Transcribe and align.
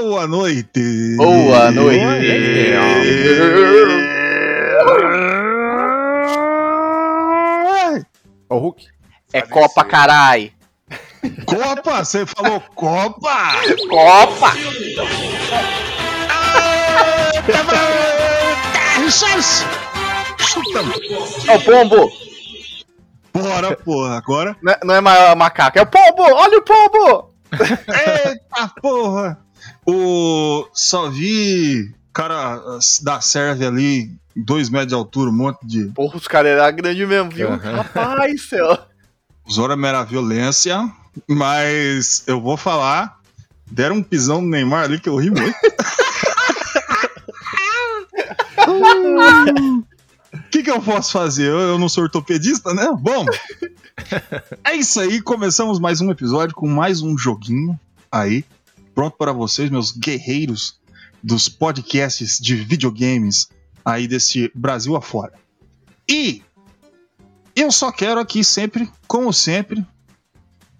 Boa 0.00 0.28
noite! 0.28 1.16
Boa 1.16 1.72
noite! 1.72 2.72
Ó 8.48 8.54
o 8.54 8.58
Hulk. 8.60 8.86
É 9.32 9.42
Copa, 9.42 9.84
carai! 9.84 10.52
Copa! 11.44 12.04
Você 12.04 12.24
falou 12.24 12.62
Copa! 12.76 13.54
Copa! 13.90 14.52
É 21.48 21.56
o 21.56 21.60
pombo! 21.60 22.12
Bora, 23.32 23.76
porra, 23.76 24.16
agora. 24.16 24.56
Não 24.62 24.72
é, 24.72 24.78
não 24.84 24.94
é 24.94 25.00
maior 25.00 25.34
macaco, 25.34 25.76
é 25.76 25.82
o 25.82 25.86
pombo! 25.86 26.22
Olha 26.22 26.58
o 26.58 26.62
pombo! 26.62 27.34
Eita 27.52 28.72
porra! 28.80 29.47
O. 29.90 30.68
Só 30.74 31.08
vi 31.08 31.94
cara 32.12 32.60
da 33.02 33.22
Sérvia 33.22 33.68
ali, 33.68 34.10
dois 34.36 34.68
metros 34.68 34.88
de 34.88 34.94
altura, 34.94 35.30
um 35.30 35.34
monte 35.34 35.66
de. 35.66 35.86
Porra, 35.86 36.18
os 36.18 36.28
caras 36.28 36.52
eram 36.52 36.76
grandes 36.76 37.08
mesmo, 37.08 37.30
viu? 37.30 37.48
Aham. 37.48 37.76
Rapaz, 37.76 38.48
céu! 38.48 38.78
Zora 39.50 39.76
mera 39.76 40.04
violência, 40.04 40.92
mas 41.26 42.22
eu 42.26 42.38
vou 42.38 42.58
falar. 42.58 43.16
Deram 43.70 43.96
um 43.96 44.02
pisão 44.02 44.42
no 44.42 44.48
Neymar 44.48 44.84
ali 44.84 44.98
que 44.98 45.08
eu 45.08 45.16
ri 45.16 45.30
muito. 45.30 45.56
O 48.66 49.82
que, 50.50 50.62
que 50.62 50.70
eu 50.70 50.82
posso 50.82 51.12
fazer? 51.12 51.48
Eu, 51.48 51.58
eu 51.60 51.78
não 51.78 51.88
sou 51.88 52.04
ortopedista, 52.04 52.74
né? 52.74 52.88
Bom, 52.98 53.24
é 54.64 54.74
isso 54.74 55.00
aí. 55.00 55.20
Começamos 55.20 55.78
mais 55.78 56.00
um 56.00 56.10
episódio 56.10 56.54
com 56.54 56.66
mais 56.66 57.00
um 57.02 57.16
joguinho 57.16 57.78
aí. 58.10 58.44
Pronto 58.98 59.16
para 59.16 59.30
vocês, 59.30 59.70
meus 59.70 59.92
guerreiros 59.92 60.80
dos 61.22 61.48
podcasts 61.48 62.36
de 62.36 62.56
videogames 62.56 63.48
aí 63.84 64.08
desse 64.08 64.50
Brasil 64.52 64.96
afora. 64.96 65.34
E 66.10 66.42
eu 67.54 67.70
só 67.70 67.92
quero 67.92 68.18
aqui 68.18 68.42
sempre, 68.42 68.90
como 69.06 69.32
sempre, 69.32 69.86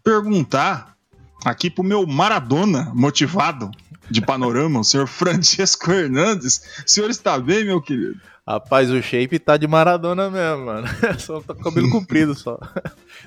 perguntar 0.03 0.97
aqui 1.45 1.71
pro 1.71 1.85
meu 1.85 2.05
Maradona 2.09 2.91
motivado 2.93 3.71
de 4.11 4.21
panorama, 4.21 4.81
o 4.81 4.85
senhor 4.85 5.07
Francesco 5.07 5.93
Hernandes. 5.93 6.61
O 6.85 6.91
senhor 6.91 7.11
está 7.11 7.39
bem, 7.39 7.67
meu 7.67 7.81
querido? 7.81 8.21
Rapaz, 8.49 8.91
o 8.91 9.03
shape 9.03 9.39
tá 9.39 9.59
de 9.59 9.67
Maradona 9.67 10.31
mesmo, 10.31 10.65
mano. 10.65 10.87
Só 11.21 11.39
tá 11.43 11.53
com 11.53 11.61
o 11.61 11.65
cabelo 11.65 11.91
comprido 11.93 12.35
só. 12.35 12.59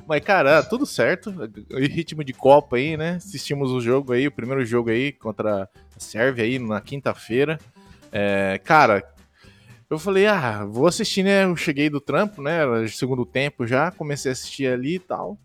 Mas, 0.07 0.19
cara, 0.23 0.63
tudo 0.63 0.83
certo. 0.83 1.31
Em 1.69 1.85
ritmo 1.85 2.23
de 2.23 2.33
Copa 2.33 2.77
aí, 2.77 2.97
né? 2.97 3.17
Assistimos 3.17 3.69
o 3.69 3.79
jogo 3.79 4.13
aí, 4.13 4.25
o 4.25 4.31
primeiro 4.31 4.65
jogo 4.65 4.89
aí 4.89 5.11
contra 5.11 5.69
a 5.95 5.99
Sérvia 5.99 6.43
aí 6.43 6.57
na 6.57 6.81
quinta-feira. 6.81 7.59
É, 8.11 8.59
cara, 8.63 9.03
eu 9.87 9.99
falei, 9.99 10.25
ah, 10.25 10.65
vou 10.65 10.87
assistir, 10.87 11.21
né? 11.21 11.43
Eu 11.43 11.55
cheguei 11.55 11.87
do 11.87 12.01
trampo, 12.01 12.41
né? 12.41 12.57
Era 12.57 12.87
segundo 12.87 13.23
tempo 13.23 13.67
já, 13.67 13.91
comecei 13.91 14.31
a 14.31 14.33
assistir 14.33 14.73
ali 14.73 14.95
e 14.95 14.99
tal. 14.99 15.37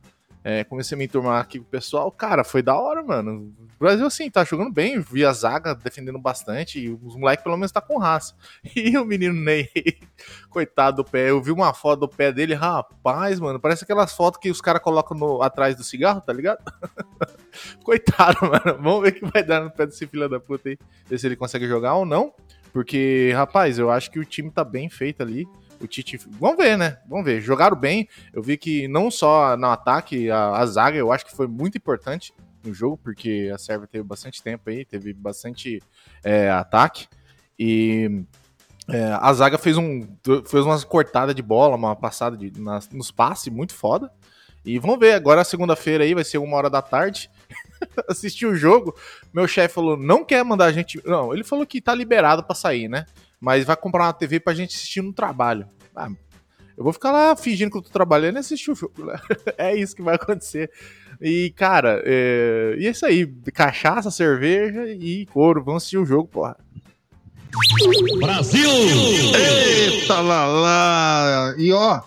É, 0.49 0.63
comecei 0.63 0.95
a 0.95 0.99
me 0.99 1.07
enturmar 1.07 1.41
aqui 1.41 1.59
com 1.59 1.65
o 1.65 1.69
pessoal. 1.69 2.09
Cara, 2.13 2.45
foi 2.45 2.63
da 2.63 2.77
hora, 2.77 3.03
mano. 3.03 3.53
O 3.59 3.79
Brasil, 3.81 4.07
assim, 4.07 4.31
tá 4.31 4.45
jogando 4.45 4.73
bem. 4.73 5.01
Vi 5.01 5.25
a 5.25 5.33
zaga 5.33 5.75
defendendo 5.75 6.21
bastante. 6.21 6.79
E 6.79 6.89
os 6.89 7.17
moleques, 7.17 7.43
pelo 7.43 7.57
menos, 7.57 7.73
tá 7.73 7.81
com 7.81 7.99
raça. 7.99 8.33
E 8.77 8.97
o 8.97 9.05
menino 9.05 9.35
Ney, 9.35 9.69
coitado 10.49 10.99
do 10.99 11.05
pé. 11.05 11.31
Eu 11.31 11.43
vi 11.43 11.51
uma 11.51 11.75
foto 11.75 11.99
do 12.01 12.09
pé 12.09 12.31
dele. 12.31 12.55
Rapaz, 12.55 13.41
mano, 13.41 13.59
parece 13.59 13.83
aquelas 13.83 14.15
fotos 14.15 14.39
que 14.41 14.49
os 14.49 14.61
caras 14.61 14.81
colocam 14.81 15.19
no- 15.19 15.43
atrás 15.43 15.75
do 15.75 15.83
cigarro, 15.83 16.21
tá 16.21 16.33
ligado? 16.33 16.59
coitado, 17.83 18.39
mano. 18.43 18.81
Vamos 18.81 19.03
ver 19.03 19.09
o 19.09 19.15
que 19.15 19.27
vai 19.33 19.43
dar 19.43 19.61
no 19.65 19.71
pé 19.73 19.85
desse 19.87 20.07
filho 20.07 20.29
da 20.29 20.39
puta 20.39 20.69
aí. 20.69 20.79
Ver 21.07 21.19
se 21.19 21.27
ele 21.27 21.35
consegue 21.35 21.67
jogar 21.67 21.95
ou 21.95 22.07
não. 22.07 22.33
Porque, 22.73 23.33
rapaz, 23.35 23.79
eu 23.81 23.91
acho 23.91 24.11
que 24.13 24.19
o 24.21 24.25
time 24.25 24.51
tá 24.51 24.63
bem 24.63 24.89
feito 24.89 25.23
ali. 25.23 25.45
O 25.81 25.87
Tite. 25.87 26.19
Vamos 26.29 26.57
ver, 26.57 26.77
né? 26.79 26.99
Vamos 27.09 27.25
ver. 27.25 27.41
Jogaram 27.41 27.77
bem. 27.77 28.09
Eu 28.33 28.43
vi 28.43 28.57
que 28.57 28.89
não 28.89 29.11
só 29.11 29.57
no 29.57 29.67
ataque, 29.67 30.31
a, 30.31 30.57
a 30.57 30.67
zaga, 30.67 30.97
eu 30.97 31.13
acho 31.13 31.27
que 31.27 31.35
foi 31.35 31.47
muito 31.47 31.77
importante 31.77 32.33
no 32.65 32.75
jogo, 32.75 32.97
porque 32.97 33.51
a 33.55 33.59
Sérvia 33.59 33.87
teve 33.87 34.05
bastante 34.05 34.43
tempo 34.43 34.69
aí, 34.69 34.85
teve 34.85 35.13
bastante 35.13 35.83
é, 36.25 36.51
ataque. 36.51 37.07
E 37.59 38.25
é, 38.89 39.17
a 39.21 39.33
zaga 39.33 39.59
fez, 39.59 39.77
um, 39.77 40.07
fez 40.47 40.65
umas 40.65 40.85
cortadas 40.85 41.35
de 41.35 41.43
bola, 41.43 41.77
uma 41.77 41.97
passada 41.97 42.37
de, 42.37 42.53
nos 42.93 43.11
passes 43.11 43.53
muito 43.53 43.75
foda. 43.75 44.11
E 44.65 44.79
vamos 44.79 44.99
ver, 44.99 45.13
agora 45.13 45.45
segunda-feira 45.45 46.03
aí 46.03 46.13
vai 46.13 46.25
ser 46.25 46.39
uma 46.39 46.57
hora 46.57 46.69
da 46.69 46.83
tarde. 46.83 47.31
Assistir 48.09 48.47
o 48.47 48.57
jogo, 48.57 48.97
meu 49.33 49.47
chefe 49.47 49.75
falou: 49.75 49.97
não 49.97 50.25
quer 50.25 50.45
mandar 50.45 50.67
a 50.67 50.73
gente. 50.73 51.01
Não, 51.07 51.33
ele 51.33 51.45
falou 51.45 51.65
que 51.65 51.81
tá 51.81 51.95
liberado 51.95 52.43
pra 52.43 52.55
sair, 52.55 52.89
né? 52.89 53.07
Mas 53.41 53.65
vai 53.65 53.77
comprar 53.77 54.05
uma 54.05 54.13
TV 54.13 54.41
pra 54.41 54.55
gente 54.55 54.75
assistir 54.75 55.03
no 55.03 55.13
trabalho. 55.13 55.67
Ah, 55.95 56.11
eu 56.77 56.85
vou 56.85 56.93
ficar 56.93 57.11
lá 57.11 57.35
fingindo 57.35 57.71
que 57.71 57.79
eu 57.79 57.83
tô 57.83 57.89
trabalhando 57.89 58.37
e 58.37 58.39
assistir 58.39 58.71
o 58.71 58.75
jogo. 58.75 59.05
né? 59.05 59.19
é 59.57 59.75
isso 59.75 59.97
que 59.97 60.03
vai 60.03 60.17
acontecer. 60.17 60.71
E, 61.21 61.51
cara, 61.57 62.03
é... 62.05 62.77
e 62.79 62.87
é 62.87 62.91
isso 62.91 63.07
aí. 63.07 63.27
Cachaça, 63.55 64.11
cerveja 64.11 64.87
e 64.87 65.25
couro. 65.27 65.65
Vamos 65.65 65.83
assistir 65.83 65.99
o 65.99 66.05
jogo, 66.05 66.29
porra. 66.29 66.57
Eita 69.35 70.21
lá 70.21 70.47
lá! 70.47 71.55
E 71.57 71.73
ó. 71.73 72.03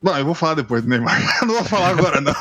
Bom, 0.00 0.16
eu 0.16 0.24
vou 0.24 0.34
falar 0.34 0.54
depois 0.54 0.82
do 0.82 0.88
Neymar. 0.88 1.18
Não 1.44 1.54
vou 1.54 1.64
falar 1.64 1.88
agora, 1.88 2.20
não. 2.20 2.34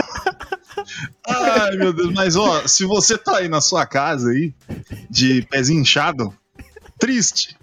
Ai, 1.25 1.77
meu 1.77 1.93
Deus, 1.93 2.11
mas 2.13 2.35
ó, 2.35 2.67
se 2.67 2.83
você 2.83 3.17
tá 3.17 3.37
aí 3.37 3.47
na 3.47 3.61
sua 3.61 3.85
casa 3.85 4.31
aí, 4.31 4.53
de 5.09 5.41
pezinho 5.49 5.81
inchado, 5.81 6.35
triste. 7.05 7.57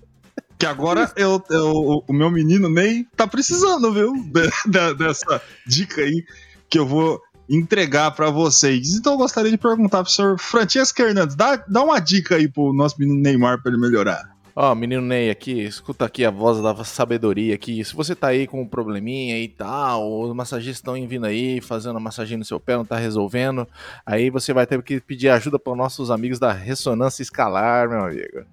Que 0.59 0.67
agora 0.67 1.11
eu, 1.17 1.43
eu- 1.51 2.05
o 2.07 2.13
meu 2.13 2.31
menino 2.31 2.69
Ney 2.69 3.07
tá 3.17 3.27
precisando, 3.27 3.93
viu? 3.93 4.13
De- 4.13 4.51
de- 4.71 4.95
dessa 4.95 5.41
dica 5.67 6.03
aí 6.03 6.23
que 6.69 6.79
eu 6.79 6.87
vou 6.87 7.19
entregar 7.49 8.11
pra 8.11 8.29
vocês. 8.31 8.95
Então 8.95 9.15
eu 9.15 9.19
gostaria 9.19 9.51
de 9.51 9.57
perguntar 9.57 10.03
pro 10.03 10.13
senhor 10.13 10.39
Francesco 10.39 11.01
Hernandes, 11.01 11.35
dá, 11.35 11.57
dá 11.57 11.83
uma 11.83 11.99
dica 11.99 12.37
aí 12.37 12.47
pro 12.47 12.73
nosso 12.75 12.97
menino 12.99 13.19
Neymar 13.21 13.63
pra 13.63 13.73
ele 13.73 13.81
melhorar. 13.81 14.31
Ó, 14.55 14.75
menino 14.75 15.01
Ney 15.01 15.31
aqui, 15.31 15.63
escuta 15.63 16.05
aqui 16.05 16.25
a 16.25 16.31
voz 16.31 16.61
da 16.63 16.85
sabedoria 16.85 17.55
aqui. 17.55 17.83
Se 17.83 17.95
você 17.95 18.15
tá 18.15 18.27
aí 18.29 18.47
com 18.47 18.61
um 18.61 18.69
probleminha 18.69 19.39
e 19.39 19.49
tal, 19.49 20.21
os 20.23 20.35
massagistas 20.35 20.77
estão 20.77 20.95
vindo 21.09 21.25
aí, 21.25 21.61
fazendo 21.63 21.97
a 21.97 22.01
massagem 22.01 22.37
no 22.37 22.45
seu 22.45 22.61
pé, 22.61 22.77
não 22.77 22.85
tá 22.85 22.97
resolvendo, 22.97 23.67
aí 24.05 24.29
você 24.29 24.53
vai 24.53 24.67
ter 24.67 24.83
que 24.83 25.01
pedir 25.01 25.31
ajuda 25.31 25.59
para 25.59 25.75
nossos 25.75 26.11
amigos 26.11 26.39
da 26.39 26.53
Ressonância 26.53 27.23
Escalar, 27.23 27.89
meu 27.89 28.05
amigo. 28.05 28.45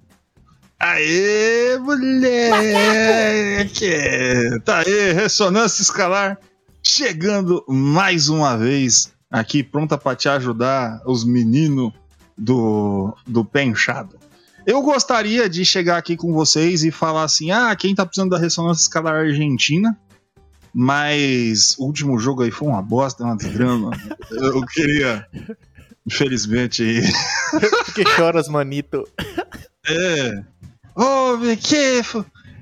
Aê, 0.79 1.77
moleque! 1.79 2.19
Tá 4.63 4.79
aí, 4.79 5.11
ressonância 5.13 5.81
escalar 5.81 6.37
chegando 6.83 7.65
mais 7.67 8.29
uma 8.29 8.55
vez 8.55 9.11
aqui, 9.29 9.63
pronta 9.63 9.97
pra 9.97 10.15
te 10.15 10.29
ajudar, 10.29 11.01
os 11.05 11.25
meninos 11.25 11.91
do, 12.37 13.15
do 13.25 13.43
pé 13.43 13.63
inchado. 13.63 14.17
Eu 14.65 14.81
gostaria 14.81 15.49
de 15.49 15.65
chegar 15.65 15.97
aqui 15.97 16.15
com 16.15 16.31
vocês 16.31 16.83
e 16.83 16.91
falar 16.91 17.23
assim: 17.23 17.51
ah, 17.51 17.75
quem 17.75 17.95
tá 17.95 18.05
precisando 18.05 18.29
da 18.29 18.37
ressonância 18.37 18.83
escalar 18.83 19.15
Argentina, 19.15 19.97
mas 20.73 21.75
o 21.79 21.85
último 21.85 22.19
jogo 22.19 22.43
aí 22.43 22.51
foi 22.51 22.67
uma 22.67 22.81
bosta, 22.81 23.23
uma 23.23 23.35
desgrama. 23.35 23.91
Eu 24.29 24.63
queria, 24.65 25.25
infelizmente, 26.05 27.01
que 27.95 28.07
choras, 28.09 28.47
manito? 28.47 29.07
É. 29.87 30.43
Meu 30.97 31.57
que 31.57 32.01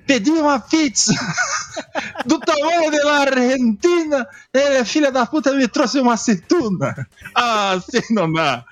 pedi 0.06 0.30
uma 0.30 0.60
pizza 0.60 1.14
do 2.26 2.40
tamanho 2.40 2.92
da 2.92 3.22
Argentina. 3.22 4.28
Ele, 4.54 4.86
filha 4.86 5.12
da 5.12 5.26
puta, 5.26 5.54
me 5.54 5.68
trouxe 5.68 6.00
uma 6.00 6.14
aceituna. 6.14 7.08
Ah, 7.34 7.72
assim 7.72 8.14
não 8.14 8.32
dá. 8.32 8.64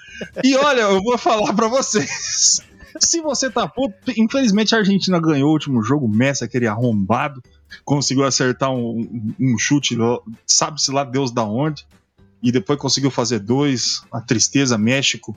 E 0.43 0.55
olha, 0.55 0.81
eu 0.81 1.01
vou 1.01 1.17
falar 1.17 1.53
pra 1.53 1.67
vocês. 1.67 2.61
Se 2.99 3.21
você 3.21 3.49
tá 3.49 3.67
puto, 3.67 3.95
infelizmente 4.17 4.75
a 4.75 4.79
Argentina 4.79 5.19
ganhou 5.19 5.49
o 5.49 5.53
último 5.53 5.81
jogo, 5.81 6.07
Messi, 6.07 6.43
aquele 6.43 6.67
arrombado, 6.67 7.41
conseguiu 7.83 8.23
acertar 8.23 8.71
um, 8.71 9.33
um 9.39 9.57
chute, 9.57 9.97
sabe-se 10.45 10.91
lá 10.91 11.03
Deus 11.03 11.31
da 11.31 11.43
onde, 11.43 11.87
e 12.41 12.51
depois 12.51 12.77
conseguiu 12.77 13.09
fazer 13.09 13.39
dois, 13.39 14.03
a 14.11 14.21
tristeza, 14.21 14.77
México. 14.77 15.35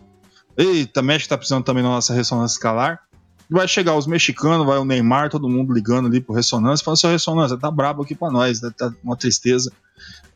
Eita, 0.56 1.00
México 1.00 1.31
tá 1.31 1.38
precisando 1.38 1.64
também 1.64 1.82
da 1.82 1.88
nossa 1.88 2.12
ressonância 2.12 2.56
escalar. 2.56 3.00
Vai 3.49 3.69
chegar 3.69 3.95
os 3.95 4.07
mexicanos, 4.07 4.67
vai 4.67 4.79
o 4.79 4.85
Neymar, 4.85 5.31
todo 5.31 5.49
mundo 5.49 5.73
ligando 5.73 6.07
ali 6.09 6.21
pro 6.21 6.35
Ressonância, 6.35 6.85
falando, 6.85 6.99
seu 6.99 7.11
Ressonância, 7.11 7.57
tá 7.57 7.71
brabo 7.71 8.03
aqui 8.03 8.15
pra 8.15 8.31
nós, 8.31 8.59
tá- 8.61 8.71
tá 8.71 8.93
uma 9.05 9.17
tristeza. 9.17 9.73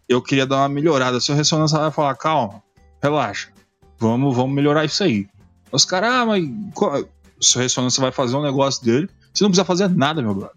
Eu 0.09 0.23
queria 0.23 0.47
dar 0.47 0.59
uma 0.59 0.69
melhorada. 0.69 1.21
Seu 1.21 1.35
Ressonância 1.35 1.79
vai 1.79 1.91
falar, 1.91 2.15
calma, 2.15 2.63
relaxa, 3.03 3.49
vamos, 3.99 4.35
vamos 4.35 4.55
melhorar 4.55 4.85
isso 4.85 5.03
aí. 5.03 5.29
Os 5.73 5.85
caras, 5.85 6.11
ah, 6.11 6.27
mas 6.27 6.45
seu 7.41 7.61
Ressonância 7.63 8.01
vai 8.01 8.13
fazer 8.13 8.37
um 8.37 8.43
negócio 8.43 8.85
dele, 8.85 9.09
você 9.33 9.43
não 9.45 9.51
precisa 9.51 9.65
fazer 9.65 9.89
nada, 9.89 10.23
meu 10.23 10.35
brother. 10.35 10.57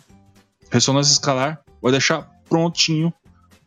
Ressonância 0.71 1.11
escalar 1.11 1.61
vai 1.81 1.91
deixar 1.91 2.21
prontinho 2.49 3.11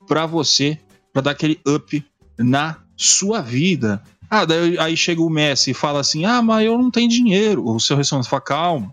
pra 0.07 0.27
você, 0.27 0.79
pra 1.13 1.23
dar 1.23 1.33
aquele 1.33 1.61
up 1.67 2.05
na 2.39 2.77
sua 2.97 3.41
vida. 3.41 4.03
Ah, 4.31 4.45
daí 4.45 4.79
aí 4.79 4.97
chega 4.97 5.21
o 5.21 5.31
Messi 5.31 5.71
e 5.71 5.75
fala 5.75 6.01
assim: 6.01 6.25
Ah, 6.25 6.43
mas 6.43 6.67
eu 6.67 6.77
não 6.79 6.91
tenho 6.91 7.09
dinheiro. 7.09 7.65
O 7.67 7.79
seu 7.79 7.97
ressonância 7.97 8.31
fala: 8.31 8.43
Calma, 8.43 8.93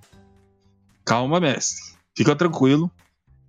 calma, 1.06 1.40
Messi. 1.40 1.94
Fica 2.16 2.36
tranquilo 2.36 2.92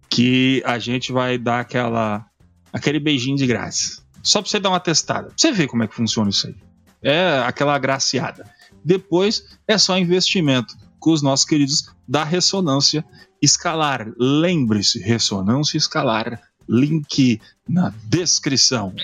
que 0.08 0.62
a 0.64 0.78
gente 0.78 1.12
vai 1.12 1.36
dar 1.36 1.60
aquela 1.60 2.25
aquele 2.72 2.98
beijinho 2.98 3.36
de 3.36 3.46
graça. 3.46 4.02
Só 4.22 4.40
pra 4.40 4.50
você 4.50 4.58
dar 4.58 4.70
uma 4.70 4.81
testada. 4.81 5.28
Pra 5.28 5.34
você 5.36 5.52
ver 5.52 5.69
como 5.69 5.82
é 5.82 5.88
que 5.88 5.94
funciona 5.94 6.31
isso 6.31 6.46
aí. 6.46 6.54
É 7.02 7.42
aquela 7.46 7.75
agraciada. 7.75 8.50
Depois 8.82 9.44
é 9.69 9.76
só 9.76 9.98
investimento 9.98 10.75
com 10.98 11.12
os 11.12 11.20
nossos 11.20 11.44
queridos 11.44 11.90
da 12.08 12.25
ressonância 12.25 13.04
escalar. 13.40 14.10
Lembre-se, 14.19 14.98
ressonância 15.00 15.76
escalar. 15.76 16.40
Link 16.66 17.40
na 17.69 17.92
descrição. 18.04 18.94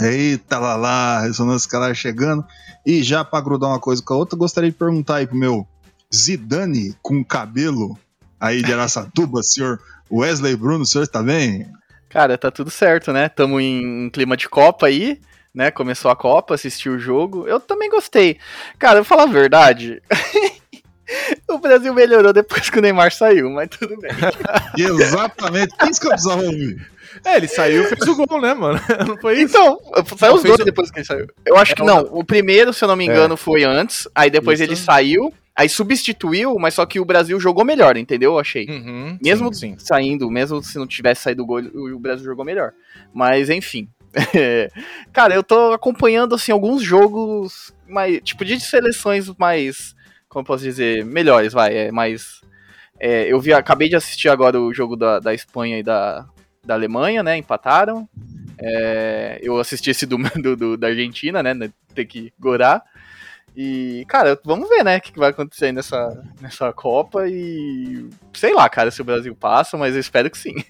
Eita 0.00 0.58
lá 0.58 0.76
lá, 0.76 1.20
ressonância 1.20 1.66
escalar 1.66 1.94
chegando. 1.94 2.44
E 2.84 3.02
já 3.02 3.24
pra 3.24 3.40
grudar 3.40 3.70
uma 3.70 3.80
coisa 3.80 4.02
com 4.02 4.14
a 4.14 4.16
outra, 4.16 4.38
gostaria 4.38 4.70
de 4.70 4.76
perguntar 4.76 5.16
aí 5.16 5.26
pro 5.26 5.36
meu 5.36 5.66
Zidane 6.14 6.94
com 7.02 7.24
cabelo 7.24 7.98
aí 8.38 8.62
de 8.62 8.72
Araçatuba, 8.72 9.40
senhor 9.44 9.80
Wesley 10.10 10.56
Bruno, 10.56 10.82
o 10.82 10.86
senhor 10.86 11.04
está 11.04 11.22
bem? 11.22 11.66
Cara, 12.08 12.38
tá 12.38 12.50
tudo 12.50 12.70
certo, 12.70 13.12
né? 13.12 13.28
Tamo 13.28 13.60
em 13.60 14.08
clima 14.10 14.36
de 14.36 14.48
Copa 14.48 14.86
aí, 14.86 15.20
né? 15.52 15.70
Começou 15.70 16.10
a 16.10 16.16
Copa, 16.16 16.54
assisti 16.54 16.88
o 16.88 16.98
jogo. 16.98 17.48
Eu 17.48 17.58
também 17.58 17.90
gostei. 17.90 18.38
Cara, 18.78 18.98
eu 18.98 19.02
vou 19.02 19.08
falar 19.08 19.24
a 19.24 19.32
verdade. 19.32 20.00
o 21.48 21.58
Brasil 21.58 21.92
melhorou 21.92 22.32
depois 22.32 22.70
que 22.70 22.78
o 22.78 22.82
Neymar 22.82 23.12
saiu, 23.12 23.50
mas 23.50 23.68
tudo 23.68 23.96
bem. 23.98 24.12
Exatamente, 24.78 25.74
isso 25.90 26.00
que 26.00 26.06
eu 26.06 26.10
precisava 26.10 26.42
ouvir. 26.42 26.93
É, 27.24 27.36
ele 27.36 27.48
saiu 27.48 27.82
e 27.82 27.86
fez 27.86 28.08
o 28.08 28.16
gol, 28.26 28.40
né, 28.40 28.54
mano? 28.54 28.80
Não 29.06 29.16
foi 29.18 29.40
isso? 29.42 29.56
Então, 29.56 29.78
saiu 30.16 30.34
os 30.34 30.42
dois 30.42 30.60
o- 30.60 30.64
depois 30.64 30.90
que 30.90 30.98
ele 31.00 31.06
saiu. 31.06 31.26
Eu 31.46 31.56
acho 31.56 31.72
É, 31.72 31.74
que 31.76 31.82
não. 31.82 32.00
O 32.10 32.24
primeiro, 32.24 32.72
se 32.72 32.82
eu 32.84 32.88
não 32.88 32.96
me 32.96 33.04
engano, 33.04 33.36
foi 33.36 33.62
antes. 33.64 34.08
Aí 34.14 34.30
depois 34.30 34.60
Isso. 34.60 34.70
ele 34.70 34.76
saiu. 34.76 35.32
Aí 35.56 35.68
substituiu, 35.68 36.56
mas 36.58 36.74
só 36.74 36.84
que 36.84 36.98
o 36.98 37.04
Brasil 37.04 37.38
jogou 37.38 37.64
melhor, 37.64 37.96
entendeu? 37.96 38.32
Eu 38.32 38.38
achei. 38.40 38.66
Uhum, 38.68 39.16
Mesmo 39.22 39.54
sim, 39.54 39.70
sim. 39.70 39.76
saindo, 39.78 40.28
mesmo 40.28 40.60
se 40.62 40.76
não 40.78 40.86
tivesse 40.86 41.22
saído 41.22 41.44
o 41.44 41.46
gol, 41.46 41.60
o 41.60 41.98
Brasil 42.00 42.24
jogou 42.24 42.44
melhor. 42.44 42.72
Mas 43.12 43.48
enfim. 43.50 43.88
Cara, 45.12 45.34
eu 45.34 45.42
tô 45.42 45.72
acompanhando 45.72 46.34
assim 46.34 46.52
alguns 46.52 46.82
jogos 46.82 47.72
mais, 47.88 48.20
tipo 48.22 48.44
de 48.44 48.58
seleções 48.60 49.30
mais, 49.38 49.94
como 50.28 50.42
eu 50.42 50.46
posso 50.46 50.64
dizer, 50.64 51.04
melhores, 51.04 51.52
vai, 51.52 51.76
é 51.76 51.92
mais 51.92 52.40
é, 52.98 53.30
eu 53.32 53.40
vi, 53.40 53.52
acabei 53.52 53.88
de 53.88 53.96
assistir 53.96 54.28
agora 54.28 54.60
o 54.60 54.72
jogo 54.72 54.96
da, 54.96 55.18
da 55.18 55.34
Espanha 55.34 55.78
e 55.78 55.82
da, 55.82 56.26
da 56.64 56.74
Alemanha, 56.74 57.22
né? 57.22 57.36
Empataram. 57.36 58.08
É, 58.58 59.38
eu 59.42 59.58
assisti 59.58 59.90
esse 59.90 60.06
do, 60.06 60.16
do- 60.40 60.56
do- 60.56 60.76
da 60.76 60.88
Argentina, 60.88 61.42
né? 61.42 61.70
Ter 61.94 62.04
que 62.06 62.32
gorar. 62.38 62.82
E, 63.56 64.04
cara, 64.08 64.38
vamos 64.44 64.68
ver, 64.68 64.82
né? 64.84 64.96
O 64.96 65.00
que 65.00 65.16
vai 65.18 65.30
acontecer 65.30 65.66
aí 65.66 65.72
nessa, 65.72 66.24
nessa 66.40 66.72
Copa. 66.72 67.28
E 67.28 68.08
sei 68.32 68.52
lá, 68.52 68.68
cara, 68.68 68.90
se 68.90 69.00
o 69.00 69.04
Brasil 69.04 69.34
passa, 69.36 69.76
mas 69.76 69.94
eu 69.94 70.00
espero 70.00 70.30
que 70.30 70.38
sim. 70.38 70.54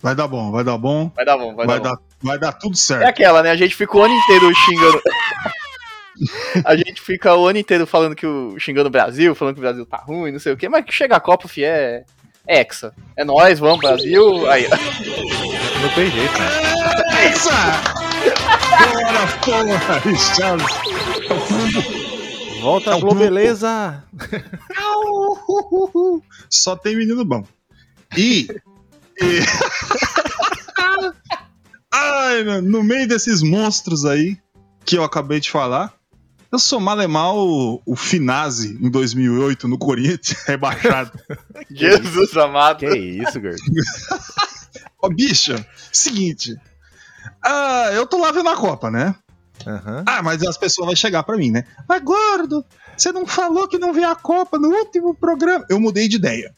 Vai 0.00 0.14
dar 0.14 0.28
bom, 0.28 0.52
vai 0.52 0.62
dar 0.62 0.78
bom, 0.78 1.10
Vai 1.12 1.24
dar 1.24 1.36
bom, 1.36 1.56
vai, 1.56 1.66
vai, 1.66 1.80
dar 1.80 1.90
bom. 1.90 1.96
dar, 1.96 2.02
vai 2.22 2.38
dar 2.38 2.52
tudo 2.52 2.74
É 2.74 2.76
certo. 2.76 3.04
aquela, 3.04 3.42
né? 3.42 3.50
A 3.50 3.56
gente 3.56 3.74
fica 3.74 3.96
o 3.96 4.00
ano 4.04 4.14
inteiro 4.14 4.54
xingando. 4.54 5.02
a 6.64 6.76
gente 6.76 7.00
fica 7.00 7.34
o 7.34 7.48
ano 7.48 7.58
inteiro 7.58 7.84
falando 7.84 8.14
que 8.14 8.24
o. 8.24 8.56
xingando 8.60 8.86
o 8.86 8.92
Brasil, 8.92 9.34
falando 9.34 9.54
que 9.54 9.60
o 9.60 9.62
Brasil 9.62 9.84
tá 9.84 9.96
ruim, 9.96 10.30
não 10.30 10.38
sei 10.38 10.52
o 10.52 10.56
quê, 10.56 10.68
mas 10.68 10.84
que 10.84 10.92
chega 10.92 11.16
a 11.16 11.20
Copa, 11.20 11.48
fi, 11.48 11.64
é. 11.64 12.04
É 12.48 12.60
hexa. 12.60 12.94
É 13.16 13.24
nós, 13.24 13.58
vamos, 13.58 13.80
Brasil. 13.80 14.50
Aí, 14.50 14.66
Não 14.68 15.88
tem 15.94 16.10
jeito, 16.10 16.38
né? 16.38 16.48
Essa! 17.26 17.52
Bora, 18.92 19.26
porra, 19.44 20.00
Charles! 20.34 20.66
Volta, 22.62 22.90
É 22.90 22.94
o 22.94 23.00
Globo, 23.00 23.14
grupo. 23.16 23.34
beleza! 23.34 24.02
Só 26.50 26.74
tem 26.76 26.96
menino 26.96 27.24
bom. 27.24 27.44
E. 28.16 28.48
e- 29.20 29.40
Ai, 31.92 32.42
meu, 32.44 32.62
no 32.62 32.82
meio 32.82 33.06
desses 33.08 33.42
monstros 33.42 34.04
aí 34.04 34.36
que 34.84 34.96
eu 34.96 35.02
acabei 35.04 35.40
de 35.40 35.50
falar, 35.50 35.92
eu 36.50 36.58
sou 36.58 36.80
mal 36.80 37.00
é 37.00 37.06
mal 37.06 37.36
o, 37.36 37.82
o 37.84 37.96
Finazzi 37.96 38.78
em 38.80 38.90
2008 38.90 39.68
no 39.68 39.78
Corinthians, 39.78 40.42
rebaixado. 40.46 41.12
Jesus 41.70 42.36
amado. 42.36 42.78
Que 42.78 42.96
isso, 42.96 43.40
Gord? 43.40 43.58
Ó, 45.02 45.08
bicha, 45.08 45.64
seguinte. 45.92 46.56
Ah, 47.44 47.90
eu 47.92 48.06
tô 48.06 48.18
lá 48.18 48.32
vendo 48.32 48.48
a 48.48 48.56
Copa, 48.56 48.90
né? 48.90 49.14
Aham. 49.66 50.04
Ah, 50.06 50.22
mas 50.22 50.42
as 50.42 50.56
pessoas 50.56 50.86
vão 50.86 50.96
chegar 50.96 51.22
pra 51.22 51.36
mim, 51.36 51.50
né? 51.50 51.64
Mas 51.88 52.02
gordo, 52.02 52.64
você 52.96 53.12
não 53.12 53.26
falou 53.26 53.68
que 53.68 53.78
não 53.78 53.92
vê 53.92 54.04
a 54.04 54.14
Copa 54.14 54.58
no 54.58 54.68
último 54.68 55.14
programa? 55.14 55.64
Eu 55.68 55.80
mudei 55.80 56.08
de 56.08 56.16
ideia. 56.16 56.54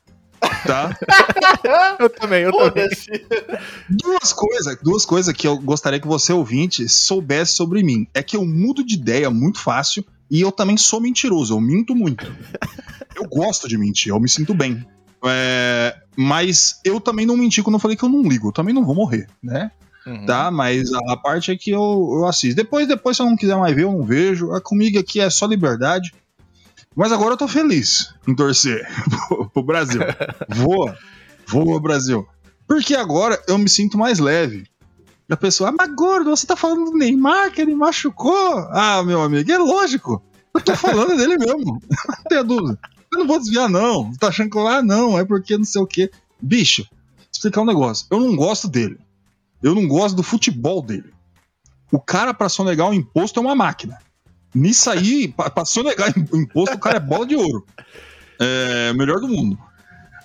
Tá? 0.66 0.96
Eu 1.98 2.08
também, 2.08 2.42
eu 2.42 2.52
também. 2.52 2.88
Duas 3.88 4.32
coisas, 4.32 4.78
duas 4.82 5.04
coisas 5.04 5.34
que 5.34 5.46
eu 5.46 5.58
gostaria 5.58 6.00
que 6.00 6.06
você 6.06 6.32
ouvinte 6.32 6.88
soubesse 6.88 7.52
sobre 7.52 7.82
mim. 7.82 8.06
É 8.14 8.22
que 8.22 8.36
eu 8.36 8.44
mudo 8.46 8.84
de 8.84 8.94
ideia 8.94 9.30
muito 9.30 9.58
fácil 9.58 10.04
e 10.30 10.40
eu 10.40 10.50
também 10.50 10.76
sou 10.76 11.00
mentiroso, 11.00 11.54
eu 11.54 11.60
minto 11.60 11.94
muito. 11.94 12.32
Eu 13.14 13.24
gosto 13.28 13.68
de 13.68 13.76
mentir, 13.76 14.10
eu 14.10 14.20
me 14.20 14.28
sinto 14.28 14.54
bem. 14.54 14.84
É, 15.24 15.94
mas 16.16 16.80
eu 16.84 17.00
também 17.00 17.26
não 17.26 17.36
menti 17.36 17.62
quando 17.62 17.74
eu 17.74 17.80
falei 17.80 17.96
que 17.96 18.04
eu 18.04 18.08
não 18.08 18.22
ligo, 18.22 18.48
eu 18.48 18.52
também 18.52 18.74
não 18.74 18.84
vou 18.84 18.94
morrer, 18.94 19.28
né? 19.42 19.70
Uhum. 20.06 20.24
Tá, 20.24 20.50
mas 20.50 20.92
a, 20.92 21.12
a 21.12 21.16
parte 21.16 21.50
é 21.50 21.56
que 21.56 21.70
eu, 21.70 22.10
eu 22.14 22.26
assisto. 22.26 22.56
Depois, 22.56 22.88
depois, 22.88 23.16
se 23.16 23.22
eu 23.22 23.26
não 23.26 23.36
quiser 23.36 23.56
mais 23.56 23.74
ver, 23.74 23.82
eu 23.82 23.92
não 23.92 24.02
vejo. 24.02 24.52
A 24.52 24.60
comigo 24.60 24.98
aqui 24.98 25.20
é 25.20 25.28
só 25.28 25.46
liberdade. 25.46 26.12
Mas 26.96 27.12
agora 27.12 27.34
eu 27.34 27.36
tô 27.36 27.46
feliz 27.46 28.12
em 28.26 28.34
torcer 28.34 28.86
pro, 29.52 29.62
Brasil. 29.62 30.00
Voa, 30.48 30.98
voa, 31.46 31.80
Brasil. 31.80 32.26
Porque 32.66 32.94
agora 32.94 33.40
eu 33.46 33.56
me 33.58 33.68
sinto 33.68 33.96
mais 33.96 34.18
leve. 34.18 34.64
E 35.28 35.32
a 35.32 35.36
pessoa, 35.36 35.70
ah, 35.70 35.74
mas 35.76 35.94
gordo, 35.94 36.30
você 36.30 36.46
tá 36.46 36.56
falando 36.56 36.90
do 36.90 36.98
Neymar, 36.98 37.52
que 37.52 37.60
ele 37.60 37.74
machucou. 37.74 38.58
Ah, 38.70 39.02
meu 39.04 39.22
amigo, 39.22 39.50
é 39.50 39.58
lógico. 39.58 40.22
Eu 40.52 40.60
tô 40.60 40.74
falando 40.74 41.16
dele 41.16 41.36
mesmo. 41.38 41.80
Não 42.08 42.24
tenha 42.28 42.42
dúvida. 42.42 42.78
Eu 43.12 43.20
não 43.20 43.26
vou 43.26 43.38
desviar, 43.38 43.68
não. 43.68 44.12
Tá 44.16 44.28
achando 44.28 44.50
que 44.50 44.58
lá, 44.58 44.80
não, 44.80 45.18
é 45.18 45.24
porque 45.24 45.58
não 45.58 45.64
sei 45.64 45.82
o 45.82 45.86
quê. 45.86 46.12
Bicho, 46.40 46.86
explicar 47.32 47.62
um 47.62 47.64
negócio. 47.66 48.06
Eu 48.08 48.20
não 48.20 48.36
gosto 48.36 48.68
dele. 48.68 49.00
Eu 49.60 49.74
não 49.74 49.88
gosto 49.88 50.14
do 50.14 50.22
futebol 50.22 50.80
dele. 50.80 51.12
O 51.90 51.98
cara, 51.98 52.32
pra 52.32 52.48
sonegar 52.48 52.88
o 52.88 52.94
imposto, 52.94 53.40
é 53.40 53.42
uma 53.42 53.54
máquina. 53.54 53.98
Nisso 54.54 54.90
aí, 54.90 55.28
pra 55.28 55.64
sonegar 55.64 56.12
o 56.32 56.36
imposto, 56.36 56.74
o 56.74 56.78
cara 56.80 56.96
é 56.96 57.00
bola 57.00 57.26
de 57.26 57.36
ouro. 57.36 57.64
É 58.38 58.90
o 58.92 58.96
melhor 58.96 59.20
do 59.20 59.28
mundo. 59.28 59.58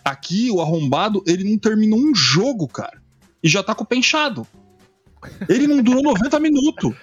Aqui, 0.04 0.50
o 0.52 0.62
arrombado, 0.62 1.24
ele 1.28 1.44
não 1.50 1.58
terminou 1.58 2.00
um 2.00 2.14
jogo, 2.14 2.68
cara. 2.68 3.02
E 3.44 3.48
já 3.50 3.62
tá 3.62 3.76
com 3.76 3.84
o 3.84 3.88
pé 3.88 3.96
inchado. 3.98 4.48
Ele 5.50 5.68
não 5.68 5.82
durou 5.82 6.02
90 6.04 6.40
minutos. 6.40 6.94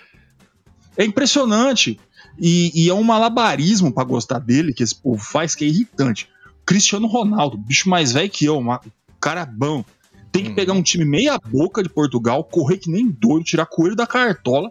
É 0.97 1.05
impressionante. 1.05 1.99
E, 2.39 2.71
e 2.75 2.89
é 2.89 2.95
um 2.95 3.03
malabarismo 3.03 3.93
pra 3.93 4.05
gostar 4.05 4.39
dele 4.39 4.73
que 4.73 4.83
esse 4.83 4.95
povo 4.95 5.23
faz 5.23 5.55
que 5.55 5.65
é 5.65 5.69
irritante. 5.69 6.29
Cristiano 6.65 7.07
Ronaldo, 7.07 7.59
bicho 7.59 7.89
mais 7.89 8.13
velho 8.13 8.31
que 8.31 8.45
eu, 8.45 8.59
uma- 8.59 8.81
cara 9.21 9.45
bom. 9.45 9.85
Tem 10.31 10.45
que 10.45 10.49
Uhum. 10.51 10.55
pegar 10.55 10.73
um 10.73 10.83
time 10.83 11.05
meia 11.05 11.39
boca 11.39 11.83
de 11.83 11.89
Portugal, 11.91 12.43
correr 12.45 12.79
que 12.79 12.91
nem 12.91 13.07
doido, 13.11 13.45
tirar 13.45 13.67
coelho 13.67 13.95
da 13.95 14.07
cartola 14.07 14.71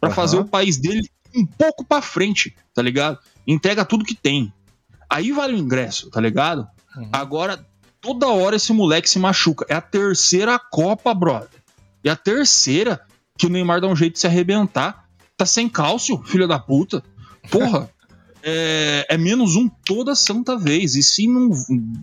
pra 0.00 0.08
Aham. 0.08 0.16
fazer 0.16 0.38
o 0.38 0.44
país 0.44 0.78
dele 0.78 1.08
um 1.34 1.46
pouco 1.46 1.84
pra 1.84 2.02
frente, 2.02 2.54
tá 2.74 2.82
ligado? 2.82 3.18
Entrega 3.46 3.84
tudo 3.84 4.04
que 4.04 4.14
tem. 4.14 4.52
Aí 5.08 5.32
vale 5.32 5.54
o 5.54 5.58
ingresso, 5.58 6.10
tá 6.10 6.20
ligado? 6.20 6.66
Uhum. 6.96 7.08
Agora, 7.12 7.66
toda 8.00 8.28
hora 8.28 8.56
esse 8.56 8.72
moleque 8.72 9.08
se 9.08 9.18
machuca. 9.18 9.66
É 9.68 9.74
a 9.74 9.80
terceira 9.80 10.58
Copa, 10.58 11.12
brother. 11.14 11.62
É 12.04 12.10
a 12.10 12.16
terceira 12.16 13.00
que 13.38 13.46
o 13.46 13.48
Neymar 13.48 13.80
dá 13.80 13.88
um 13.88 13.96
jeito 13.96 14.14
de 14.14 14.20
se 14.20 14.26
arrebentar. 14.26 15.06
Tá 15.36 15.46
sem 15.46 15.68
cálcio, 15.68 16.22
filho 16.24 16.48
da 16.48 16.58
puta. 16.58 17.02
Porra. 17.50 17.90
É, 18.44 19.06
é 19.08 19.16
menos 19.16 19.54
um 19.54 19.68
toda 19.68 20.16
santa 20.16 20.58
vez. 20.58 20.96
E 20.96 21.02
se 21.04 21.28
não, 21.28 21.48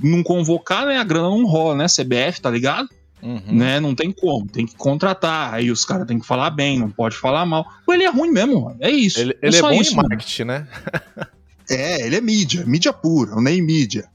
não 0.01 0.23
convocar, 0.23 0.85
né, 0.85 0.97
a 0.97 1.03
grana 1.03 1.27
não 1.27 1.45
rola, 1.45 1.75
né? 1.75 1.85
CBF, 1.87 2.39
tá 2.39 2.49
ligado? 2.49 2.87
Uhum. 3.21 3.41
Né? 3.47 3.79
Não 3.79 3.93
tem 3.93 4.11
como. 4.11 4.47
Tem 4.47 4.65
que 4.65 4.75
contratar. 4.75 5.53
Aí 5.53 5.71
os 5.71 5.85
caras 5.85 6.07
têm 6.07 6.19
que 6.19 6.25
falar 6.25 6.49
bem, 6.51 6.79
não 6.79 6.89
pode 6.89 7.15
falar 7.17 7.45
mal. 7.45 7.65
Ou 7.85 7.93
ele 7.93 8.03
é 8.03 8.09
ruim 8.09 8.31
mesmo, 8.31 8.61
mano. 8.61 8.77
É 8.79 8.89
isso. 8.89 9.19
Ele, 9.19 9.37
ele 9.41 9.57
é 9.57 9.61
bom 9.61 9.71
isso, 9.73 9.93
em 9.93 9.95
mano. 9.95 10.09
marketing, 10.09 10.43
né? 10.43 10.67
É, 11.71 12.03
ele 12.03 12.15
é 12.15 12.21
mídia, 12.21 12.65
mídia 12.65 12.91
pura, 12.91 13.35
o 13.35 13.41
Ney 13.43 13.61
mídia. 13.61 14.09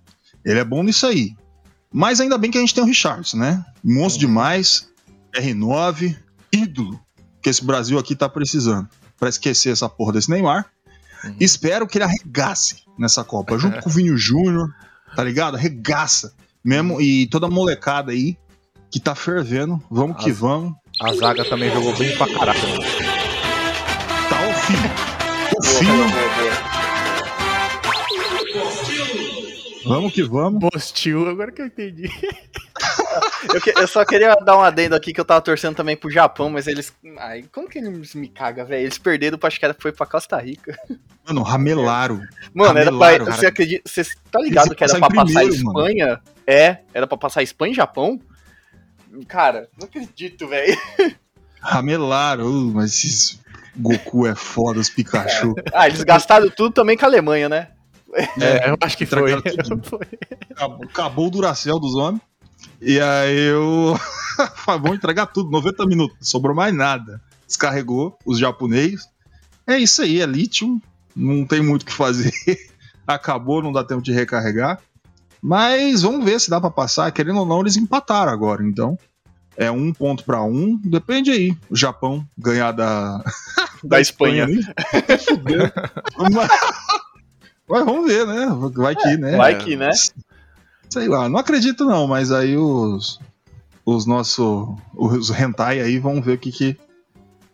Ele 0.44 0.58
é 0.58 0.64
bom 0.64 0.82
nisso 0.82 1.06
aí. 1.06 1.36
Mas 1.92 2.20
ainda 2.20 2.36
bem 2.36 2.50
que 2.50 2.58
a 2.58 2.60
gente 2.60 2.74
tem 2.74 2.82
o 2.82 2.86
Richardson, 2.86 3.36
né? 3.36 3.64
Monstro 3.80 4.26
demais, 4.26 4.88
R9, 5.32 6.16
ídolo 6.52 7.00
que 7.40 7.50
esse 7.50 7.64
Brasil 7.64 7.98
aqui 7.98 8.16
tá 8.16 8.28
precisando. 8.28 8.88
Pra 9.18 9.28
esquecer 9.28 9.70
essa 9.70 9.88
porra 9.88 10.14
desse 10.14 10.30
Neymar. 10.30 10.66
Uhum. 11.22 11.36
Espero 11.38 11.86
que 11.86 11.98
ele 11.98 12.04
arregace 12.04 12.82
nessa 12.98 13.22
Copa, 13.22 13.56
junto 13.56 13.80
com 13.80 13.88
o 13.88 13.92
Vinho 13.92 14.16
Júnior, 14.16 14.74
tá 15.14 15.22
ligado? 15.22 15.56
Arregaça 15.56 16.34
mesmo. 16.64 17.00
E 17.00 17.28
toda 17.28 17.46
a 17.46 17.50
molecada 17.50 18.10
aí 18.10 18.36
que 18.94 19.00
tá 19.00 19.12
fervendo. 19.16 19.82
Vamos 19.90 20.22
que 20.22 20.30
vamos. 20.30 20.72
A 21.02 21.12
zaga 21.14 21.44
também 21.44 21.68
jogou 21.72 21.92
bem 21.96 22.16
pra 22.16 22.28
caralho. 22.32 22.60
mano. 22.60 22.82
Tá 24.28 24.48
o 24.48 24.52
fino. 24.54 24.88
O 25.58 25.62
boa. 25.82 26.74
Vamos 29.84 30.12
que 30.12 30.22
vamos. 30.22 30.60
Postil, 30.70 31.28
agora 31.28 31.50
que 31.50 31.60
eu 31.60 31.66
entendi. 31.66 32.08
Eu, 33.52 33.60
que- 33.60 33.74
eu 33.76 33.88
só 33.88 34.04
queria 34.04 34.32
dar 34.36 34.56
um 34.56 34.60
adendo 34.62 34.94
aqui 34.94 35.12
que 35.12 35.20
eu 35.20 35.24
tava 35.24 35.40
torcendo 35.40 35.74
também 35.74 35.96
pro 35.96 36.08
Japão, 36.08 36.48
mas 36.48 36.68
eles. 36.68 36.92
Ai, 37.18 37.44
como 37.52 37.68
que 37.68 37.78
eles 37.78 38.14
me 38.14 38.28
cagam, 38.28 38.64
velho? 38.64 38.82
Eles 38.84 38.96
perderam 38.96 39.36
pra 39.36 39.48
acho 39.48 39.58
que 39.58 39.64
era, 39.64 39.74
foi 39.76 39.90
pra 39.90 40.06
Costa 40.06 40.38
Rica. 40.38 40.78
Mano, 41.26 41.42
Ramelaro. 41.42 42.20
Mano, 42.54 42.78
era 42.78 42.90
Ramelaram, 42.90 43.16
pra. 43.16 43.24
cara. 43.26 43.40
Você 43.40 43.46
acredita. 43.46 43.82
Você 43.90 44.04
tá 44.30 44.38
ligado 44.40 44.66
Eles 44.68 44.76
que 44.76 44.84
era 44.84 44.98
pra 45.00 45.08
passar 45.08 45.20
a 45.20 45.24
primeiro, 45.24 45.64
mano. 45.64 45.78
Espanha? 45.80 46.20
É, 46.46 46.78
era 46.94 47.06
pra 47.08 47.18
passar 47.18 47.42
Espanha 47.42 47.72
e 47.72 47.76
Japão? 47.76 48.20
Cara, 49.28 49.68
não 49.78 49.86
acredito, 49.86 50.48
velho. 50.48 50.76
Ramelaro. 51.60 52.46
Uh, 52.46 52.74
mas 52.74 52.92
esses 52.92 53.40
Goku 53.76 54.26
é 54.26 54.34
foda, 54.34 54.78
os 54.78 54.88
Pikachu. 54.88 55.54
Ah, 55.72 55.88
eles 55.88 56.02
gastaram 56.04 56.48
tudo 56.50 56.72
também 56.72 56.96
com 56.96 57.04
a 57.04 57.08
Alemanha, 57.08 57.48
né? 57.48 57.68
É, 58.40 58.70
eu 58.70 58.76
acho 58.80 58.96
que 58.96 59.06
foi. 59.06 59.32
Foi. 59.82 60.06
Acabou, 60.50 60.84
acabou 60.84 61.26
o 61.26 61.30
Duracell 61.30 61.80
dos 61.80 61.96
homens. 61.96 62.22
E 62.80 63.00
aí 63.00 63.40
eu. 63.50 63.98
Vamos 64.66 64.96
entregar 64.96 65.26
tudo, 65.26 65.50
90 65.50 65.84
minutos. 65.86 66.16
Não 66.18 66.24
sobrou 66.24 66.54
mais 66.54 66.72
nada. 66.72 67.20
Descarregou 67.46 68.16
os 68.24 68.38
japoneses. 68.38 69.08
É 69.66 69.78
isso 69.78 70.02
aí, 70.02 70.20
é 70.20 70.26
lítio. 70.26 70.80
Não 71.16 71.44
tem 71.44 71.60
muito 71.60 71.82
o 71.82 71.86
que 71.86 71.92
fazer. 71.92 72.32
Acabou, 73.06 73.62
não 73.62 73.72
dá 73.72 73.82
tempo 73.82 74.02
de 74.02 74.12
recarregar. 74.12 74.80
Mas 75.46 76.00
vamos 76.00 76.24
ver 76.24 76.40
se 76.40 76.48
dá 76.48 76.58
pra 76.58 76.70
passar. 76.70 77.12
Querendo 77.12 77.40
ou 77.40 77.44
não, 77.44 77.60
eles 77.60 77.76
empataram 77.76 78.32
agora. 78.32 78.64
Então, 78.64 78.98
é 79.58 79.70
um 79.70 79.92
ponto 79.92 80.24
pra 80.24 80.42
um. 80.42 80.80
Depende 80.82 81.30
aí. 81.30 81.54
O 81.68 81.76
Japão 81.76 82.26
ganhar 82.38 82.72
da, 82.72 83.22
Da 83.84 84.00
Espanha. 84.00 84.46
Mas, 86.16 86.48
mas 87.68 87.84
vamos 87.84 88.06
ver, 88.06 88.26
né? 88.26 88.46
Vai 88.74 88.96
que, 88.96 89.16
né? 89.18 89.36
Vai 89.36 89.58
que, 89.58 89.76
né? 89.76 89.90
Sei 90.88 91.08
lá, 91.08 91.28
não 91.28 91.38
acredito 91.38 91.84
não, 91.84 92.06
mas 92.06 92.32
aí 92.32 92.56
os 92.56 93.20
os 93.84 94.06
nossos 94.06 94.66
os 94.94 95.28
hentai 95.30 95.78
aí 95.80 95.98
vão 95.98 96.22
ver 96.22 96.36
o 96.36 96.38
que 96.38 96.50
que, 96.50 96.78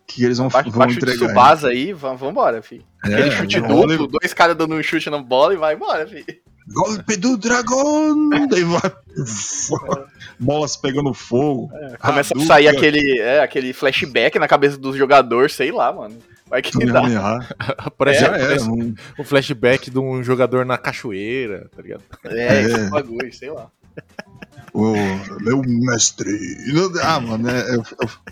que 0.07 0.23
eles 0.23 0.37
vão, 0.37 0.47
vão 0.47 0.71
baixo 0.71 0.97
de 0.97 0.97
entregar. 1.03 1.27
Subasa 1.27 1.67
aí, 1.67 1.91
vamos 1.91 2.21
vambora, 2.21 2.61
filho. 2.61 2.85
É, 3.03 3.13
Aquele 3.15 3.31
chute 3.31 3.59
Oliver- 3.59 3.97
duplo, 3.97 4.19
dois 4.19 4.33
caras 4.33 4.55
dando 4.55 4.75
um 4.75 4.81
chute 4.83 5.09
na 5.09 5.17
bola 5.17 5.53
e 5.53 5.57
vai 5.57 5.73
embora, 5.75 6.07
filho. 6.07 6.25
Golpe 6.73 7.15
do 7.17 7.37
dragão! 7.37 8.29
Daí 8.49 8.63
vai 8.63 8.81
bolas 10.39 10.75
pegando 10.77 11.13
fogo. 11.13 11.71
Começa 11.99 12.33
a 12.37 12.45
sair 12.45 12.67
aquele, 12.67 13.19
é, 13.19 13.41
aquele 13.41 13.73
flashback 13.73 14.37
na 14.39 14.47
cabeça 14.47 14.77
dos 14.77 14.95
jogadores, 14.95 15.53
sei 15.53 15.71
lá, 15.71 15.91
mano. 15.91 16.17
Vai 16.47 16.61
que 16.61 16.85
dá. 16.85 17.39
Parece, 17.97 18.19
Já 18.21 18.29
parece 18.29 18.63
era, 18.65 18.71
um- 18.73 18.93
um 19.19 19.23
flashback 19.23 19.89
de 19.89 19.97
um 19.99 20.21
jogador 20.23 20.65
na 20.65 20.77
cachoeira, 20.77 21.69
tá 21.75 21.81
ligado? 21.81 22.03
É, 22.25 22.55
É. 22.57 22.61
esse 22.63 22.89
bagulho, 22.89 23.33
sei 23.33 23.51
lá. 23.51 23.67
o 24.73 24.93
meu 25.41 25.61
mestre. 25.65 26.29
Ah, 27.01 27.19
mano, 27.21 27.49
é, 27.49 27.59
é- 27.59 27.75
é- 27.75 27.77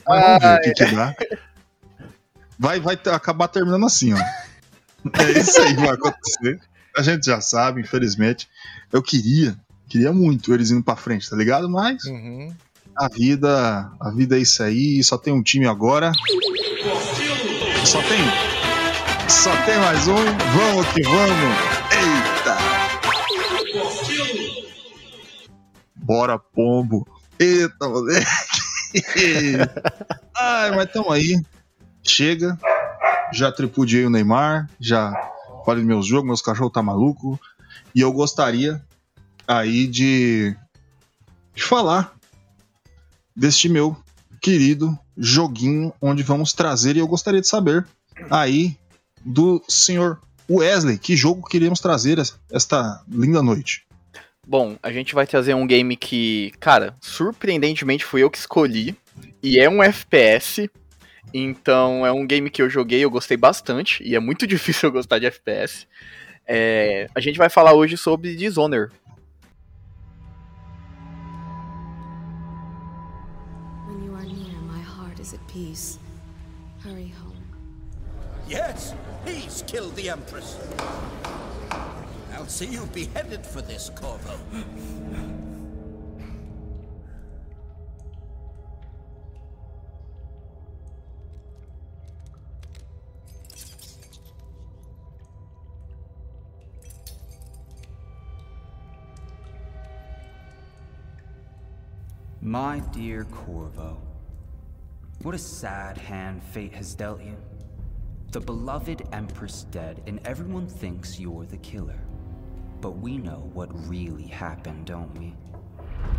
mas 0.08 0.22
vamos 0.22 0.42
ver 0.42 0.56
o 0.58 0.62
que, 0.62 0.74
que 0.74 0.96
dá. 0.96 1.16
Vai, 2.58 2.80
vai 2.82 2.96
acabar 3.14 3.48
terminando 3.48 3.86
assim, 3.86 4.14
ó. 4.14 4.18
É 4.18 5.40
isso 5.40 5.62
aí 5.62 5.74
que 5.76 5.82
vai 5.82 5.92
acontecer. 5.92 6.60
A 6.98 7.02
gente 7.02 7.26
já 7.26 7.40
sabe, 7.42 7.82
infelizmente. 7.82 8.48
Eu 8.92 9.02
queria, 9.02 9.56
queria 9.88 10.12
muito 10.12 10.54
eles 10.54 10.72
indo 10.72 10.84
pra 10.84 10.96
frente, 10.96 11.30
tá 11.30 11.36
ligado? 11.36 11.70
Mas 11.70 12.04
Uhum. 12.06 12.54
a 12.98 13.08
vida, 13.08 13.92
a 14.00 14.10
vida 14.12 14.38
é 14.38 14.42
isso 14.42 14.62
aí. 14.64 15.04
Só 15.04 15.18
tem 15.18 15.32
um 15.34 15.44
time 15.44 15.66
agora. 15.68 16.12
Só 17.86 18.02
tem, 18.04 18.20
só 19.30 19.56
tem 19.66 19.78
mais 19.80 20.08
um. 20.08 20.16
Vamos 20.16 20.88
que 20.94 21.02
vamos. 21.04 21.56
Eita! 21.92 22.58
Bora, 25.96 26.40
pombo. 26.40 27.08
Eita, 27.40 27.88
moleque. 27.88 28.26
Ai, 30.36 30.72
mas 30.76 30.92
tamo 30.92 31.12
aí. 31.12 31.36
Chega. 32.04 32.58
Já 33.32 33.52
tripudiei 33.52 34.06
o 34.06 34.10
Neymar. 34.10 34.68
Já 34.80 35.14
falei 35.66 35.82
dos 35.84 35.88
meus 35.88 36.06
jogos. 36.08 36.26
Meus 36.28 36.42
cachorros 36.42 36.74
tá 36.74 36.82
maluco. 36.82 37.40
E 37.94 38.02
eu 38.02 38.12
gostaria 38.12 38.82
aí 39.48 39.88
de, 39.88 40.56
de 41.56 41.64
falar 41.64 42.16
deste 43.36 43.70
meu 43.70 43.96
querido 44.42 44.98
joguinho 45.18 45.94
onde 46.02 46.24
vamos 46.24 46.54
trazer 46.54 46.96
e 46.96 47.00
eu 47.00 47.08
gostaria 47.08 47.42
de 47.42 47.48
saber 47.48 47.86
aí 48.30 48.78
do 49.26 49.62
senhor 49.68 50.22
Wesley, 50.50 50.98
que 50.98 51.16
jogo 51.16 51.48
queríamos 51.48 51.80
trazer 51.80 52.18
es- 52.20 52.38
esta 52.52 53.04
linda 53.08 53.42
noite. 53.44 53.86
Bom, 54.48 54.78
a 54.82 54.92
gente 54.92 55.14
vai 55.14 55.28
trazer 55.28 55.54
um 55.54 55.68
game 55.68 55.96
que, 55.96 56.52
cara, 56.60 56.96
surpreendentemente 57.02 58.04
fui 58.06 58.24
eu 58.24 58.32
que 58.32 58.38
escolhi. 58.38 58.98
E 59.44 59.60
é 59.60 59.70
um 59.70 59.84
FPS. 59.84 60.70
Então 61.34 62.06
é 62.06 62.12
um 62.12 62.26
game 62.26 62.50
que 62.50 62.62
eu 62.62 62.70
joguei, 62.70 63.04
eu 63.04 63.10
gostei 63.10 63.38
bastante. 63.38 64.04
E 64.04 64.16
é 64.16 64.20
muito 64.20 64.46
difícil 64.48 64.90
eu 64.90 64.94
gostar 64.94 65.20
de 65.20 65.26
FPS. 65.26 65.88
É, 66.48 67.08
a 67.14 67.20
gente 67.20 67.38
vai 67.38 67.50
falar 67.50 67.74
hoje 67.74 67.96
sobre 67.96 68.36
Dishonored. 68.36 68.92
When 73.88 74.04
you 74.04 74.16
are 74.16 74.26
near, 74.26 74.60
my 74.62 74.82
heart 74.82 75.20
is 75.20 75.34
at 75.34 75.42
peace. 75.48 76.00
Hurry 76.84 77.14
home. 77.22 77.38
Yes, 78.48 78.96
he's 79.28 79.64
killed 79.68 79.96
the 79.96 80.10
Empress. 80.10 80.58
I'll 82.34 82.48
see 82.48 82.66
you 82.66 82.88
beheaded 82.88 83.46
for 83.46 83.62
this, 83.62 83.92
Corvo. 83.94 84.40
My 102.50 102.80
dear 102.80 103.26
Corvo, 103.26 104.02
what 105.22 105.36
a 105.36 105.38
sad 105.38 106.00
hand 106.00 106.44
fate 106.44 106.74
has 106.74 106.96
dealt 106.96 107.22
you. 107.22 107.38
The 108.32 108.40
beloved 108.40 109.08
Empress 109.14 109.68
dead, 109.70 110.02
and 110.08 110.20
everyone 110.26 110.66
thinks 110.66 111.20
you're 111.20 111.46
the 111.46 111.58
killer. 111.58 112.00
But 112.82 112.98
we 112.98 113.20
know 113.20 113.52
what 113.54 113.70
really 113.88 114.24
happened, 114.24 114.88
don't 114.88 115.16
we? 115.20 115.36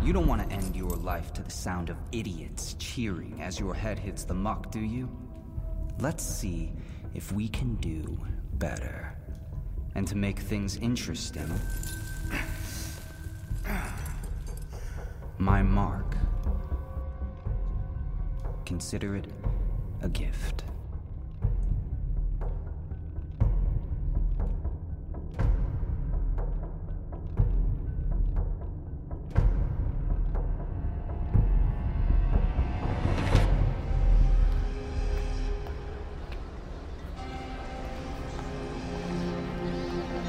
You 0.01 0.13
don't 0.13 0.25
want 0.25 0.49
to 0.49 0.55
end 0.55 0.73
your 0.73 0.91
life 0.91 1.33
to 1.33 1.43
the 1.43 1.51
sound 1.51 1.89
of 1.89 1.97
idiots 2.13 2.77
cheering 2.79 3.41
as 3.41 3.59
your 3.59 3.73
head 3.73 3.99
hits 3.99 4.23
the 4.23 4.33
muck, 4.33 4.71
do 4.71 4.79
you? 4.79 5.09
Let's 5.99 6.23
see 6.23 6.71
if 7.13 7.33
we 7.33 7.49
can 7.49 7.75
do 7.75 8.17
better. 8.53 9.17
And 9.95 10.07
to 10.07 10.15
make 10.15 10.39
things 10.39 10.77
interesting, 10.77 11.51
my 15.41 15.63
mark. 15.63 16.15
Consider 18.63 19.15
it 19.15 19.25
a 20.03 20.09
gift. 20.09 20.63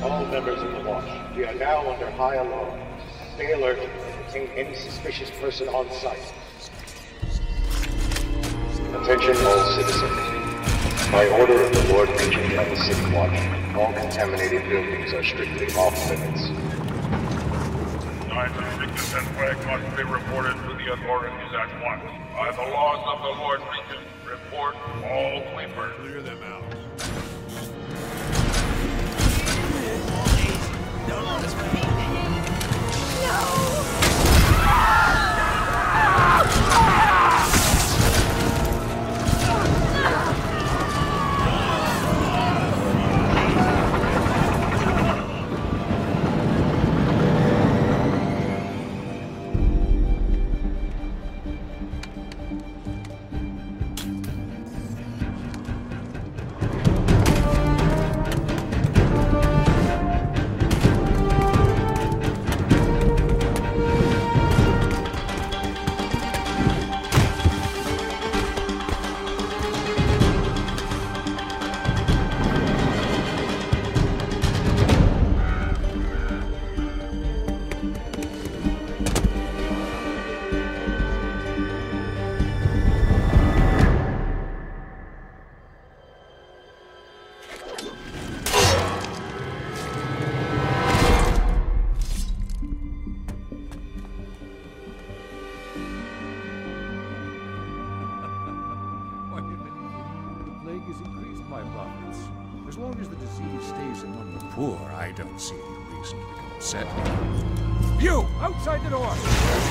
All 0.02 0.24
members 0.24 0.62
of 0.62 0.72
the 0.72 0.80
watch, 0.88 1.36
we 1.36 1.44
are 1.44 1.54
now 1.54 1.92
under 1.92 2.10
high 2.12 2.36
alarm. 2.36 2.80
Stay 3.34 3.52
alert 3.52 3.78
and 4.34 4.48
detain 4.48 4.66
any 4.66 4.74
suspicious 4.74 5.30
person 5.40 5.68
on 5.68 5.90
site. 5.90 6.32
Attention 8.94 9.36
all 9.46 9.64
citizens. 9.74 11.10
By 11.10 11.28
order 11.28 11.62
of 11.62 11.72
the 11.72 11.92
Lord 11.92 12.08
Regent 12.08 12.58
of 12.58 12.68
the 12.70 12.76
City 12.76 13.14
Watch, 13.14 13.38
all 13.76 13.92
contaminated 13.92 14.68
buildings 14.68 15.12
are 15.12 15.24
strictly 15.24 15.66
off 15.74 15.94
limits. 16.08 16.48
Signs 18.28 18.56
of 18.56 18.64
sickness 18.80 19.14
and 19.14 19.26
plague 19.36 19.66
must 19.66 19.96
be 19.96 20.02
reported 20.04 20.54
to 20.54 20.74
the 20.76 20.92
authorities 20.92 21.52
at 21.52 21.68
once. 21.82 22.04
By 22.34 22.50
the 22.52 22.62
laws 22.72 23.02
of 23.06 23.22
the 23.22 23.34
Lord 23.40 23.60
Regent, 23.60 24.06
report 24.26 24.74
all 25.04 25.42
sleepers. 25.54 25.92
Clear 25.98 26.22
them 26.22 26.42
out. 26.44 26.62
The 36.54 37.01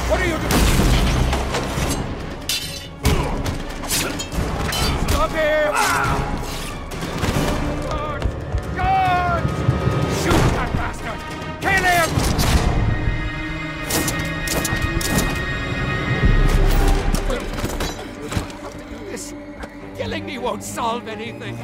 What 0.10 0.20
are 0.20 0.26
you 0.26 0.38
doing? 0.38 0.62
Stop 5.08 5.32
him! 5.32 5.72
Ah! 5.74 6.18
Guard! 7.90 8.22
Guard! 8.76 9.44
Shoot 10.22 10.44
that 10.56 10.72
bastard! 10.76 11.20
Kill 11.62 11.86
him! 11.92 12.10
This 19.10 19.26
killing 19.98 20.26
me 20.26 20.38
won't 20.38 20.64
solve 20.64 21.08
anything. 21.08 21.58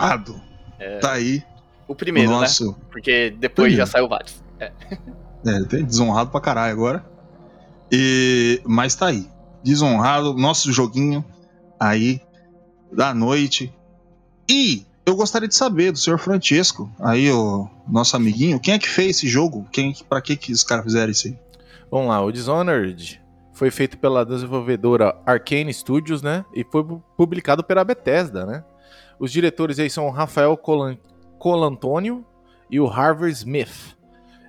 Desonrado. 0.00 0.40
É, 0.78 0.98
Tá 0.98 1.12
aí. 1.12 1.42
o 1.86 1.94
primeiro, 1.94 2.30
o 2.30 2.40
nosso- 2.40 2.70
né? 2.72 2.74
Porque 2.90 3.30
depois 3.38 3.66
Primeiro. 3.68 3.76
já 3.76 3.86
saiu 3.86 4.08
vários. 4.08 4.42
É. 4.58 4.72
É, 5.46 5.62
tem 5.64 5.84
desonrado 5.84 6.30
pra 6.30 6.40
caralho 6.40 6.72
agora. 6.72 7.04
E, 7.92 8.60
mas 8.64 8.94
tá 8.94 9.06
aí. 9.06 9.28
Desonrado, 9.62 10.34
nosso 10.34 10.72
joguinho 10.72 11.24
aí 11.78 12.20
da 12.92 13.12
noite. 13.14 13.72
E 14.48 14.84
eu 15.04 15.14
gostaria 15.16 15.48
de 15.48 15.54
saber 15.54 15.92
do 15.92 15.98
senhor 15.98 16.18
Francesco, 16.18 16.90
aí 17.00 17.30
o 17.30 17.68
nosso 17.88 18.16
amiguinho, 18.16 18.60
quem 18.60 18.74
é 18.74 18.78
que 18.78 18.88
fez 18.88 19.16
esse 19.16 19.28
jogo? 19.28 19.66
Quem, 19.72 19.94
pra 20.08 20.20
que, 20.20 20.36
que 20.36 20.52
os 20.52 20.62
caras 20.62 20.84
fizeram 20.84 21.10
isso 21.10 21.28
aí? 21.28 21.38
Vamos 21.90 22.08
lá, 22.08 22.20
o 22.22 22.30
Dishonored 22.30 23.20
foi 23.52 23.70
feito 23.70 23.98
pela 23.98 24.24
desenvolvedora 24.24 25.14
Arcane 25.26 25.72
Studios, 25.74 26.22
né? 26.22 26.44
E 26.54 26.64
foi 26.64 26.84
pu- 26.84 27.02
publicado 27.16 27.62
pela 27.64 27.84
Bethesda, 27.84 28.46
né? 28.46 28.64
Os 29.20 29.30
diretores 29.30 29.78
aí 29.78 29.90
são 29.90 30.06
o 30.06 30.10
Rafael 30.10 30.56
Colan 30.56 30.96
Colantônio 31.38 32.24
e 32.70 32.80
o 32.80 32.86
Harvey 32.86 33.30
Smith. 33.30 33.96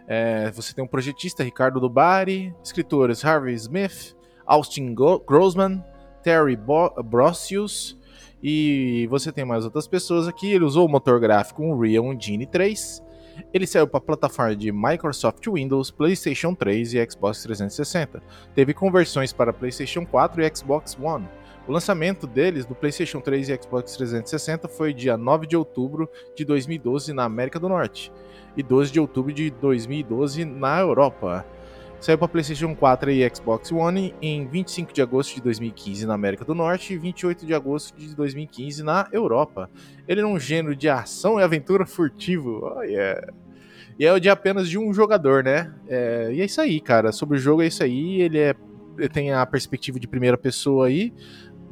É, 0.08 0.50
você 0.52 0.74
tem 0.74 0.82
um 0.84 0.88
projetista, 0.88 1.44
Ricardo 1.44 1.80
Dubari, 1.80 2.56
escritores 2.64 3.24
Harvey 3.24 3.54
Smith, 3.54 4.16
Austin 4.46 4.96
Grossman, 4.96 5.84
Terry 6.24 6.56
Bo 6.56 6.90
Brocius 7.04 8.00
e 8.42 9.08
você 9.10 9.30
tem 9.32 9.44
mais 9.44 9.66
outras 9.66 9.88
pessoas 9.88 10.26
aqui. 10.26 10.52
Ele 10.52 10.64
usou 10.64 10.88
o 10.88 10.90
motor 10.90 11.20
gráfico 11.20 11.64
Unreal 11.64 12.14
Engine 12.14 12.46
3. 12.46 13.04
Ele 13.54 13.68
saiu 13.68 13.88
para 13.88 13.98
a 13.98 14.02
plataforma 14.02 14.56
de 14.56 14.72
Microsoft 14.72 15.46
Windows, 15.48 15.92
PlayStation 15.92 16.56
3 16.56 16.94
e 16.94 17.10
Xbox 17.10 17.44
360. 17.44 18.24
Teve 18.56 18.74
conversões 18.74 19.34
para 19.34 19.52
PlayStation 19.52 20.06
4 20.06 20.42
e 20.42 20.56
Xbox 20.56 20.98
One. 21.02 21.28
O 21.67 21.71
lançamento 21.71 22.26
deles 22.26 22.65
do 22.65 22.74
PlayStation 22.74 23.21
3 23.21 23.50
e 23.50 23.60
Xbox 23.62 23.95
360 23.95 24.67
foi 24.67 24.93
dia 24.93 25.15
9 25.15 25.45
de 25.45 25.56
outubro 25.56 26.10
de 26.36 26.43
2012 26.43 27.13
na 27.13 27.24
América 27.24 27.60
do 27.60 27.69
Norte 27.69 28.12
e 28.58 28.63
12 28.63 28.91
de 28.91 29.00
outubro 29.00 29.32
de 29.32 29.52
2012 29.52 30.43
na 30.43 30.80
Europa. 30.80 31.45
Saiu 32.00 32.17
para 32.17 32.28
PlayStation 32.28 32.76
4 32.76 33.12
e 33.12 33.30
Xbox 33.30 33.71
One 33.71 34.15
em 34.19 34.47
25 34.47 34.91
de 34.91 35.04
agosto 35.04 35.36
de 35.36 35.41
2015 35.41 36.08
na 36.08 36.15
América 36.15 36.43
do 36.43 36.56
Norte 36.56 36.95
e 36.95 36.97
28 36.97 37.45
de 37.45 37.54
agosto 37.54 37.95
de 37.95 38.15
2015 38.15 38.82
na 38.82 39.08
Europa. 39.12 39.69
Ele 40.08 40.21
é 40.21 40.26
um 40.26 40.39
gênero 40.39 40.76
de 40.76 40.89
ação 40.89 41.39
e 41.39 41.43
aventura 41.43 41.86
furtivo. 41.86 42.74
Oh, 42.76 42.82
yeah. 42.82 43.32
E 44.00 44.06
é 44.06 44.12
o 44.12 44.19
de 44.19 44.32
apenas 44.32 44.67
de 44.67 44.80
um 44.80 44.91
jogador, 44.91 45.43
né? 45.43 45.71
É, 45.88 46.32
e 46.34 46.41
é 46.41 46.45
isso 46.45 46.60
aí, 46.60 46.82
cara. 46.82 47.12
Sobre 47.12 47.38
o 47.38 47.39
jogo 47.39 47.62
é 47.62 47.67
isso 47.67 47.84
aí. 47.84 48.19
Ele, 48.19 48.39
é, 48.39 48.56
tem 49.13 49.32
a 49.32 49.45
perspectiva 49.45 50.00
de 50.00 50.08
primeira 50.08 50.38
pessoa 50.38 50.88
aí. 50.88 51.13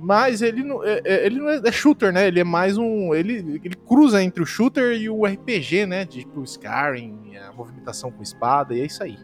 Mas 0.02 0.42
ele 0.42 0.64
não 0.64 0.84
é, 0.84 1.02
é- 1.04 1.26
ele 1.26 1.40
não 1.40 1.50
é, 1.50 1.62
é 1.64 1.72
shooter, 1.72 2.14
né? 2.14 2.28
Ele 2.28 2.40
é 2.40 2.44
mais 2.44 2.78
um. 2.78 3.14
Ele, 3.14 3.60
ele 3.64 3.76
cruza 3.76 4.24
entre 4.24 4.42
o 4.42 4.46
shooter 4.46 4.94
e 4.94 5.10
o 5.10 5.26
RPG, 5.26 5.86
né? 5.86 6.06
De, 6.06 6.20
tipo 6.20 6.42
Skyrim, 6.44 7.36
a 7.36 7.52
movimentação 7.52 8.10
com 8.12 8.24
espada, 8.24 8.74
e 8.74 8.82
é 8.82 8.86
isso 8.86 9.04
aí. 9.04 9.18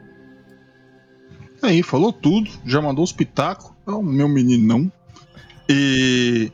Aí, 1.61 1.81
falou 1.81 2.11
tudo, 2.11 2.49
já 2.65 2.81
mandou 2.81 3.03
os 3.03 3.13
pitacos. 3.13 3.71
É 3.87 3.91
meu 3.91 4.27
meninão. 4.27 4.91
E 5.69 6.51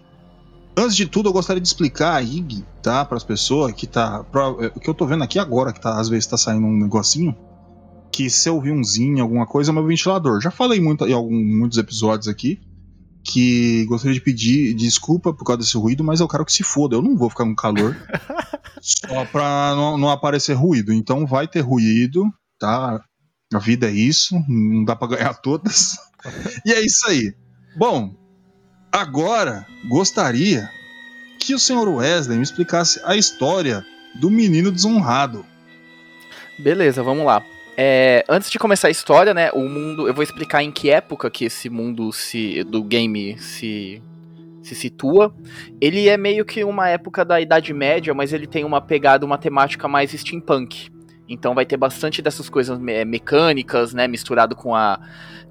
antes 0.77 0.95
de 0.95 1.05
tudo, 1.07 1.29
eu 1.29 1.33
gostaria 1.33 1.61
de 1.61 1.67
explicar 1.67 2.15
a 2.15 2.21
IG, 2.21 2.63
tá? 2.81 3.03
Para 3.03 3.17
as 3.17 3.23
pessoas 3.23 3.73
que 3.73 3.87
tá. 3.87 4.23
É, 4.59 4.67
o 4.67 4.79
que 4.79 4.89
eu 4.89 4.93
tô 4.93 5.05
vendo 5.05 5.23
aqui 5.23 5.39
agora, 5.39 5.73
que 5.73 5.81
tá, 5.81 5.99
às 5.99 6.07
vezes 6.07 6.27
tá 6.27 6.37
saindo 6.37 6.67
um 6.67 6.77
negocinho. 6.77 7.35
Que 8.11 8.29
se 8.29 8.47
eu 8.47 8.55
ouvir 8.55 8.71
um 8.71 8.83
zinho, 8.83 9.23
alguma 9.23 9.47
coisa, 9.47 9.71
é 9.71 9.73
meu 9.73 9.85
ventilador. 9.85 10.41
Já 10.41 10.51
falei 10.51 10.79
muito 10.79 11.07
em 11.07 11.13
algum, 11.13 11.33
muitos 11.33 11.77
episódios 11.77 12.27
aqui. 12.27 12.59
Que 13.23 13.85
gostaria 13.85 14.15
de 14.15 14.21
pedir 14.21 14.73
desculpa 14.73 15.33
por 15.33 15.45
causa 15.45 15.61
desse 15.61 15.77
ruído, 15.77 16.03
mas 16.03 16.19
eu 16.19 16.27
quero 16.27 16.45
que 16.45 16.53
se 16.53 16.63
foda. 16.63 16.95
Eu 16.95 17.01
não 17.01 17.15
vou 17.15 17.29
ficar 17.29 17.45
com 17.45 17.55
calor. 17.55 17.95
só 18.81 19.25
pra 19.25 19.75
não, 19.75 19.97
não 19.97 20.09
aparecer 20.09 20.53
ruído. 20.53 20.91
Então 20.91 21.25
vai 21.25 21.47
ter 21.47 21.61
ruído, 21.61 22.25
tá? 22.59 23.03
A 23.53 23.59
vida 23.59 23.87
é 23.87 23.91
isso, 23.91 24.35
não 24.47 24.83
dá 24.83 24.95
pra 24.95 25.07
ganhar 25.07 25.33
todas. 25.35 25.97
e 26.65 26.71
é 26.71 26.81
isso 26.83 27.07
aí. 27.07 27.33
Bom, 27.75 28.15
agora 28.91 29.65
gostaria 29.87 30.69
que 31.39 31.53
o 31.53 31.59
senhor 31.59 31.87
Wesley 31.87 32.37
me 32.37 32.43
explicasse 32.43 33.01
a 33.03 33.15
história 33.15 33.85
do 34.15 34.29
menino 34.29 34.71
desonrado. 34.71 35.45
Beleza, 36.59 37.01
vamos 37.01 37.25
lá. 37.25 37.43
É, 37.83 38.23
antes 38.29 38.51
de 38.51 38.59
começar 38.59 38.89
a 38.89 38.91
história, 38.91 39.33
né, 39.33 39.49
o 39.53 39.67
mundo, 39.67 40.07
eu 40.07 40.13
vou 40.13 40.21
explicar 40.21 40.61
em 40.61 40.71
que 40.71 40.91
época 40.91 41.31
que 41.31 41.45
esse 41.45 41.67
mundo 41.67 42.11
se, 42.11 42.63
do 42.63 42.83
game 42.83 43.35
se, 43.39 43.99
se 44.61 44.75
situa. 44.75 45.33
Ele 45.81 46.07
é 46.07 46.15
meio 46.15 46.45
que 46.45 46.63
uma 46.63 46.87
época 46.89 47.25
da 47.25 47.41
Idade 47.41 47.73
Média, 47.73 48.13
mas 48.13 48.33
ele 48.33 48.45
tem 48.45 48.63
uma 48.63 48.79
pegada, 48.79 49.25
uma 49.25 49.35
temática 49.35 49.87
mais 49.87 50.11
steampunk. 50.11 50.91
Então 51.27 51.55
vai 51.55 51.65
ter 51.65 51.75
bastante 51.75 52.21
dessas 52.21 52.49
coisas 52.49 52.77
me- 52.77 53.03
mecânicas, 53.03 53.95
né, 53.95 54.07
misturado 54.07 54.55
com 54.55 54.75
a 54.75 54.99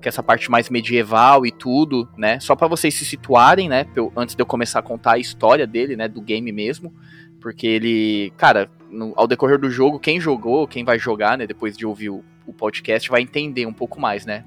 com 0.00 0.08
essa 0.08 0.22
parte 0.22 0.48
mais 0.48 0.70
medieval 0.70 1.44
e 1.44 1.50
tudo, 1.50 2.08
né? 2.16 2.38
Só 2.38 2.54
pra 2.54 2.68
vocês 2.68 2.94
se 2.94 3.04
situarem, 3.04 3.68
né, 3.68 3.86
antes 4.16 4.36
de 4.36 4.40
eu 4.40 4.46
começar 4.46 4.78
a 4.78 4.82
contar 4.82 5.14
a 5.14 5.18
história 5.18 5.66
dele, 5.66 5.96
né, 5.96 6.06
do 6.06 6.22
game 6.22 6.52
mesmo, 6.52 6.94
porque 7.40 7.66
ele, 7.66 8.32
cara, 8.36 8.70
no- 8.90 9.12
ao 9.16 9.26
decorrer 9.26 9.58
do 9.58 9.70
jogo, 9.70 9.98
quem 9.98 10.20
jogou, 10.20 10.66
quem 10.66 10.84
vai 10.84 10.98
jogar, 10.98 11.38
né, 11.38 11.46
depois 11.46 11.76
de 11.76 11.86
ouvir 11.86 12.10
o, 12.10 12.24
o 12.46 12.52
podcast, 12.52 13.08
vai 13.08 13.22
entender 13.22 13.66
um 13.66 13.72
pouco 13.72 14.00
mais, 14.00 14.26
né? 14.26 14.44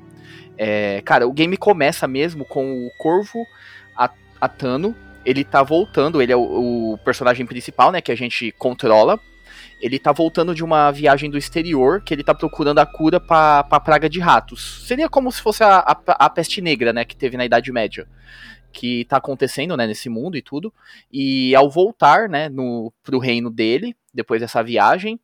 É, 0.57 1.01
cara, 1.01 1.27
o 1.27 1.33
game 1.33 1.57
começa 1.57 2.07
mesmo 2.07 2.45
com 2.45 2.85
o 2.85 2.89
Corvo 2.97 3.43
Atano. 4.39 4.95
Ele 5.25 5.43
tá 5.43 5.63
voltando, 5.63 6.21
ele 6.21 6.33
é 6.33 6.35
o, 6.35 6.93
o 6.93 6.97
personagem 6.99 7.45
principal, 7.45 7.91
né, 7.91 8.01
que 8.01 8.11
a 8.11 8.15
gente 8.15 8.51
controla. 8.57 9.19
Ele 9.81 9.97
tá 9.99 10.11
voltando 10.11 10.53
de 10.53 10.63
uma 10.63 10.91
viagem 10.91 11.29
do 11.29 11.37
exterior, 11.37 12.01
que 12.01 12.13
ele 12.13 12.23
tá 12.23 12.33
procurando 12.33 12.79
a 12.79 12.85
cura 12.85 13.19
pra, 13.19 13.63
pra 13.63 13.79
praga 13.79 14.09
de 14.09 14.19
ratos. 14.19 14.85
Seria 14.87 15.09
como 15.09 15.31
se 15.31 15.41
fosse 15.41 15.63
a, 15.63 15.77
a, 15.79 16.25
a 16.25 16.29
peste 16.29 16.61
negra, 16.61 16.91
né, 16.93 17.05
que 17.05 17.15
teve 17.15 17.37
na 17.37 17.45
Idade 17.45 17.71
Média. 17.71 18.07
Que 18.71 19.05
tá 19.05 19.17
acontecendo, 19.17 19.77
né, 19.77 19.85
nesse 19.87 20.09
mundo 20.09 20.35
e 20.35 20.41
tudo. 20.41 20.73
E 21.11 21.53
ao 21.55 21.69
voltar, 21.69 22.27
né, 22.27 22.49
no, 22.49 22.91
pro 23.03 23.19
reino 23.19 23.49
dele, 23.49 23.95
depois 24.13 24.41
dessa 24.41 24.63
viagem, 24.63 25.19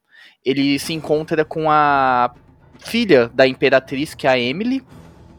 ele 0.45 0.79
se 0.79 0.93
encontra 0.93 1.43
com 1.45 1.69
a 1.69 2.31
filha 2.79 3.29
da 3.33 3.47
imperatriz, 3.47 4.13
que 4.13 4.25
é 4.27 4.29
a 4.29 4.39
Emily, 4.39 4.83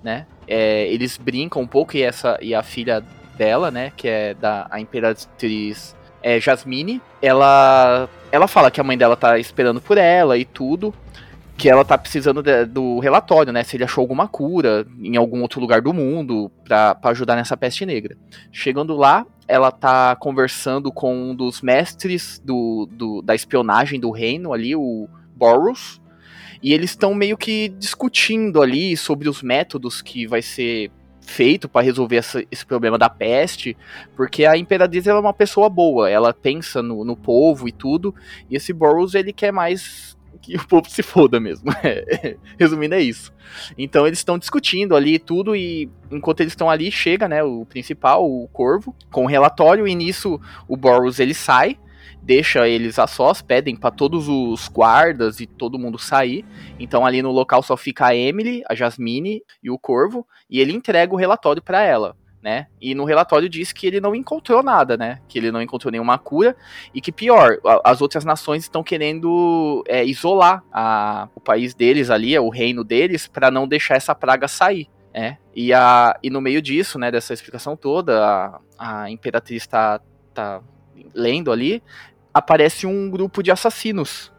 né? 0.03 0.27
É, 0.47 0.87
eles 0.89 1.17
brincam 1.17 1.63
um 1.63 1.67
pouco 1.67 1.97
e 1.97 2.03
essa 2.03 2.39
e 2.41 2.55
a 2.55 2.63
filha 2.63 3.03
dela, 3.37 3.71
né, 3.71 3.93
que 3.97 4.07
é 4.09 4.35
da 4.35 4.67
a 4.71 4.81
imperatriz 4.81 5.97
é 6.23 6.39
Jasmine, 6.39 7.01
ela 7.23 8.09
ela 8.31 8.47
fala 8.47 8.71
que 8.71 8.81
a 8.81 8.85
mãe 8.85 8.99
dela 8.99 9.17
tá 9.17 9.39
esperando 9.39 9.81
por 9.81 9.97
ela 9.97 10.37
e 10.37 10.45
tudo, 10.45 10.93
que 11.57 11.69
ela 11.69 11.85
tá 11.85 11.97
precisando 11.97 12.43
de- 12.43 12.67
do 12.67 12.99
relatório, 12.99 13.53
né, 13.53 13.63
se 13.63 13.77
ele 13.77 13.85
achou 13.85 14.03
alguma 14.03 14.29
cura 14.29 14.87
em 14.99 15.17
algum 15.17 15.41
outro 15.41 15.61
lugar 15.61 15.81
do 15.81 15.95
mundo 15.95 16.51
pra 16.65 16.97
ajudar 17.05 17.37
nessa 17.37 17.57
peste 17.57 17.87
negra. 17.87 18.17
Chegando 18.53 18.95
lá, 18.97 19.25
ela 19.51 19.71
tá 19.73 20.15
conversando 20.17 20.93
com 20.93 21.15
um 21.31 21.35
dos 21.35 21.61
mestres 21.61 22.41
do, 22.45 22.89
do- 22.91 23.21
da 23.23 23.35
espionagem 23.35 23.99
do 23.99 24.11
reino 24.11 24.53
ali, 24.53 24.77
o 24.77 25.09
Boros, 25.35 26.01
e 26.63 26.73
eles 26.73 26.91
estão 26.91 27.15
meio 27.15 27.37
que 27.37 27.69
discutindo 27.71 28.63
ali 28.63 28.97
sobre 28.97 29.29
os 29.29 29.43
métodos 29.43 30.01
que 30.03 30.27
vai 30.27 30.43
ser 30.43 30.91
feito 31.21 31.69
para 31.69 31.85
resolver 31.85 32.17
essa- 32.17 32.43
esse 32.51 32.65
problema 32.67 32.99
da 32.99 33.09
peste, 33.09 33.77
porque 34.17 34.45
a 34.45 34.57
Imperatriz 34.57 35.07
ela 35.07 35.19
é 35.19 35.23
uma 35.23 35.33
pessoa 35.33 35.69
boa, 35.69 36.09
ela 36.11 36.33
pensa 36.35 36.83
no, 36.83 37.05
no 37.05 37.17
povo 37.17 37.69
e 37.69 37.73
tudo, 37.73 38.15
e 38.51 38.57
esse 38.57 38.73
Boros 38.73 39.15
ele 39.15 39.33
quer 39.33 39.53
mais 39.53 40.17
que 40.41 40.57
o 40.57 40.67
povo 40.67 40.89
se 40.89 41.03
foda 41.03 41.39
mesmo. 41.39 41.71
Resumindo, 42.59 42.95
é 42.95 43.01
isso. 43.01 43.33
Então 43.77 44.07
eles 44.07 44.19
estão 44.19 44.39
discutindo 44.39 44.97
ali 44.97 45.19
tudo 45.19 45.55
e 45.55 45.91
enquanto 46.11 46.41
eles 46.41 46.53
estão 46.53 46.71
ali, 46.71 46.91
chega, 46.91 47.29
né, 47.29 47.43
o 47.43 47.65
principal, 47.67 48.25
o 48.25 48.49
Corvo, 48.49 48.95
com 49.11 49.25
o 49.25 49.29
relatório 49.29 49.87
e 49.87 49.95
nisso 49.95 50.41
o 50.67 50.77
Boros 50.77 51.19
ele 51.19 51.35
sai, 51.35 51.79
deixa 52.23 52.69
eles 52.69 52.99
a 52.99 53.07
sós, 53.07 53.43
pedem 53.43 53.77
para 53.77 53.91
todos 53.91 54.29
os 54.29 54.69
guardas 54.69 55.41
e 55.41 55.47
todo 55.47 55.79
mundo 55.79 55.99
sair. 55.99 56.45
Então 56.79 57.05
ali 57.05 57.23
no 57.23 57.31
local 57.31 57.63
só 57.63 57.77
fica 57.77 58.07
a 58.07 58.17
Emily, 58.17 58.63
a 58.69 58.75
Jasmine 58.75 59.43
e 59.63 59.71
o 59.71 59.79
Corvo 59.79 60.27
e 60.49 60.61
ele 60.61 60.73
entrega 60.73 61.13
o 61.13 61.19
relatório 61.19 61.63
para 61.63 61.83
ela. 61.83 62.17
Né? 62.43 62.69
E 62.81 62.95
no 62.95 63.05
relatório 63.05 63.51
diz 63.51 63.71
que 63.71 63.87
ele 63.87 64.01
não 64.01 64.15
encontrou 64.15 64.63
nada, 64.63 64.97
né? 64.97 65.21
Que 65.29 65.39
ele 65.39 65.53
não 65.53 65.61
encontrou 65.61 65.93
nenhuma 65.93 66.17
cura 66.17 66.57
e 66.95 66.99
que 66.99 67.13
pior, 67.13 67.59
as 67.85 68.01
outras 68.01 68.25
nações 68.25 68.63
estão 68.63 68.83
querendo 68.83 69.85
é, 69.87 70.03
isolar 70.07 70.65
a- 70.73 71.29
o 71.35 71.41
país 71.41 71.75
deles 71.75 72.09
ali, 72.09 72.39
o 72.39 72.49
reino 72.49 72.83
deles, 72.83 73.27
para 73.29 73.51
não 73.51 73.69
deixar 73.69 73.97
essa 73.97 74.15
praga 74.15 74.49
sair. 74.49 74.89
É, 75.13 75.37
e, 75.55 75.71
a, 75.75 76.17
e 76.23 76.31
no 76.31 76.41
meio 76.41 76.63
disso, 76.63 76.99
né, 76.99 77.11
dessa 77.11 77.35
explicação 77.35 77.77
toda, 77.77 78.25
a, 78.25 79.03
a 79.03 79.11
Imperatriz 79.11 79.67
tá, 79.67 80.01
tá 80.33 80.63
lendo 81.15 81.53
ali, 81.53 81.83
aparece 82.33 82.87
um 82.87 83.11
grupo 83.11 83.43
de 83.43 83.51
assassinos, 83.51 84.33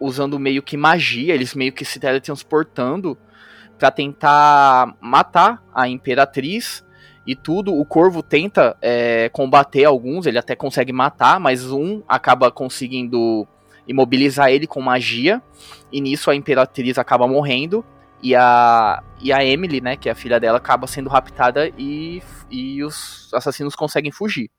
usando 0.00 0.38
meio 0.40 0.62
que 0.62 0.76
magia, 0.76 1.34
eles 1.34 1.54
meio 1.54 1.72
que 1.72 1.84
se 1.84 2.00
teletransportando 2.00 3.16
para 3.78 3.90
tentar 3.90 4.96
matar 5.00 5.62
a 5.74 5.88
Imperatriz 5.88 6.83
e 7.26 7.34
tudo. 7.34 7.74
O 7.74 7.84
Corvo 7.84 8.22
tenta 8.22 8.76
é, 8.80 9.28
combater 9.30 9.84
alguns, 9.84 10.26
ele 10.26 10.38
até 10.38 10.54
consegue 10.54 10.92
matar, 10.92 11.40
mas 11.40 11.70
um 11.70 12.02
acaba 12.08 12.50
conseguindo 12.50 13.46
imobilizar 13.86 14.50
ele 14.50 14.66
com 14.66 14.80
magia, 14.80 15.42
e 15.92 16.00
nisso 16.00 16.30
a 16.30 16.34
Imperatriz 16.34 16.98
acaba 16.98 17.26
morrendo. 17.26 17.84
E 18.22 18.34
a, 18.34 19.02
e 19.20 19.30
a 19.34 19.44
Emily, 19.44 19.82
né, 19.82 19.96
que 19.96 20.08
é 20.08 20.12
a 20.12 20.14
filha 20.14 20.40
dela, 20.40 20.56
acaba 20.56 20.86
sendo 20.86 21.10
raptada 21.10 21.70
e, 21.76 22.22
e 22.50 22.82
os 22.82 23.28
assassinos 23.34 23.76
conseguem 23.76 24.10
fugir. 24.10 24.50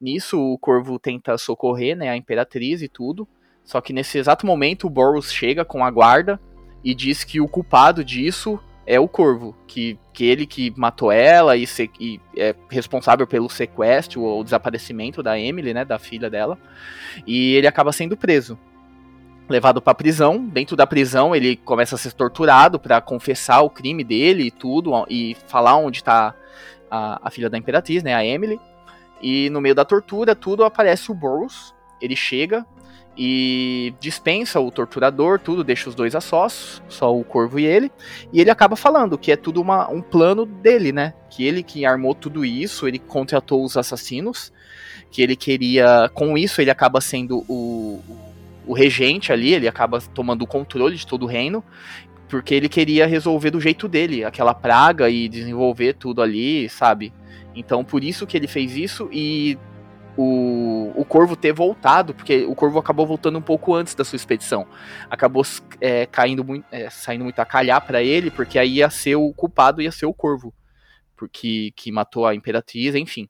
Nisso, 0.00 0.38
o 0.40 0.56
Corvo 0.56 1.00
tenta 1.00 1.36
socorrer, 1.36 1.96
né, 1.96 2.08
a 2.08 2.16
Imperatriz 2.16 2.80
e 2.80 2.88
tudo. 2.88 3.26
Só 3.64 3.80
que 3.80 3.92
nesse 3.92 4.18
exato 4.18 4.46
momento, 4.46 4.86
o 4.86 4.90
Boros 4.90 5.32
chega 5.32 5.64
com 5.64 5.84
a 5.84 5.90
guarda 5.90 6.40
e 6.84 6.94
diz 6.94 7.24
que 7.24 7.40
o 7.40 7.48
culpado 7.48 8.04
disso 8.04 8.60
é 8.86 8.98
o 8.98 9.06
Corvo, 9.06 9.54
que, 9.66 9.98
que 10.12 10.24
ele 10.24 10.46
que 10.46 10.72
matou 10.76 11.12
ela 11.12 11.56
e, 11.56 11.66
se- 11.66 11.90
e 12.00 12.20
é 12.36 12.54
responsável 12.68 13.26
pelo 13.26 13.48
sequestro 13.48 14.22
ou 14.22 14.42
desaparecimento 14.42 15.22
da 15.22 15.38
Emily, 15.38 15.72
né, 15.72 15.84
da 15.84 15.98
filha 15.98 16.28
dela. 16.28 16.58
E 17.26 17.54
ele 17.54 17.66
acaba 17.66 17.92
sendo 17.92 18.16
preso. 18.16 18.58
Levado 19.48 19.80
pra 19.82 19.94
prisão. 19.94 20.44
Dentro 20.44 20.76
da 20.76 20.86
prisão, 20.86 21.34
ele 21.34 21.56
começa 21.56 21.94
a 21.94 21.98
ser 21.98 22.12
torturado 22.12 22.78
pra 22.78 23.00
confessar 23.00 23.60
o 23.62 23.70
crime 23.70 24.02
dele 24.02 24.44
e 24.44 24.50
tudo, 24.50 24.92
e 25.08 25.36
falar 25.46 25.76
onde 25.76 26.02
tá 26.02 26.34
a, 26.90 27.20
a 27.26 27.30
filha 27.30 27.50
da 27.50 27.58
Imperatriz, 27.58 28.02
né, 28.02 28.14
a 28.14 28.24
Emily. 28.24 28.58
E 29.20 29.48
no 29.50 29.60
meio 29.60 29.74
da 29.74 29.84
tortura, 29.84 30.34
tudo 30.34 30.64
aparece 30.64 31.10
o 31.10 31.14
Boros. 31.14 31.72
Ele 32.00 32.16
chega 32.16 32.66
e 33.16 33.94
dispensa 34.00 34.58
o 34.58 34.70
torturador, 34.70 35.38
tudo, 35.38 35.62
deixa 35.62 35.88
os 35.88 35.94
dois 35.94 36.14
a 36.14 36.20
sós, 36.20 36.82
só 36.88 37.14
o 37.14 37.22
Corvo 37.22 37.58
e 37.58 37.66
ele. 37.66 37.92
E 38.32 38.40
ele 38.40 38.50
acaba 38.50 38.74
falando 38.76 39.18
que 39.18 39.30
é 39.30 39.36
tudo 39.36 39.60
uma- 39.60 39.88
um 39.90 40.00
plano 40.00 40.46
dele, 40.46 40.92
né? 40.92 41.12
Que 41.30 41.44
ele 41.44 41.62
que 41.62 41.84
armou 41.84 42.14
tudo 42.14 42.44
isso, 42.44 42.88
ele 42.88 42.98
contratou 42.98 43.64
os 43.64 43.76
assassinos, 43.76 44.52
que 45.10 45.20
ele 45.22 45.36
queria. 45.36 46.10
Com 46.14 46.38
isso, 46.38 46.60
ele 46.60 46.70
acaba 46.70 47.00
sendo 47.00 47.44
o, 47.48 48.00
o 48.66 48.72
regente 48.72 49.30
ali, 49.30 49.52
ele 49.52 49.68
acaba 49.68 50.00
tomando 50.00 50.42
o 50.42 50.46
controle 50.46 50.96
de 50.96 51.06
todo 51.06 51.24
o 51.24 51.28
reino. 51.28 51.62
Porque 52.28 52.54
ele 52.54 52.66
queria 52.66 53.06
resolver 53.06 53.50
do 53.50 53.60
jeito 53.60 53.86
dele, 53.86 54.24
aquela 54.24 54.54
praga 54.54 55.10
e 55.10 55.28
desenvolver 55.28 55.92
tudo 55.92 56.22
ali, 56.22 56.66
sabe? 56.70 57.12
Então 57.54 57.84
por 57.84 58.02
isso 58.02 58.26
que 58.26 58.34
ele 58.38 58.46
fez 58.48 58.74
isso 58.74 59.06
e 59.12 59.58
o, 60.16 60.92
o 60.94 61.04
Corvo 61.04 61.36
ter 61.36 61.52
voltado, 61.52 62.14
porque 62.14 62.44
o 62.44 62.54
Corvo 62.54 62.78
acabou 62.78 63.06
voltando 63.06 63.38
um 63.38 63.42
pouco 63.42 63.74
antes 63.74 63.94
da 63.94 64.04
sua 64.04 64.16
expedição. 64.16 64.66
Acabou 65.10 65.42
é, 65.80 66.06
caindo 66.06 66.44
muito, 66.44 66.66
é, 66.70 66.90
saindo 66.90 67.24
muito 67.24 67.38
a 67.38 67.44
calhar 67.44 67.80
pra 67.84 68.02
ele, 68.02 68.30
porque 68.30 68.58
aí 68.58 68.74
ia 68.74 68.90
ser 68.90 69.16
o 69.16 69.32
culpado, 69.32 69.80
ia 69.80 69.92
ser 69.92 70.06
o 70.06 70.14
Corvo. 70.14 70.52
Porque 71.16 71.72
que 71.76 71.90
matou 71.92 72.26
a 72.26 72.34
Imperatriz, 72.34 72.94
enfim. 72.94 73.28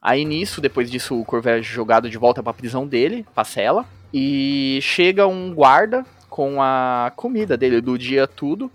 Aí 0.00 0.24
nisso, 0.24 0.60
depois 0.60 0.90
disso, 0.90 1.18
o 1.18 1.24
Corvo 1.24 1.48
é 1.48 1.62
jogado 1.62 2.08
de 2.08 2.18
volta 2.18 2.42
pra 2.42 2.52
prisão 2.52 2.86
dele, 2.86 3.26
pra 3.34 3.44
cela. 3.44 3.84
E 4.12 4.78
chega 4.82 5.26
um 5.26 5.52
guarda 5.54 6.04
com 6.28 6.62
a 6.62 7.12
comida 7.16 7.56
dele 7.56 7.80
do 7.80 7.98
dia 7.98 8.26
tudo. 8.26 8.70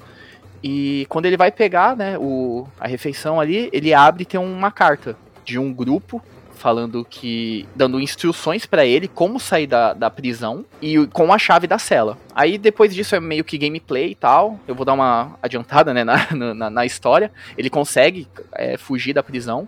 E 0.61 1.05
quando 1.07 1.25
ele 1.25 1.37
vai 1.37 1.51
pegar, 1.51 1.95
né, 1.95 2.17
o, 2.17 2.67
a 2.79 2.87
refeição 2.87 3.39
ali, 3.39 3.69
ele 3.71 3.93
abre 3.93 4.23
e 4.23 4.25
tem 4.25 4.39
uma 4.39 4.71
carta 4.71 5.17
de 5.45 5.57
um 5.57 5.73
grupo 5.73 6.21
falando 6.59 7.05
que. 7.09 7.67
dando 7.75 7.99
instruções 7.99 8.65
pra 8.65 8.85
ele 8.85 9.07
como 9.07 9.39
sair 9.39 9.65
da, 9.65 9.93
da 9.93 10.09
prisão 10.09 10.65
e 10.81 11.07
com 11.07 11.33
a 11.33 11.39
chave 11.39 11.65
da 11.65 11.79
cela. 11.79 12.17
Aí 12.35 12.57
depois 12.57 12.93
disso 12.93 13.15
é 13.15 13.19
meio 13.19 13.43
que 13.43 13.57
gameplay 13.57 14.11
e 14.11 14.15
tal. 14.15 14.59
Eu 14.67 14.75
vou 14.75 14.85
dar 14.85 14.93
uma 14.93 15.37
adiantada 15.41 15.93
né, 15.93 16.03
na, 16.03 16.27
na, 16.53 16.69
na 16.69 16.85
história. 16.85 17.31
Ele 17.57 17.69
consegue 17.69 18.27
é, 18.53 18.77
fugir 18.77 19.13
da 19.13 19.23
prisão. 19.23 19.67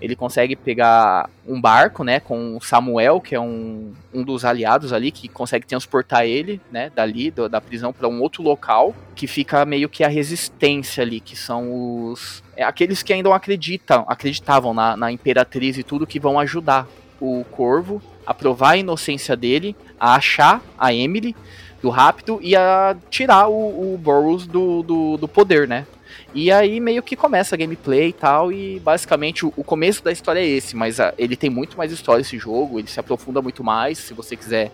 Ele 0.00 0.16
consegue 0.16 0.56
pegar 0.56 1.28
um 1.46 1.60
barco, 1.60 2.04
né, 2.04 2.20
com 2.20 2.58
Samuel, 2.60 3.20
que 3.20 3.34
é 3.34 3.40
um, 3.40 3.92
um 4.12 4.22
dos 4.22 4.44
aliados 4.44 4.92
ali, 4.92 5.10
que 5.10 5.28
consegue 5.28 5.66
transportar 5.66 6.26
ele, 6.26 6.60
né, 6.70 6.90
dali, 6.94 7.30
do, 7.30 7.48
da 7.48 7.60
prisão, 7.60 7.92
para 7.92 8.08
um 8.08 8.20
outro 8.20 8.42
local, 8.42 8.94
que 9.14 9.26
fica 9.26 9.64
meio 9.64 9.88
que 9.88 10.04
a 10.04 10.08
resistência 10.08 11.02
ali, 11.02 11.20
que 11.20 11.36
são 11.36 12.10
os. 12.10 12.42
É, 12.56 12.62
aqueles 12.62 13.02
que 13.02 13.12
ainda 13.12 13.34
acreditam, 13.34 14.04
acreditavam 14.08 14.74
na, 14.74 14.96
na 14.96 15.10
Imperatriz 15.12 15.78
e 15.78 15.82
tudo, 15.82 16.06
que 16.06 16.20
vão 16.20 16.38
ajudar 16.38 16.86
o 17.20 17.44
Corvo 17.50 18.02
a 18.26 18.34
provar 18.34 18.70
a 18.72 18.76
inocência 18.76 19.36
dele, 19.36 19.76
a 19.98 20.14
achar 20.14 20.62
a 20.78 20.92
Emily, 20.92 21.36
do 21.84 21.90
rápido 21.90 22.38
e 22.42 22.56
a 22.56 22.96
tirar 23.10 23.46
o, 23.48 23.94
o 23.94 23.98
Boros 23.98 24.46
do, 24.46 24.82
do, 24.82 25.16
do 25.18 25.28
poder, 25.28 25.68
né? 25.68 25.86
E 26.34 26.50
aí 26.50 26.80
meio 26.80 27.02
que 27.02 27.16
começa 27.16 27.54
a 27.54 27.58
gameplay 27.58 28.08
e 28.08 28.12
tal, 28.12 28.52
e 28.52 28.80
basicamente 28.80 29.46
o, 29.46 29.52
o 29.56 29.64
começo 29.64 30.02
da 30.02 30.12
história 30.12 30.40
é 30.40 30.46
esse, 30.46 30.76
mas 30.76 31.00
a, 31.00 31.14
ele 31.16 31.36
tem 31.36 31.50
muito 31.50 31.76
mais 31.76 31.92
história 31.92 32.22
esse 32.22 32.38
jogo, 32.38 32.78
ele 32.78 32.88
se 32.88 32.98
aprofunda 32.98 33.40
muito 33.40 33.62
mais, 33.62 33.98
se 33.98 34.14
você 34.14 34.36
quiser 34.36 34.72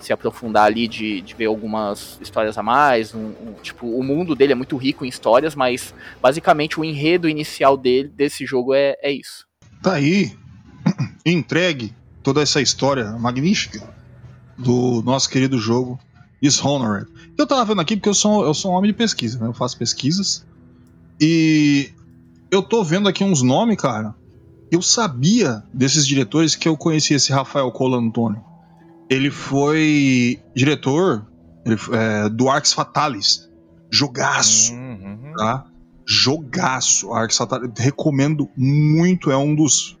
se 0.00 0.12
aprofundar 0.12 0.64
ali 0.64 0.88
de, 0.88 1.20
de 1.20 1.34
ver 1.34 1.46
algumas 1.46 2.18
histórias 2.20 2.56
a 2.56 2.62
mais, 2.62 3.14
um, 3.14 3.26
um, 3.26 3.54
tipo, 3.62 3.86
o 3.86 4.02
mundo 4.02 4.34
dele 4.34 4.52
é 4.52 4.56
muito 4.56 4.76
rico 4.76 5.04
em 5.04 5.08
histórias, 5.08 5.54
mas 5.54 5.94
basicamente 6.22 6.80
o 6.80 6.84
enredo 6.84 7.28
inicial 7.28 7.76
dele, 7.76 8.08
desse 8.08 8.46
jogo 8.46 8.72
é, 8.74 8.96
é 9.02 9.12
isso. 9.12 9.46
Tá 9.82 9.94
aí, 9.94 10.32
entregue 11.24 11.94
toda 12.22 12.42
essa 12.42 12.60
história 12.60 13.12
magnífica 13.12 13.86
do 14.56 15.02
nosso 15.02 15.28
querido 15.28 15.58
jogo 15.58 15.98
Dishonored. 16.42 17.06
Eu 17.36 17.46
tava 17.46 17.64
vendo 17.64 17.80
aqui 17.80 17.96
porque 17.96 18.08
eu 18.08 18.14
sou, 18.14 18.44
eu 18.44 18.54
sou 18.54 18.72
um 18.72 18.74
homem 18.74 18.90
de 18.90 18.96
pesquisa, 18.96 19.38
né? 19.38 19.46
Eu 19.46 19.52
faço 19.52 19.76
pesquisas. 19.76 20.46
E 21.20 21.90
eu 22.50 22.62
tô 22.62 22.82
vendo 22.82 23.08
aqui 23.08 23.22
uns 23.22 23.42
nomes, 23.42 23.76
cara. 23.76 24.14
Eu 24.70 24.80
sabia 24.80 25.62
desses 25.74 26.06
diretores 26.06 26.54
que 26.54 26.68
eu 26.68 26.76
conhecia 26.76 27.16
esse 27.16 27.32
Rafael 27.32 27.70
Colantoni. 27.70 28.38
Ele 29.08 29.30
foi 29.30 30.40
diretor 30.54 31.26
ele, 31.66 31.76
é, 31.92 32.28
do 32.28 32.48
Arx 32.48 32.72
Fatalis. 32.72 33.50
Jogaço. 33.90 34.72
Uhum. 34.72 35.32
Tá? 35.36 35.66
Jogaço. 36.06 37.12
Arx 37.12 37.36
Fatalis. 37.36 37.70
Recomendo 37.76 38.48
muito. 38.56 39.30
É 39.30 39.36
um 39.36 39.54
dos. 39.54 39.98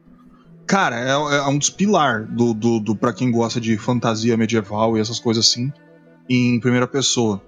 Cara, 0.66 1.00
é, 1.00 1.10
é 1.10 1.48
um 1.48 1.58
dos 1.58 1.68
pilar 1.68 2.24
do, 2.24 2.54
do, 2.54 2.78
do 2.78 2.94
para 2.94 3.12
quem 3.12 3.30
gosta 3.32 3.60
de 3.60 3.76
fantasia 3.76 4.36
medieval 4.36 4.96
e 4.96 5.00
essas 5.00 5.18
coisas 5.18 5.48
assim, 5.48 5.72
em 6.28 6.60
primeira 6.60 6.86
pessoa. 6.86 7.42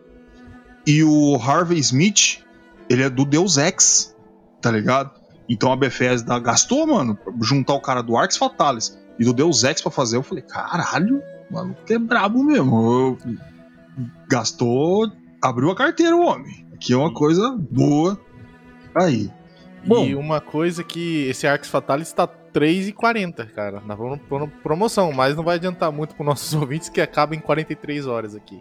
E 0.84 1.04
o 1.04 1.36
Harvey 1.36 1.78
Smith, 1.78 2.40
ele 2.92 3.02
é 3.04 3.10
do 3.10 3.24
Deus 3.24 3.56
Ex, 3.56 4.16
tá 4.60 4.70
ligado? 4.70 5.10
Então 5.48 5.72
a 5.72 5.76
Bethesda 5.76 6.38
gastou, 6.38 6.86
mano, 6.86 7.14
pra 7.16 7.32
juntar 7.42 7.74
o 7.74 7.80
cara 7.80 8.02
do 8.02 8.16
Arx 8.16 8.36
Fatalis 8.36 8.98
e 9.18 9.24
do 9.24 9.32
Deus 9.32 9.64
Ex 9.64 9.80
pra 9.82 9.90
fazer. 9.90 10.16
Eu 10.16 10.22
falei, 10.22 10.42
caralho, 10.42 11.22
mano, 11.50 11.76
que 11.86 11.94
é 11.94 11.98
brabo 11.98 12.42
mesmo. 12.44 13.18
Eu- 13.18 13.18
gastou, 14.28 15.10
abriu 15.42 15.70
a 15.70 15.76
carteira 15.76 16.16
o 16.16 16.24
homem. 16.24 16.66
Aqui 16.72 16.92
é 16.92 16.96
uma 16.96 17.12
coisa 17.12 17.56
boa. 17.70 18.18
Aí. 18.94 19.30
Bom. 19.86 20.04
E 20.04 20.14
uma 20.14 20.40
coisa 20.40 20.84
que 20.84 21.26
esse 21.28 21.46
Arx 21.46 21.68
Fatalis 21.68 22.08
está 22.08 22.26
3,40, 22.26 23.46
cara, 23.52 23.80
na 23.84 23.96
pro- 23.96 24.18
pro- 24.18 24.48
promoção, 24.62 25.12
mas 25.12 25.34
não 25.36 25.42
vai 25.42 25.56
adiantar 25.56 25.90
muito 25.90 26.14
para 26.14 26.24
nossos 26.26 26.52
ouvintes 26.54 26.88
que 26.88 27.00
acaba 27.00 27.34
em 27.34 27.40
43 27.40 28.06
horas 28.06 28.34
aqui. 28.34 28.60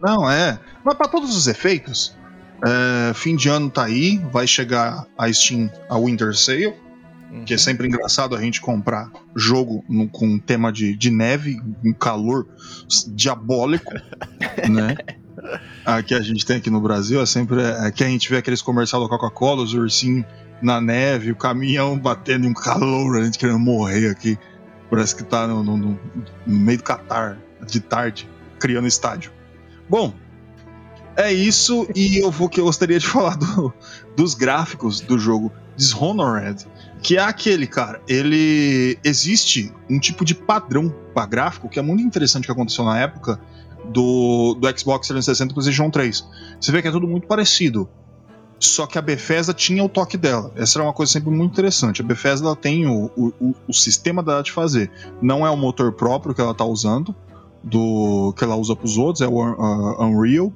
Não, 0.00 0.30
é. 0.30 0.58
Mas 0.84 0.94
pra 0.94 1.08
todos 1.08 1.36
os 1.36 1.46
efeitos, 1.46 2.16
é, 2.64 3.12
fim 3.14 3.36
de 3.36 3.48
ano 3.48 3.70
tá 3.70 3.84
aí, 3.84 4.18
vai 4.32 4.46
chegar 4.46 5.06
a 5.16 5.32
Steam 5.32 5.70
a 5.88 5.98
Winter 5.98 6.34
Sale, 6.36 6.74
que 7.46 7.54
é 7.54 7.58
sempre 7.58 7.86
engraçado 7.86 8.34
a 8.34 8.40
gente 8.40 8.60
comprar 8.60 9.08
jogo 9.36 9.84
no- 9.88 10.08
com 10.08 10.36
tema 10.38 10.72
de, 10.72 10.96
de 10.96 11.10
neve, 11.10 11.60
um 11.84 11.92
calor 11.92 12.46
diabólico, 13.08 13.92
né? 14.68 14.96
Aqui 15.84 16.14
a 16.14 16.20
gente 16.20 16.44
tem 16.44 16.56
aqui 16.56 16.68
no 16.70 16.80
Brasil, 16.80 17.20
é 17.20 17.26
sempre 17.26 17.62
é, 17.62 17.90
que 17.90 18.04
a 18.04 18.08
gente 18.08 18.28
vê 18.28 18.36
aqueles 18.38 18.60
comercial 18.60 19.02
da 19.02 19.08
Coca-Cola, 19.08 19.62
os 19.62 19.72
ursinhos 19.72 20.24
na 20.60 20.80
neve, 20.80 21.30
o 21.32 21.36
caminhão 21.36 21.98
batendo 21.98 22.46
em 22.46 22.50
um 22.50 22.54
calor, 22.54 23.18
a 23.20 23.24
gente 23.24 23.38
querendo 23.38 23.58
morrer 23.58 24.10
aqui. 24.10 24.38
Parece 24.90 25.14
que 25.16 25.22
tá 25.22 25.46
no, 25.46 25.62
no- 25.62 25.76
no- 25.76 26.00
no 26.46 26.58
meio 26.58 26.78
do 26.78 26.84
Catar, 26.84 27.38
de 27.66 27.80
tarde, 27.80 28.28
criando 28.58 28.86
estádio. 28.88 29.30
Bom, 29.88 30.12
é 31.20 31.32
isso 31.32 31.86
e 31.94 32.18
eu 32.18 32.30
vou 32.30 32.48
que 32.48 32.60
eu 32.60 32.64
gostaria 32.64 32.98
de 32.98 33.06
falar 33.06 33.36
do- 33.36 33.72
dos 34.16 34.34
gráficos 34.34 35.00
do 35.00 35.18
jogo 35.18 35.52
Dishonored, 35.76 36.66
que 37.02 37.16
é 37.16 37.20
aquele, 37.22 37.66
cara, 37.66 38.00
ele 38.08 38.98
existe 39.02 39.72
um 39.88 39.98
tipo 39.98 40.24
de 40.24 40.34
padrão 40.34 40.94
para 41.14 41.26
gráfico 41.26 41.68
que 41.68 41.78
é 41.78 41.82
muito 41.82 42.02
interessante 42.02 42.44
que 42.46 42.52
aconteceu 42.52 42.84
na 42.84 42.98
época 42.98 43.40
do, 43.84 44.54
do 44.60 44.78
Xbox 44.78 45.08
360 45.08 45.50
e 45.50 45.54
PlayStation 45.54 45.90
3. 45.90 46.26
Você 46.60 46.70
vê 46.72 46.82
que 46.82 46.88
é 46.88 46.90
tudo 46.90 47.06
muito 47.08 47.26
parecido. 47.26 47.88
Só 48.58 48.86
que 48.86 48.98
a 48.98 49.02
Bethesda 49.02 49.54
tinha 49.54 49.82
o 49.82 49.88
toque 49.88 50.18
dela. 50.18 50.52
Essa 50.54 50.78
era 50.78 50.86
uma 50.86 50.92
coisa 50.92 51.10
sempre 51.10 51.30
muito 51.30 51.52
interessante. 51.52 52.02
A 52.02 52.04
Bethesda 52.04 52.54
tem 52.54 52.86
o, 52.86 53.10
o, 53.16 53.54
o- 53.66 53.72
sistema 53.72 54.22
dela 54.22 54.42
de 54.42 54.52
fazer. 54.52 54.90
Não 55.22 55.46
é 55.46 55.50
o 55.50 55.56
motor 55.56 55.92
próprio 55.94 56.34
que 56.34 56.42
ela 56.42 56.52
tá 56.54 56.64
usando, 56.66 57.14
do 57.64 58.34
que 58.36 58.44
ela 58.44 58.56
usa 58.56 58.76
pros 58.76 58.98
outros, 58.98 59.22
é 59.22 59.26
o 59.26 59.40
Un- 59.42 59.96
Unreal. 60.18 60.52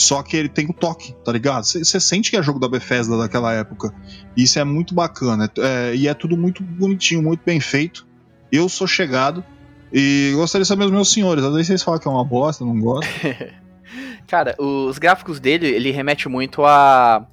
Só 0.00 0.22
que 0.22 0.36
ele 0.36 0.48
tem 0.48 0.64
o 0.66 0.72
toque, 0.72 1.12
tá 1.24 1.32
ligado? 1.32 1.64
Você 1.64 1.98
sente 1.98 2.30
que 2.30 2.36
é 2.36 2.42
jogo 2.42 2.60
da 2.60 2.68
Bethesda 2.68 3.18
daquela 3.18 3.52
época. 3.52 3.92
Isso 4.36 4.56
é 4.56 4.62
muito 4.62 4.94
bacana. 4.94 5.50
É, 5.58 5.92
e 5.92 6.06
é 6.06 6.14
tudo 6.14 6.36
muito 6.36 6.62
bonitinho, 6.62 7.20
muito 7.20 7.40
bem 7.44 7.58
feito. 7.58 8.06
Eu 8.52 8.68
sou 8.68 8.86
chegado. 8.86 9.44
E 9.92 10.30
gostaria 10.36 10.62
de 10.62 10.68
saber 10.68 10.84
os 10.84 10.92
meus 10.92 11.10
senhores. 11.12 11.42
Às 11.42 11.50
vezes 11.52 11.66
vocês 11.66 11.82
falam 11.82 11.98
que 11.98 12.06
é 12.06 12.10
uma 12.12 12.24
bosta, 12.24 12.64
não 12.64 12.78
gostam. 12.78 13.10
Cara, 14.28 14.54
os 14.56 14.98
gráficos 14.98 15.40
dele, 15.40 15.66
ele 15.66 15.90
remete 15.90 16.28
muito 16.28 16.64
a 16.64 17.26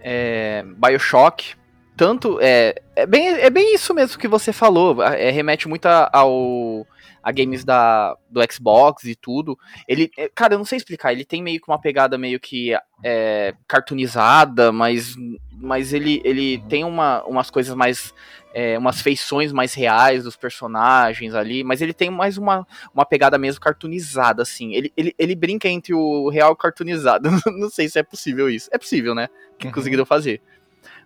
é, 0.00 0.64
Bioshock. 0.76 1.54
Tanto, 1.96 2.38
é, 2.40 2.76
é, 2.94 3.06
bem, 3.06 3.26
é 3.28 3.50
bem 3.50 3.74
isso 3.74 3.92
mesmo 3.92 4.18
que 4.18 4.28
você 4.28 4.52
falou. 4.52 5.02
É, 5.02 5.30
remete 5.30 5.66
muito 5.68 5.86
a- 5.86 6.08
ao 6.12 6.86
a 7.24 7.32
games 7.32 7.64
da, 7.64 8.14
do 8.30 8.40
Xbox 8.52 9.04
e 9.04 9.14
tudo. 9.16 9.58
Ele, 9.88 10.10
é, 10.18 10.28
cara, 10.28 10.54
eu 10.54 10.58
não 10.58 10.64
sei 10.66 10.76
explicar. 10.76 11.10
Ele 11.12 11.24
tem 11.24 11.42
meio 11.42 11.58
que 11.58 11.66
uma 11.66 11.80
pegada 11.80 12.18
meio 12.18 12.38
que 12.38 12.72
é, 13.02 13.54
cartoonizada, 13.66 14.70
mas, 14.70 15.16
mas 15.50 15.94
ele, 15.94 16.20
ele 16.22 16.58
tem 16.68 16.84
uma, 16.84 17.24
umas 17.24 17.48
coisas 17.50 17.74
mais 17.74 18.12
é, 18.52 18.78
umas 18.78 19.00
feições 19.00 19.52
mais 19.52 19.72
reais 19.72 20.24
dos 20.24 20.36
personagens 20.36 21.34
ali, 21.34 21.64
mas 21.64 21.80
ele 21.80 21.94
tem 21.94 22.10
mais 22.10 22.36
uma, 22.36 22.66
uma 22.94 23.04
pegada 23.06 23.38
mesmo 23.38 23.60
cartoonizada, 23.60 24.42
assim. 24.42 24.74
Ele, 24.74 24.92
ele, 24.96 25.14
ele 25.18 25.34
brinca 25.34 25.66
entre 25.66 25.94
o 25.94 26.28
real 26.28 26.50
e 26.50 26.52
o 26.52 26.56
cartoonizado. 26.56 27.30
Não 27.58 27.70
sei 27.70 27.88
se 27.88 27.98
é 27.98 28.02
possível 28.02 28.50
isso. 28.50 28.68
É 28.70 28.76
possível, 28.78 29.14
né? 29.14 29.28
Que 29.58 29.66
Uhum. 29.66 29.72
conseguiram 29.72 30.04
fazer. 30.04 30.42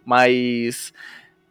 Mas 0.05 0.93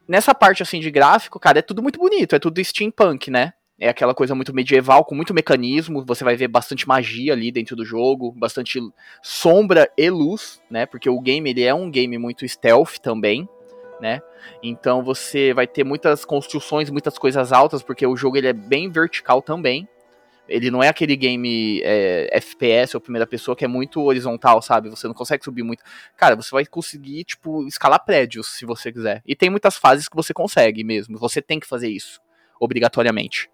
nessa 0.07 0.35
parte 0.35 0.61
assim 0.61 0.79
de 0.79 0.91
gráfico, 0.91 1.39
cara, 1.39 1.59
é 1.59 1.61
tudo 1.61 1.81
muito 1.81 1.99
bonito, 1.99 2.35
é 2.35 2.39
tudo 2.39 2.63
steampunk, 2.63 3.31
né? 3.31 3.53
É 3.79 3.89
aquela 3.89 4.15
coisa 4.15 4.33
muito 4.33 4.53
medieval, 4.55 5.05
com 5.05 5.13
muito 5.13 5.35
mecanismo. 5.35 6.03
Você 6.03 6.23
vai 6.23 6.35
ver 6.35 6.47
bastante 6.47 6.87
magia 6.87 7.33
ali 7.33 7.51
dentro 7.51 7.75
do 7.75 7.85
jogo, 7.85 8.31
bastante 8.31 8.79
sombra 9.21 9.87
e 9.95 10.09
luz, 10.09 10.61
né? 10.69 10.87
Porque 10.87 11.07
o 11.07 11.21
game 11.21 11.47
ele 11.47 11.63
é 11.63 11.73
um 11.73 11.89
game 11.91 12.17
muito 12.17 12.47
stealth 12.47 12.97
também, 12.97 13.47
né? 14.01 14.19
Então 14.63 15.03
você 15.03 15.53
vai 15.53 15.67
ter 15.67 15.83
muitas 15.83 16.25
construções, 16.25 16.89
muitas 16.89 17.19
coisas 17.19 17.51
altas, 17.53 17.83
porque 17.83 18.05
o 18.07 18.17
jogo 18.17 18.37
ele 18.37 18.47
é 18.47 18.53
bem 18.53 18.89
vertical 18.89 19.43
também. 19.43 19.87
Ele 20.49 20.71
não 20.71 20.81
é 20.81 20.87
aquele 20.87 21.15
game 21.15 21.81
é, 21.83 22.29
FPS 22.31 22.95
ou 22.95 23.01
primeira 23.01 23.27
pessoa 23.27 23.55
que 23.55 23.65
é 23.65 23.67
muito 23.67 24.01
horizontal, 24.01 24.61
sabe? 24.61 24.89
Você 24.89 25.05
não 25.05 25.13
consegue 25.13 25.43
subir 25.43 25.61
muito. 25.61 25.83
Cara, 26.15 26.35
você 26.35 26.49
vai 26.51 26.65
conseguir, 26.65 27.25
tipo, 27.25 27.67
escalar 27.67 28.03
prédios 28.03 28.47
se 28.57 28.65
você 28.65 28.91
quiser. 28.91 29.21
E 29.25 29.35
tem 29.35 29.49
muitas 29.49 29.75
fases 29.75 30.07
que 30.07 30.15
você 30.15 30.33
consegue 30.33 30.85
mesmo. 30.85 31.17
Você 31.19 31.41
tem 31.41 31.59
que 31.59 31.67
fazer 31.67 31.89
isso, 31.89 32.21
obrigatoriamente. 32.59 33.49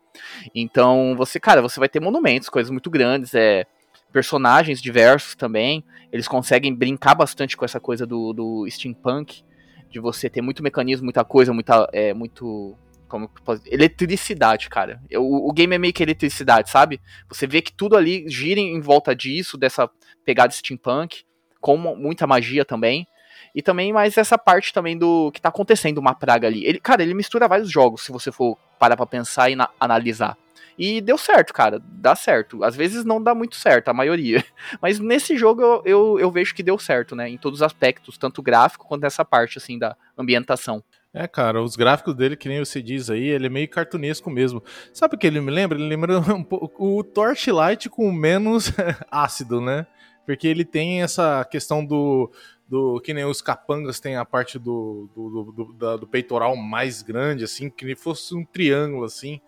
Então, 0.54 1.16
você, 1.16 1.40
cara, 1.40 1.62
você 1.62 1.80
vai 1.80 1.90
ter 1.90 2.00
monumentos, 2.00 2.50
coisas 2.50 2.72
muito 2.72 2.90
grandes, 2.90 3.34
é 3.34 3.66
personagens 4.12 4.82
diversos 4.82 5.36
também. 5.36 5.84
Eles 6.12 6.28
conseguem 6.28 6.74
brincar 6.74 7.16
bastante 7.16 7.58
com 7.58 7.66
essa 7.66 7.80
coisa 7.80 8.06
do, 8.06 8.32
do 8.34 8.68
steampunk, 8.70 9.44
de 9.90 10.00
você 10.00 10.30
ter 10.30 10.42
muito 10.42 10.64
mecanismo, 10.64 11.06
muita 11.06 11.24
coisa, 11.24 11.54
muita, 11.54 11.90
é, 11.92 12.14
muito 12.14 12.78
como 13.08 13.30
eletricidade, 13.68 14.70
cara. 14.70 15.00
O, 15.16 15.50
o 15.50 15.54
game 15.54 15.76
é 15.76 15.78
meio 15.78 15.94
que 15.94 16.02
eletricidade, 16.02 16.70
sabe? 16.70 17.00
Você 17.30 17.46
vê 17.46 17.62
que 17.62 17.72
tudo 17.72 17.96
ali 17.96 18.28
gira 18.28 18.60
em 18.60 18.80
volta 18.80 19.16
disso, 19.16 19.56
dessa 19.58 19.90
pegada 20.26 20.52
steampunk, 20.52 21.24
com 21.62 21.78
mu- 21.78 21.96
muita 21.96 22.26
magia 22.26 22.66
também. 22.66 23.08
E 23.54 23.62
também 23.62 23.94
mais 23.94 24.18
essa 24.18 24.36
parte 24.36 24.74
também 24.74 24.98
do 24.98 25.32
que 25.32 25.40
tá 25.40 25.50
acontecendo 25.50 26.00
uma 26.00 26.16
praga 26.16 26.48
ali. 26.48 26.66
Ele, 26.66 26.80
cara, 26.80 27.04
ele 27.04 27.14
mistura 27.14 27.48
vários 27.48 27.70
jogos, 27.70 28.02
se 28.02 28.12
você 28.12 28.32
for 28.32 28.58
parar 28.84 28.98
pra 28.98 29.06
pensar 29.06 29.50
e 29.50 29.56
na- 29.56 29.70
analisar. 29.80 30.38
E 30.78 31.00
deu 31.00 31.18
certo, 31.18 31.54
cara. 31.54 31.82
Dá 31.82 32.16
certo. 32.18 32.66
Às 32.66 32.76
vezes 32.76 33.06
não 33.06 33.24
dá 33.24 33.34
muito 33.34 33.56
certo, 33.56 33.88
a 33.88 33.94
maioria. 33.94 34.44
Mas 34.82 35.00
nesse 35.00 35.38
jogo 35.38 35.62
eu, 35.62 35.82
eu, 35.86 36.20
eu 36.20 36.30
vejo 36.30 36.54
que 36.54 36.62
deu 36.62 36.78
certo, 36.78 37.16
né? 37.16 37.30
Em 37.30 37.38
todos 37.38 37.60
os 37.60 37.64
aspectos, 37.64 38.18
tanto 38.18 38.42
gráfico 38.42 38.86
quanto 38.86 39.06
essa 39.06 39.24
parte, 39.24 39.58
assim, 39.58 39.80
da 39.80 39.96
ambientação. 40.18 40.84
É, 41.14 41.26
cara, 41.30 41.62
os 41.62 41.78
gráficos 41.78 42.14
dele, 42.14 42.36
que 42.36 42.50
nem 42.50 42.60
você 42.60 42.82
diz 42.82 43.10
aí, 43.10 43.26
ele 43.26 43.46
é 43.46 43.50
meio 43.50 43.70
cartunesco 43.70 44.30
mesmo. 44.30 44.62
Sabe 44.92 45.16
o 45.16 45.18
que 45.18 45.28
ele 45.28 45.40
me 45.40 45.52
lembra? 45.52 45.78
Ele 45.78 45.88
lembra 45.88 46.18
um 46.36 46.44
pouco 46.44 46.98
o 47.00 47.04
Torchlight 47.06 47.90
com 47.90 48.12
menos 48.12 48.70
ácido, 49.10 49.62
né? 49.62 49.88
Porque 50.26 50.46
ele 50.48 50.66
tem 50.66 51.02
essa 51.04 51.46
questão 51.46 51.86
do. 51.86 52.30
Do 52.74 53.00
que 53.00 53.14
nem 53.14 53.24
os 53.24 53.40
capangas 53.42 54.00
tem 54.00 54.16
a 54.16 54.26
parte 54.26 54.58
do, 54.58 55.08
do, 55.16 55.30
do, 55.52 55.74
do- 55.74 55.98
do 56.00 56.08
peitoral 56.08 56.56
mais 56.56 57.04
grande, 57.04 57.44
assim, 57.44 57.70
que 57.70 57.86
nem 57.86 57.96
fosse 57.96 58.34
um 58.36 58.44
triângulo, 58.44 59.06
assim. 59.06 59.40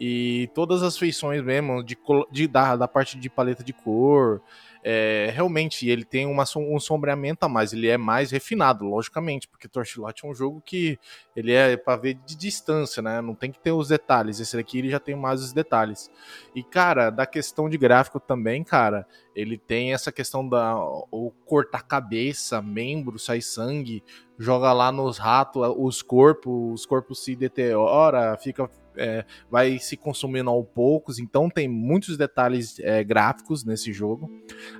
E 0.00 0.48
todas 0.54 0.82
as 0.82 0.96
feições 0.96 1.42
mesmo, 1.42 1.82
de, 1.84 1.96
de 2.32 2.46
da, 2.48 2.76
da 2.76 2.88
parte 2.88 3.18
de 3.18 3.28
paleta 3.28 3.62
de 3.62 3.74
cor. 3.74 4.40
É, 4.82 5.30
realmente 5.32 5.88
ele 5.88 6.04
tem 6.04 6.26
uma, 6.26 6.44
um 6.56 6.80
sombreamento 6.80 7.44
a 7.44 7.48
mais, 7.48 7.72
ele 7.72 7.88
é 7.88 7.98
mais 7.98 8.30
refinado, 8.30 8.84
logicamente, 8.84 9.46
porque 9.46 9.68
Torchlight 9.68 10.24
é 10.24 10.28
um 10.28 10.34
jogo 10.34 10.62
que 10.64 10.98
ele 11.36 11.52
é 11.52 11.76
para 11.76 11.96
ver 11.96 12.14
de 12.14 12.36
distância, 12.36 13.02
né? 13.02 13.20
Não 13.20 13.34
tem 13.34 13.52
que 13.52 13.60
ter 13.60 13.72
os 13.72 13.88
detalhes. 13.88 14.40
Esse 14.40 14.56
daqui 14.56 14.78
ele 14.78 14.90
já 14.90 14.98
tem 14.98 15.14
mais 15.14 15.42
os 15.42 15.52
detalhes. 15.52 16.10
E 16.54 16.62
cara, 16.62 17.10
da 17.10 17.26
questão 17.26 17.68
de 17.68 17.76
gráfico 17.76 18.18
também, 18.18 18.64
cara, 18.64 19.06
ele 19.34 19.58
tem 19.58 19.92
essa 19.92 20.10
questão 20.10 20.48
da 20.48 20.76
o 21.10 21.30
cortar 21.44 21.82
cabeça, 21.82 22.62
membro, 22.62 23.18
sai 23.18 23.40
sangue, 23.40 24.02
joga 24.38 24.72
lá 24.72 24.90
nos 24.90 25.18
ratos 25.18 25.62
os 25.76 26.02
corpos, 26.02 26.80
os 26.80 26.86
corpos 26.86 27.22
se 27.24 27.36
deteriora, 27.36 28.36
fica 28.38 28.68
é, 28.96 29.24
vai 29.50 29.78
se 29.78 29.96
consumindo 29.96 30.50
aos 30.50 30.66
poucos, 30.74 31.18
então 31.18 31.48
tem 31.48 31.68
muitos 31.68 32.16
detalhes 32.16 32.78
é, 32.80 33.02
gráficos 33.04 33.64
nesse 33.64 33.92
jogo. 33.92 34.30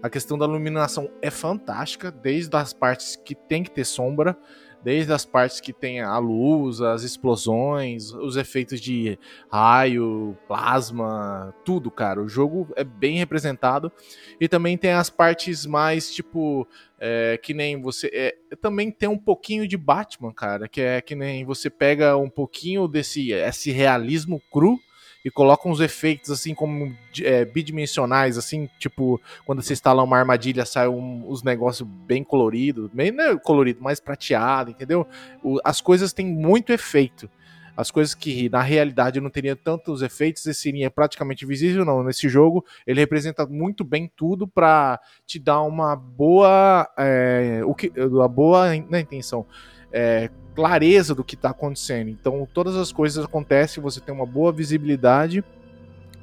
A 0.03 0.09
questão 0.09 0.37
da 0.37 0.47
iluminação 0.47 1.11
é 1.23 1.31
fantástica, 1.31 2.11
desde 2.11 2.57
as 2.57 2.73
partes 2.73 3.17
que 3.17 3.35
tem 3.35 3.63
que 3.63 3.71
ter 3.71 3.85
sombra, 3.85 4.37
desde 4.83 5.13
as 5.13 5.25
partes 5.25 5.61
que 5.61 5.73
tem 5.73 6.01
a 6.01 6.19
luz, 6.19 6.81
as 6.81 7.03
explosões, 7.03 8.13
os 8.13 8.37
efeitos 8.37 8.81
de 8.81 9.19
raio, 9.51 10.37
plasma, 10.47 11.55
tudo, 11.65 11.91
cara. 11.91 12.23
O 12.23 12.29
jogo 12.29 12.69
é 12.77 12.85
bem 12.85 13.19
representado 13.19 13.93
e 14.41 14.49
também 14.49 14.77
tem 14.77 14.93
as 14.93 15.11
partes 15.11 15.67
mais 15.67 16.13
tipo 16.13 16.67
é, 16.99 17.39
que 17.43 17.55
nem 17.55 17.81
você 17.81 18.11
é, 18.13 18.37
também 18.61 18.91
tem 18.91 19.09
um 19.09 19.19
pouquinho 19.19 19.67
de 19.67 19.77
Batman, 19.77 20.33
cara, 20.33 20.69
que 20.69 20.81
é 20.81 21.01
que 21.01 21.15
nem 21.15 21.45
você 21.45 21.69
pega 21.71 22.17
um 22.17 22.29
pouquinho 22.29 22.87
desse 22.87 23.33
esse 23.33 23.71
realismo 23.71 24.41
cru 24.53 24.79
e 25.25 25.31
coloca 25.31 25.69
uns 25.69 25.81
efeitos 25.81 26.31
assim 26.31 26.55
como 26.55 26.95
é, 27.23 27.45
bidimensionais, 27.45 28.39
assim, 28.39 28.69
tipo, 28.79 29.21
quando 29.45 29.63
você 29.63 29.73
instala 29.73 30.03
uma 30.03 30.19
armadilha, 30.19 30.65
sai 30.65 30.89
um, 30.89 31.25
os 31.29 31.43
negócios 31.43 31.89
bem 31.89 32.25
coloridos, 32.25 32.91
bem 32.93 33.11
não 33.11 33.25
é 33.25 33.39
colorido, 33.39 33.83
mais 33.83 34.01
prateado, 34.01 34.71
entendeu? 34.71 35.07
O, 35.43 35.59
as 35.65 35.81
coisas 35.81 36.13
têm 36.13 36.27
muito 36.27 36.73
efeito. 36.73 37.29
As 37.77 37.91
coisas 37.91 38.15
que 38.15 38.49
na 38.51 38.61
realidade 38.61 39.21
não 39.21 39.31
teriam 39.31 39.57
tantos 39.57 40.03
efeitos 40.03 40.45
e 40.45 40.53
seria 40.53 40.91
praticamente 40.91 41.47
visível, 41.47 41.83
não. 41.83 42.03
Nesse 42.03 42.29
jogo, 42.29 42.63
ele 42.87 43.01
representa 43.01 43.47
muito 43.47 43.85
bem 43.85 44.11
tudo 44.15 44.47
para 44.47 45.01
te 45.27 45.39
dar 45.39 45.63
uma 45.63 45.97
boa. 45.97 46.87
É, 46.99 47.63
o 47.65 47.75
que, 47.75 47.91
uma 47.97 48.29
boa 48.29 48.69
né, 48.69 49.01
intenção. 49.01 49.47
É, 49.93 50.31
clareza 50.55 51.15
do 51.15 51.25
que 51.25 51.35
está 51.35 51.51
acontecendo. 51.51 52.11
Então, 52.11 52.47
todas 52.53 52.77
as 52.77 52.93
coisas 52.93 53.25
acontecem, 53.25 53.83
você 53.83 54.01
tem 54.01 54.15
uma 54.15 54.27
boa 54.27 54.53
visibilidade. 54.53 55.45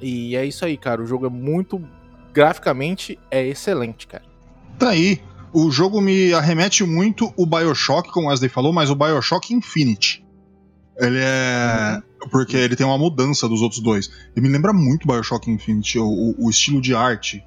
E 0.00 0.36
é 0.36 0.44
isso 0.44 0.64
aí, 0.64 0.76
cara. 0.76 1.02
O 1.02 1.06
jogo 1.06 1.26
é 1.26 1.30
muito. 1.30 1.82
Graficamente, 2.32 3.18
é 3.30 3.44
excelente, 3.46 4.06
cara. 4.06 4.22
Tá 4.78 4.90
aí. 4.90 5.20
O 5.52 5.70
jogo 5.70 6.00
me 6.00 6.32
arremete 6.34 6.84
muito 6.84 7.32
o 7.36 7.46
Bioshock, 7.46 8.10
como 8.12 8.26
o 8.26 8.30
Wesley 8.30 8.50
falou, 8.50 8.72
mas 8.72 8.90
o 8.90 8.94
Bioshock 8.94 9.52
Infinite. 9.52 10.24
Ele 10.98 11.18
é. 11.18 11.94
Uhum. 12.22 12.28
Porque 12.30 12.56
ele 12.56 12.76
tem 12.76 12.86
uma 12.86 12.98
mudança 12.98 13.48
dos 13.48 13.62
outros 13.62 13.80
dois. 13.80 14.10
Ele 14.36 14.46
me 14.46 14.52
lembra 14.52 14.72
muito 14.72 15.04
o 15.04 15.12
Bioshock 15.12 15.50
Infinite, 15.50 15.98
o, 15.98 16.34
o 16.38 16.50
estilo 16.50 16.80
de 16.80 16.94
arte. 16.94 17.42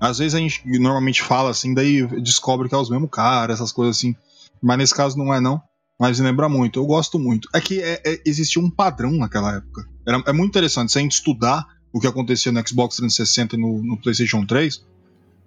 Às 0.00 0.18
vezes 0.18 0.34
a 0.34 0.38
gente 0.38 0.62
normalmente 0.78 1.22
fala 1.22 1.50
assim, 1.50 1.74
daí 1.74 2.06
descobre 2.22 2.68
que 2.68 2.74
é 2.74 2.78
os 2.78 2.88
mesmos 2.88 3.10
caras, 3.10 3.56
essas 3.56 3.72
coisas 3.72 3.96
assim. 3.96 4.14
Mas 4.62 4.78
nesse 4.78 4.94
caso 4.94 5.16
não 5.16 5.32
é, 5.32 5.40
não 5.40 5.62
mas 6.00 6.18
lembra 6.18 6.48
muito. 6.48 6.80
Eu 6.80 6.86
gosto 6.86 7.18
muito. 7.18 7.46
É 7.54 7.60
que 7.60 7.82
é, 7.82 8.00
é, 8.06 8.22
existia 8.24 8.62
um 8.62 8.70
padrão 8.70 9.10
naquela 9.10 9.56
época. 9.56 9.86
Era, 10.08 10.22
é 10.26 10.32
muito 10.32 10.48
interessante. 10.48 10.90
Se 10.90 10.98
a 10.98 11.02
gente 11.02 11.12
estudar 11.12 11.66
o 11.92 12.00
que 12.00 12.06
acontecia 12.06 12.50
no 12.50 12.66
Xbox 12.66 12.96
360 12.96 13.54
e 13.54 13.58
no, 13.58 13.82
no 13.82 14.00
PlayStation 14.00 14.46
3, 14.46 14.82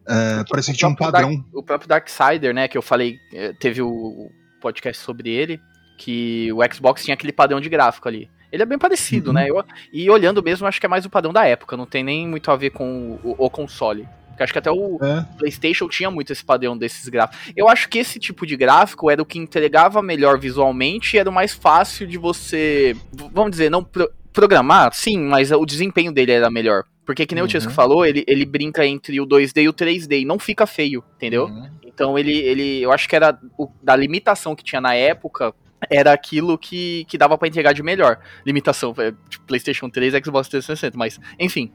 é, 0.07 0.43
parece 0.47 0.71
que 0.71 0.77
tinha 0.77 0.89
um 0.89 0.93
padrão. 0.93 1.37
Dark, 1.37 1.55
o 1.55 1.63
próprio 1.63 1.89
Darksider, 1.89 2.53
né, 2.53 2.67
que 2.67 2.77
eu 2.77 2.83
falei, 2.83 3.17
é, 3.33 3.51
teve 3.53 3.81
o 3.81 4.29
podcast 4.61 5.01
sobre 5.01 5.31
ele, 5.31 5.59
que 5.97 6.53
o 6.53 6.59
Xbox 6.71 7.03
tinha 7.03 7.15
aquele 7.15 7.33
padrão 7.33 7.59
de 7.59 7.67
gráfico 7.67 8.07
ali. 8.07 8.29
Ele 8.51 8.61
é 8.61 8.65
bem 8.67 8.77
parecido, 8.77 9.31
uhum. 9.31 9.33
né? 9.33 9.49
Eu, 9.49 9.65
e 9.91 10.07
olhando 10.11 10.43
mesmo, 10.43 10.67
acho 10.67 10.79
que 10.79 10.85
é 10.85 10.89
mais 10.89 11.03
o 11.03 11.09
padrão 11.09 11.33
da 11.33 11.47
época, 11.47 11.75
não 11.75 11.87
tem 11.87 12.03
nem 12.03 12.27
muito 12.27 12.51
a 12.51 12.55
ver 12.55 12.69
com 12.69 13.19
o, 13.23 13.35
o 13.39 13.49
console. 13.49 14.07
Porque 14.33 14.43
acho 14.43 14.53
que 14.53 14.59
até 14.59 14.71
o 14.71 14.97
é. 15.01 15.25
PlayStation 15.37 15.87
tinha 15.87 16.09
muito 16.09 16.33
esse 16.33 16.43
padrão 16.43 16.75
desses 16.75 17.07
gráficos. 17.07 17.53
Eu 17.55 17.69
acho 17.69 17.87
que 17.87 17.99
esse 17.99 18.19
tipo 18.19 18.45
de 18.45 18.57
gráfico 18.57 19.09
era 19.09 19.21
o 19.21 19.25
que 19.25 19.37
entregava 19.37 20.01
melhor 20.01 20.39
visualmente 20.39 21.15
e 21.15 21.19
era 21.19 21.29
o 21.29 21.33
mais 21.33 21.53
fácil 21.53 22.07
de 22.07 22.17
você, 22.17 22.95
vamos 23.31 23.51
dizer, 23.51 23.69
não 23.69 23.83
pro 23.83 24.11
programar, 24.33 24.91
sim, 24.93 25.19
mas 25.19 25.51
o 25.51 25.63
desempenho 25.63 26.11
dele 26.11 26.31
era 26.31 26.49
melhor. 26.49 26.85
Porque 27.05 27.25
que 27.25 27.35
nem 27.35 27.43
uhum. 27.43 27.45
o 27.45 27.49
Tiesco 27.49 27.71
falou, 27.71 28.03
ele, 28.03 28.23
ele 28.27 28.45
brinca 28.45 28.83
entre 28.83 29.21
o 29.21 29.27
2D 29.27 29.61
e 29.61 29.69
o 29.69 29.73
3D 29.73 30.21
e 30.21 30.25
não 30.25 30.39
fica 30.39 30.65
feio, 30.65 31.03
entendeu? 31.15 31.45
Uhum. 31.45 31.69
Então 31.85 32.17
ele, 32.17 32.35
ele, 32.39 32.81
eu 32.81 32.91
acho 32.91 33.07
que 33.07 33.15
era 33.15 33.37
o, 33.57 33.69
da 33.81 33.95
limitação 33.95 34.55
que 34.55 34.63
tinha 34.63 34.81
na 34.81 34.95
época, 34.95 35.53
era 35.89 36.13
aquilo 36.13 36.57
que, 36.57 37.05
que 37.05 37.17
dava 37.17 37.37
para 37.37 37.47
entregar 37.47 37.73
de 37.73 37.83
melhor. 37.83 38.19
Limitação, 38.45 38.95
é, 38.97 39.13
tipo, 39.29 39.45
PlayStation 39.45 39.89
3, 39.89 40.13
Xbox 40.23 40.47
360, 40.47 40.97
mas 40.97 41.19
enfim. 41.39 41.71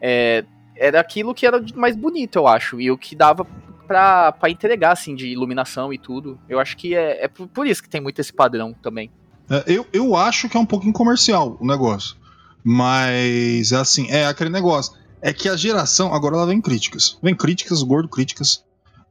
É, 0.00 0.44
era 0.78 1.00
aquilo 1.00 1.34
que 1.34 1.46
era 1.46 1.62
mais 1.74 1.96
bonito, 1.96 2.36
eu 2.36 2.46
acho, 2.46 2.80
e 2.80 2.90
o 2.90 2.96
que 2.96 3.16
dava 3.16 3.46
pra, 3.86 4.34
entregar, 4.48 4.92
assim, 4.92 5.14
de 5.14 5.26
iluminação 5.26 5.92
e 5.92 5.98
tudo. 5.98 6.38
Eu 6.48 6.60
acho 6.60 6.76
que 6.76 6.94
é, 6.94 7.24
é 7.24 7.28
por 7.28 7.66
isso 7.66 7.82
que 7.82 7.88
tem 7.88 8.00
muito 8.00 8.20
esse 8.20 8.32
padrão 8.32 8.74
também. 8.74 9.10
É, 9.50 9.64
eu, 9.66 9.86
eu 9.92 10.14
acho 10.14 10.48
que 10.48 10.56
é 10.56 10.60
um 10.60 10.66
pouquinho 10.66 10.92
comercial 10.92 11.56
o 11.58 11.66
negócio. 11.66 12.16
Mas, 12.62 13.72
assim, 13.72 14.08
é 14.10 14.26
aquele 14.26 14.50
negócio. 14.50 14.94
É 15.22 15.32
que 15.32 15.48
a 15.48 15.56
geração. 15.56 16.12
Agora 16.12 16.36
ela 16.36 16.46
vem 16.46 16.60
críticas. 16.60 17.18
Vem 17.22 17.34
críticas, 17.34 17.82
gordo 17.82 18.08
críticas. 18.08 18.62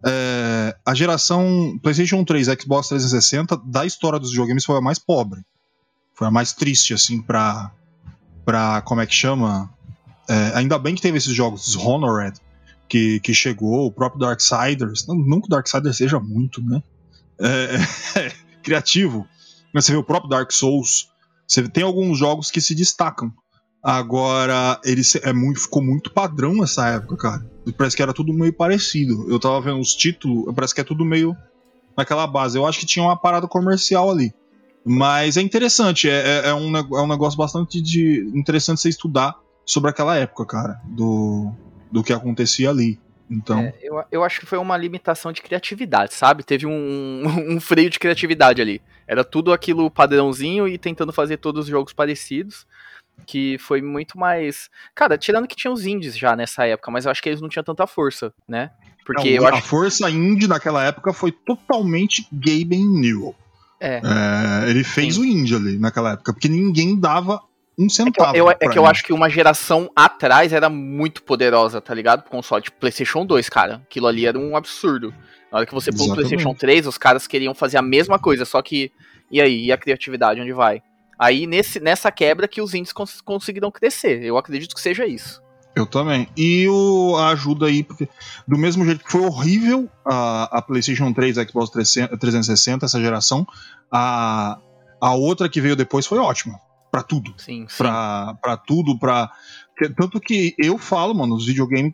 É, 0.05 0.75
a 0.85 0.93
geração 0.93 1.79
PlayStation 1.81 2.23
3, 2.23 2.47
Xbox 2.61 2.89
360, 2.89 3.57
da 3.65 3.85
história 3.85 4.19
dos 4.19 4.29
videogames 4.29 4.63
foi 4.63 4.77
a 4.77 4.81
mais 4.81 4.99
pobre. 4.99 5.41
Foi 6.13 6.27
a 6.27 6.31
mais 6.31 6.53
triste, 6.53 6.93
assim, 6.93 7.21
pra. 7.21 7.71
pra 8.45 8.81
como 8.83 9.01
é 9.01 9.07
que 9.07 9.13
chama? 9.13 9.69
É, 10.29 10.51
ainda 10.55 10.77
bem 10.77 10.95
que 10.95 11.01
teve 11.01 11.17
esses 11.17 11.33
jogos 11.33 11.65
Dishonored 11.65 12.39
que, 12.87 13.19
que 13.19 13.33
chegou, 13.33 13.85
o 13.85 13.91
próprio 13.91 14.19
Darksiders. 14.19 15.05
Não, 15.07 15.15
não 15.15 15.41
que 15.41 15.47
o 15.47 15.49
Darksiders 15.49 15.97
seja 15.97 16.19
muito, 16.19 16.61
né? 16.61 16.81
É, 17.39 18.19
é, 18.19 18.31
criativo. 18.63 19.27
Mas 19.73 19.85
você 19.85 19.91
vê 19.91 19.97
o 19.97 20.03
próprio 20.03 20.29
Dark 20.29 20.51
Souls. 20.51 21.09
Você 21.47 21.67
tem 21.69 21.83
alguns 21.83 22.17
jogos 22.17 22.51
que 22.51 22.59
se 22.59 22.75
destacam. 22.75 23.31
Agora, 23.81 24.79
ele 24.83 25.01
é 25.21 25.31
muito, 25.31 25.61
ficou 25.61 25.81
muito 25.81 26.11
padrão 26.11 26.55
nessa 26.55 26.89
época, 26.89 27.15
cara. 27.15 27.51
Parece 27.77 27.95
que 27.95 28.01
era 28.01 28.13
tudo 28.13 28.33
meio 28.33 28.51
parecido. 28.51 29.29
Eu 29.29 29.39
tava 29.39 29.61
vendo 29.61 29.79
os 29.79 29.95
títulos, 29.95 30.53
parece 30.53 30.73
que 30.73 30.81
é 30.81 30.83
tudo 30.83 31.05
meio 31.05 31.35
naquela 31.95 32.27
base. 32.27 32.57
Eu 32.57 32.65
acho 32.65 32.79
que 32.79 32.85
tinha 32.85 33.03
uma 33.03 33.15
parada 33.15 33.47
comercial 33.47 34.11
ali. 34.11 34.33
Mas 34.83 35.37
é 35.37 35.41
interessante, 35.41 36.09
é, 36.09 36.45
é, 36.45 36.49
é 36.49 36.53
um, 36.53 36.75
é 36.75 37.01
um 37.01 37.07
negócio 37.07 37.37
bastante 37.37 37.81
de, 37.81 38.31
interessante 38.33 38.81
você 38.81 38.89
estudar 38.89 39.35
sobre 39.67 39.91
aquela 39.91 40.15
época, 40.15 40.45
cara, 40.45 40.81
do, 40.85 41.51
do 41.91 42.01
que 42.01 42.13
acontecia 42.13 42.69
ali. 42.69 42.97
Então. 43.29 43.59
É, 43.59 43.73
eu, 43.81 44.03
eu 44.09 44.23
acho 44.23 44.39
que 44.39 44.45
foi 44.45 44.57
uma 44.57 44.77
limitação 44.77 45.33
de 45.33 45.41
criatividade, 45.41 46.13
sabe? 46.13 46.43
Teve 46.43 46.65
um, 46.65 47.23
um 47.55 47.59
freio 47.59 47.89
de 47.89 47.99
criatividade 47.99 48.61
ali. 48.61 48.81
Era 49.05 49.23
tudo 49.23 49.51
aquilo 49.51 49.91
padrãozinho 49.91 50.67
e 50.67 50.77
tentando 50.77 51.11
fazer 51.11 51.37
todos 51.37 51.65
os 51.65 51.69
jogos 51.69 51.91
parecidos. 51.91 52.65
Que 53.25 53.57
foi 53.57 53.81
muito 53.81 54.17
mais. 54.17 54.69
Cara, 54.93 55.17
tirando 55.17 55.47
que 55.47 55.55
tinha 55.55 55.73
os 55.73 55.85
indies 55.85 56.15
já 56.17 56.35
nessa 56.35 56.65
época, 56.65 56.91
mas 56.91 57.05
eu 57.05 57.11
acho 57.11 57.21
que 57.21 57.27
eles 57.27 57.41
não 57.41 57.49
tinham 57.49 57.63
tanta 57.63 57.87
força, 57.87 58.31
né? 58.47 58.69
Porque 59.05 59.31
não, 59.31 59.43
eu 59.43 59.47
a 59.47 59.57
acho... 59.57 59.67
força 59.67 60.09
indie 60.09 60.47
naquela 60.47 60.83
época 60.83 61.11
foi 61.11 61.31
totalmente 61.31 62.27
Gaben 62.31 62.87
Newell. 62.87 63.35
É. 63.79 64.01
é. 64.03 64.69
ele 64.69 64.83
fez 64.83 65.15
Sim. 65.15 65.21
o 65.21 65.25
indie 65.25 65.55
ali 65.55 65.79
naquela 65.79 66.13
época, 66.13 66.31
porque 66.31 66.47
ninguém 66.47 66.97
dava 66.97 67.41
um 67.77 67.87
centavo. 67.87 68.29
É 68.29 68.33
que 68.33 68.39
eu, 68.39 68.49
é 68.49 68.55
que 68.55 68.79
eu 68.79 68.85
acho 68.85 69.03
que 69.03 69.13
uma 69.13 69.29
geração 69.29 69.89
atrás 69.95 70.51
era 70.51 70.69
muito 70.69 71.21
poderosa, 71.21 71.79
tá 71.79 71.93
ligado? 71.93 72.23
Pro 72.23 72.31
console 72.31 72.63
de 72.63 72.71
PlayStation 72.71 73.25
2, 73.25 73.47
cara. 73.49 73.81
Aquilo 73.85 74.07
ali 74.07 74.25
era 74.25 74.37
um 74.37 74.57
absurdo. 74.57 75.13
Na 75.51 75.59
hora 75.59 75.65
que 75.65 75.73
você 75.73 75.91
pôs 75.91 76.09
o 76.09 76.13
PlayStation 76.13 76.53
3, 76.53 76.87
os 76.87 76.97
caras 76.97 77.27
queriam 77.27 77.53
fazer 77.53 77.77
a 77.77 77.81
mesma 77.81 78.17
coisa, 78.17 78.45
só 78.45 78.61
que. 78.61 78.91
E 79.31 79.39
aí? 79.39 79.65
E 79.65 79.71
a 79.71 79.77
criatividade, 79.77 80.41
onde 80.41 80.53
vai? 80.53 80.81
Aí 81.19 81.45
nesse, 81.45 81.79
nessa 81.79 82.11
quebra 82.11 82.47
que 82.47 82.61
os 82.61 82.73
indies 82.73 82.93
cons 82.93 83.21
conseguiram 83.21 83.71
crescer. 83.71 84.23
Eu 84.23 84.37
acredito 84.37 84.73
que 84.73 84.81
seja 84.81 85.05
isso. 85.05 85.41
Eu 85.75 85.85
também. 85.85 86.27
E 86.35 86.67
o, 86.67 87.15
a 87.17 87.29
ajuda 87.29 87.67
aí, 87.67 87.83
porque 87.83 88.09
do 88.47 88.57
mesmo 88.57 88.83
jeito 88.83 89.03
que 89.03 89.11
foi 89.11 89.21
horrível 89.21 89.87
a, 90.03 90.57
a 90.57 90.61
PlayStation 90.61 91.13
3 91.13 91.37
a 91.37 91.45
Xbox 91.45 91.69
360, 91.69 92.85
essa 92.85 92.99
geração, 92.99 93.45
a, 93.91 94.57
a 94.99 95.13
outra 95.13 95.47
que 95.47 95.61
veio 95.61 95.75
depois 95.75 96.07
foi 96.07 96.17
ótima 96.17 96.59
para 96.91 97.03
tudo. 97.03 97.33
Sim, 97.37 97.65
sim. 97.67 97.77
Pra, 97.77 98.35
pra 98.41 98.57
tudo, 98.57 98.97
pra. 98.97 99.31
Tanto 99.95 100.19
que 100.19 100.55
eu 100.57 100.77
falo, 100.77 101.13
mano, 101.13 101.35
os 101.35 101.45
videogames, 101.45 101.93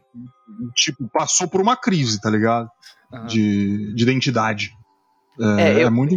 tipo, 0.75 1.09
passou 1.09 1.47
por 1.47 1.61
uma 1.61 1.75
crise, 1.75 2.21
tá 2.21 2.29
ligado? 2.29 2.69
Uhum. 3.11 3.25
De, 3.25 3.93
de 3.93 4.03
identidade. 4.03 4.71
É, 5.57 5.61
é, 5.63 5.83
eu, 5.83 5.87
é 5.87 5.89
muito. 5.89 6.15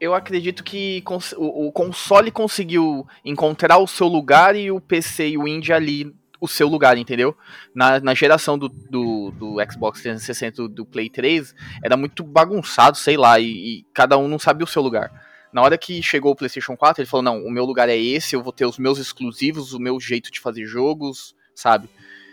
Eu 0.00 0.14
acredito 0.14 0.64
que 0.64 1.02
o, 1.36 1.68
o 1.68 1.72
console 1.72 2.30
conseguiu 2.30 3.06
encontrar 3.24 3.78
o 3.78 3.86
seu 3.86 4.08
lugar 4.08 4.56
e 4.56 4.70
o 4.70 4.80
PC 4.80 5.30
e 5.30 5.38
o 5.38 5.46
indie 5.46 5.72
ali 5.72 6.14
o 6.40 6.48
seu 6.48 6.68
lugar, 6.68 6.98
entendeu? 6.98 7.34
Na, 7.74 8.00
na 8.00 8.14
geração 8.14 8.58
do, 8.58 8.68
do, 8.68 9.30
do 9.30 9.56
Xbox 9.72 10.02
360 10.02 10.56
do, 10.56 10.68
do 10.68 10.84
Play 10.84 11.08
3, 11.08 11.54
era 11.82 11.96
muito 11.96 12.22
bagunçado, 12.22 12.98
sei 12.98 13.16
lá, 13.16 13.38
e, 13.40 13.46
e 13.46 13.86
cada 13.94 14.18
um 14.18 14.28
não 14.28 14.38
sabia 14.38 14.64
o 14.64 14.68
seu 14.68 14.82
lugar. 14.82 15.10
Na 15.54 15.62
hora 15.62 15.78
que 15.78 16.02
chegou 16.02 16.32
o 16.32 16.36
PlayStation 16.36 16.76
4, 16.76 17.00
ele 17.00 17.08
falou: 17.08 17.22
não, 17.22 17.38
o 17.44 17.50
meu 17.50 17.64
lugar 17.64 17.88
é 17.88 17.96
esse, 17.96 18.34
eu 18.34 18.42
vou 18.42 18.52
ter 18.52 18.66
os 18.66 18.76
meus 18.76 18.98
exclusivos, 18.98 19.72
o 19.72 19.78
meu 19.78 20.00
jeito 20.00 20.28
de 20.32 20.40
fazer 20.40 20.66
jogos, 20.66 21.32
sabe? 21.54 21.88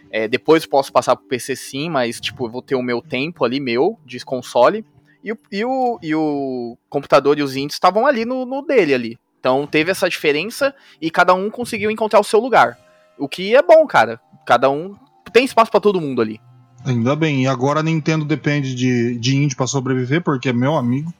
É, 0.09 0.27
depois 0.27 0.65
posso 0.65 0.91
passar 0.91 1.15
pro 1.15 1.27
PC 1.27 1.55
sim, 1.55 1.87
mas 1.87 2.19
tipo, 2.19 2.47
eu 2.47 2.51
vou 2.51 2.63
ter 2.63 2.73
o 2.73 2.81
meu 2.81 2.99
tempo 2.99 3.45
ali, 3.45 3.59
meu, 3.59 3.99
de 4.03 4.19
console. 4.25 4.83
E 5.23 5.31
o, 5.31 5.37
e 5.51 5.63
o, 5.63 5.99
e 6.01 6.15
o 6.15 6.75
computador 6.89 7.37
e 7.37 7.43
os 7.43 7.55
indies 7.55 7.75
estavam 7.75 8.07
ali 8.07 8.25
no, 8.25 8.43
no 8.43 8.63
dele 8.63 8.95
ali. 8.95 9.19
Então 9.39 9.67
teve 9.67 9.91
essa 9.91 10.09
diferença 10.09 10.73
e 10.99 11.11
cada 11.11 11.35
um 11.35 11.47
conseguiu 11.51 11.91
encontrar 11.91 12.19
o 12.19 12.23
seu 12.23 12.39
lugar. 12.39 12.75
O 13.19 13.29
que 13.29 13.55
é 13.55 13.61
bom, 13.61 13.85
cara. 13.85 14.19
Cada 14.47 14.67
um 14.71 14.95
tem 15.31 15.45
espaço 15.45 15.69
para 15.69 15.79
todo 15.79 16.01
mundo 16.01 16.23
ali. 16.23 16.41
Ainda 16.83 17.15
bem. 17.15 17.43
E 17.43 17.47
agora 17.47 17.81
a 17.81 17.83
Nintendo 17.83 18.25
depende 18.25 18.73
de, 18.73 19.15
de 19.19 19.35
indie 19.35 19.55
pra 19.55 19.67
sobreviver, 19.67 20.23
porque, 20.23 20.51
meu 20.51 20.75
amigo, 20.75 21.13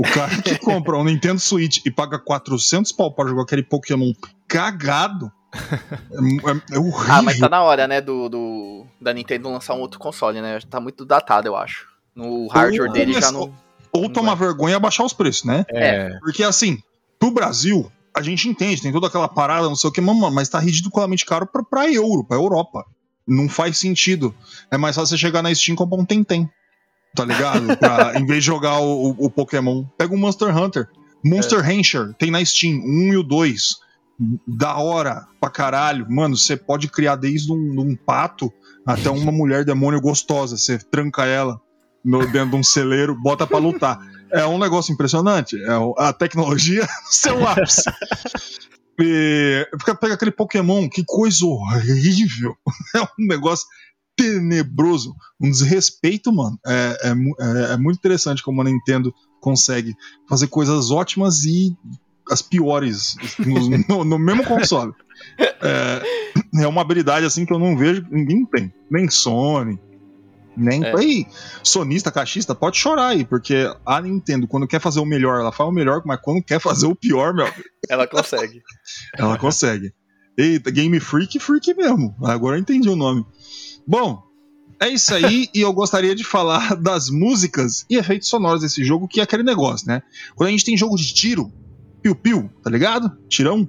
o 0.00 0.02
cara 0.02 0.40
que 0.40 0.58
compra 0.58 0.96
um 0.96 1.04
Nintendo 1.04 1.38
Switch 1.38 1.80
e 1.84 1.90
paga 1.90 2.18
400 2.18 2.90
pau 2.92 3.12
pra 3.12 3.28
jogar 3.28 3.42
aquele 3.42 3.62
Pokémon 3.62 4.12
cagado. 4.48 5.30
É, 5.52 6.74
é, 6.74 6.76
é 6.76 6.78
horrível. 6.78 7.14
Ah, 7.14 7.22
mas 7.22 7.38
tá 7.38 7.48
na 7.48 7.62
hora, 7.62 7.86
né, 7.86 8.00
do, 8.00 8.28
do, 8.28 8.86
da 9.00 9.12
Nintendo 9.12 9.50
lançar 9.50 9.74
um 9.74 9.80
outro 9.80 9.98
console, 9.98 10.40
né? 10.40 10.58
Tá 10.70 10.80
muito 10.80 11.04
datado, 11.04 11.48
eu 11.48 11.56
acho. 11.56 11.86
No 12.14 12.48
hardware 12.48 12.88
Ou 12.88 12.92
dele 12.92 13.20
já 13.20 13.30
não. 13.30 13.52
Ou 13.92 14.08
tomar 14.08 14.36
vergonha 14.36 14.72
e 14.72 14.76
abaixar 14.76 15.04
os 15.04 15.12
preços, 15.12 15.44
né? 15.44 15.66
É. 15.68 16.16
Porque 16.20 16.44
assim, 16.44 16.78
pro 17.18 17.30
Brasil, 17.30 17.90
a 18.16 18.22
gente 18.22 18.48
entende, 18.48 18.80
tem 18.80 18.92
toda 18.92 19.08
aquela 19.08 19.28
parada, 19.28 19.68
não 19.68 19.76
sei 19.76 19.90
o 19.90 19.92
que, 19.92 20.00
mano, 20.00 20.30
mas 20.30 20.48
tá 20.48 20.58
ridiculamente 20.58 21.26
caro 21.26 21.46
pra, 21.46 21.62
pra 21.62 21.92
euro, 21.92 22.24
pra 22.24 22.38
Europa. 22.38 22.86
Não 23.26 23.48
faz 23.48 23.76
sentido. 23.76 24.34
É 24.70 24.78
mais 24.78 24.96
fácil 24.96 25.16
você 25.16 25.20
chegar 25.20 25.42
na 25.42 25.54
Steam 25.54 25.74
e 25.74 25.76
comprar 25.76 25.98
um 25.98 26.04
Tentem. 26.04 26.48
Tá 27.14 27.24
ligado? 27.24 27.76
Pra, 27.76 28.12
em 28.18 28.24
vez 28.26 28.40
de 28.42 28.46
jogar 28.46 28.78
o, 28.80 29.10
o- 29.10 29.26
o 29.26 29.30
Pokémon. 29.30 29.84
Pega 29.98 30.14
um 30.14 30.18
Monster 30.18 30.56
Hunter. 30.56 30.88
Monster 31.24 31.60
Rancher 31.60 32.14
tem 32.18 32.30
na 32.30 32.42
Steam, 32.44 32.78
o 32.78 33.08
1 33.10 33.12
e 33.12 33.16
o 33.18 33.22
2. 33.22 33.76
Da 34.46 34.76
hora 34.76 35.26
pra 35.40 35.50
caralho. 35.50 36.06
Mano, 36.10 36.36
você 36.36 36.56
pode 36.56 36.88
criar 36.88 37.16
desde 37.16 37.52
um, 37.52 37.56
um 37.80 37.96
pato 37.96 38.52
até 38.86 39.10
uma 39.10 39.32
mulher 39.32 39.64
demônio 39.64 40.00
gostosa. 40.00 40.56
Você 40.56 40.78
tranca 40.78 41.24
ela 41.26 41.60
no, 42.04 42.26
dentro 42.26 42.50
de 42.50 42.56
um 42.56 42.62
celeiro, 42.62 43.14
bota 43.20 43.46
pra 43.46 43.58
lutar. 43.58 43.98
É 44.32 44.46
um 44.46 44.58
negócio 44.58 44.92
impressionante. 44.92 45.56
É 45.62 45.70
a 45.98 46.12
tecnologia 46.12 46.82
no 47.04 47.12
seu 47.12 47.46
ápice. 47.48 47.82
E, 49.00 49.66
pega 50.00 50.14
aquele 50.14 50.30
Pokémon, 50.30 50.88
que 50.88 51.02
coisa 51.06 51.44
horrível. 51.44 52.54
É 52.94 53.00
um 53.00 53.26
negócio 53.26 53.66
tenebroso. 54.22 55.14
Um 55.40 55.50
desrespeito, 55.50 56.32
mano. 56.32 56.58
É, 56.66 56.96
é, 57.04 57.10
é- 57.10 57.72
é 57.72 57.76
muito 57.76 57.98
interessante 57.98 58.42
como 58.42 58.60
a 58.60 58.64
Nintendo 58.64 59.14
consegue 59.40 59.94
fazer 60.28 60.46
coisas 60.48 60.90
ótimas 60.90 61.44
e 61.44 61.76
as 62.30 62.42
piores 62.42 63.16
no, 63.38 63.78
no- 63.88 64.04
no 64.04 64.18
mesmo 64.18 64.44
console. 64.44 64.92
É, 65.62 66.02
é 66.62 66.66
uma 66.68 66.80
habilidade 66.82 67.26
assim 67.26 67.44
que 67.44 67.52
eu 67.52 67.58
não 67.58 67.76
vejo 67.76 68.06
ninguém 68.10 68.44
tem. 68.46 68.72
Nem 68.90 69.08
Sony, 69.10 69.78
nem. 70.56 70.84
É. 70.84 70.96
Aí, 70.96 71.26
sonista, 71.62 72.10
caixista, 72.10 72.54
pode 72.54 72.76
chorar 72.76 73.08
aí, 73.08 73.24
porque 73.24 73.72
a 73.86 74.00
Nintendo, 74.00 74.46
quando 74.46 74.66
quer 74.68 74.80
fazer 74.80 75.00
o 75.00 75.04
melhor, 75.06 75.40
ela 75.40 75.52
faz 75.52 75.68
o 75.68 75.72
melhor, 75.72 76.02
mas 76.04 76.20
quando 76.22 76.42
quer 76.42 76.60
fazer 76.60 76.86
o 76.86 76.94
pior, 76.94 77.32
meu, 77.34 77.46
Ela 77.88 78.06
consegue. 78.06 78.60
ela 79.16 79.36
consegue. 79.38 79.92
Eita, 80.38 80.70
Game 80.70 80.98
Freak, 81.00 81.38
Freak 81.38 81.74
mesmo. 81.74 82.14
Agora 82.24 82.56
eu 82.56 82.60
entendi 82.60 82.88
o 82.88 82.96
nome. 82.96 83.26
Bom, 83.90 84.22
é 84.80 84.88
isso 84.88 85.12
aí, 85.12 85.48
e 85.52 85.60
eu 85.62 85.72
gostaria 85.72 86.14
de 86.14 86.22
falar 86.22 86.76
das 86.80 87.10
músicas 87.10 87.84
e 87.90 87.96
efeitos 87.96 88.28
sonoros 88.28 88.60
desse 88.60 88.84
jogo, 88.84 89.08
que 89.08 89.18
é 89.18 89.24
aquele 89.24 89.42
negócio, 89.42 89.88
né? 89.88 90.00
Quando 90.36 90.46
a 90.46 90.52
gente 90.52 90.64
tem 90.64 90.76
jogo 90.76 90.94
de 90.96 91.12
tiro, 91.12 91.52
piu-piu, 92.00 92.48
tá 92.62 92.70
ligado? 92.70 93.10
Tirão, 93.28 93.68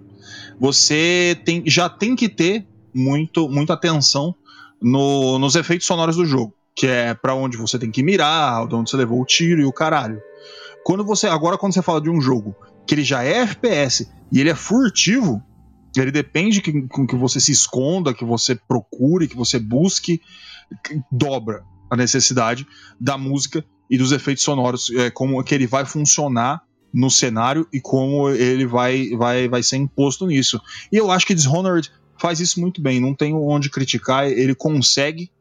você 0.59 1.35
tem, 1.43 1.63
já 1.65 1.89
tem 1.89 2.15
que 2.15 2.29
ter 2.29 2.67
muito, 2.93 3.49
muita 3.49 3.73
atenção 3.73 4.35
no- 4.79 5.39
nos 5.39 5.55
efeitos 5.55 5.87
sonoros 5.87 6.15
do 6.15 6.25
jogo, 6.25 6.53
que 6.75 6.85
é 6.85 7.15
pra 7.15 7.33
onde 7.33 7.57
você 7.57 7.79
tem 7.79 7.89
que 7.89 8.03
mirar, 8.03 8.67
de 8.67 8.75
onde 8.75 8.91
você 8.91 8.95
levou 8.97 9.19
o 9.19 9.25
tiro 9.25 9.59
e 9.59 9.65
o 9.65 9.73
caralho. 9.73 10.21
Quando 10.83 11.03
você, 11.03 11.25
agora 11.25 11.57
quando 11.57 11.73
você 11.73 11.81
fala 11.81 11.99
de 11.99 12.11
um 12.11 12.21
jogo 12.21 12.55
que 12.85 12.93
ele 12.93 13.03
já 13.03 13.23
é 13.23 13.39
FPS 13.39 14.07
e 14.31 14.39
ele 14.39 14.51
é 14.51 14.55
furtivo, 14.55 15.41
ele 15.99 16.11
depende 16.11 16.61
que, 16.61 16.71
que 16.71 17.15
você 17.15 17.39
se 17.39 17.51
esconda, 17.51 18.13
que 18.13 18.23
você 18.23 18.55
procure, 18.55 19.27
que 19.27 19.35
você 19.35 19.59
busque, 19.59 20.21
que 20.83 21.01
dobra 21.11 21.63
a 21.89 21.97
necessidade 21.97 22.65
da 22.99 23.17
música 23.17 23.63
e 23.89 23.97
dos 23.97 24.13
efeitos 24.13 24.43
sonoros, 24.43 24.89
é, 24.91 25.09
como 25.09 25.43
que 25.43 25.53
ele 25.53 25.67
vai 25.67 25.85
funcionar 25.85 26.61
no 26.93 27.09
cenário 27.09 27.67
e 27.73 27.79
como 27.79 28.29
ele 28.29 28.65
vai, 28.65 29.09
vai, 29.17 29.47
vai 29.49 29.63
ser 29.63 29.77
imposto 29.77 30.25
nisso. 30.27 30.61
E 30.91 30.97
eu 30.97 31.11
acho 31.11 31.25
que 31.25 31.33
Dishonored 31.33 31.91
faz 32.17 32.39
isso 32.39 32.59
muito 32.61 32.81
bem, 32.81 32.99
não 32.99 33.13
tenho 33.13 33.41
onde 33.41 33.69
criticar, 33.69 34.27
ele 34.27 34.55
consegue 34.55 35.31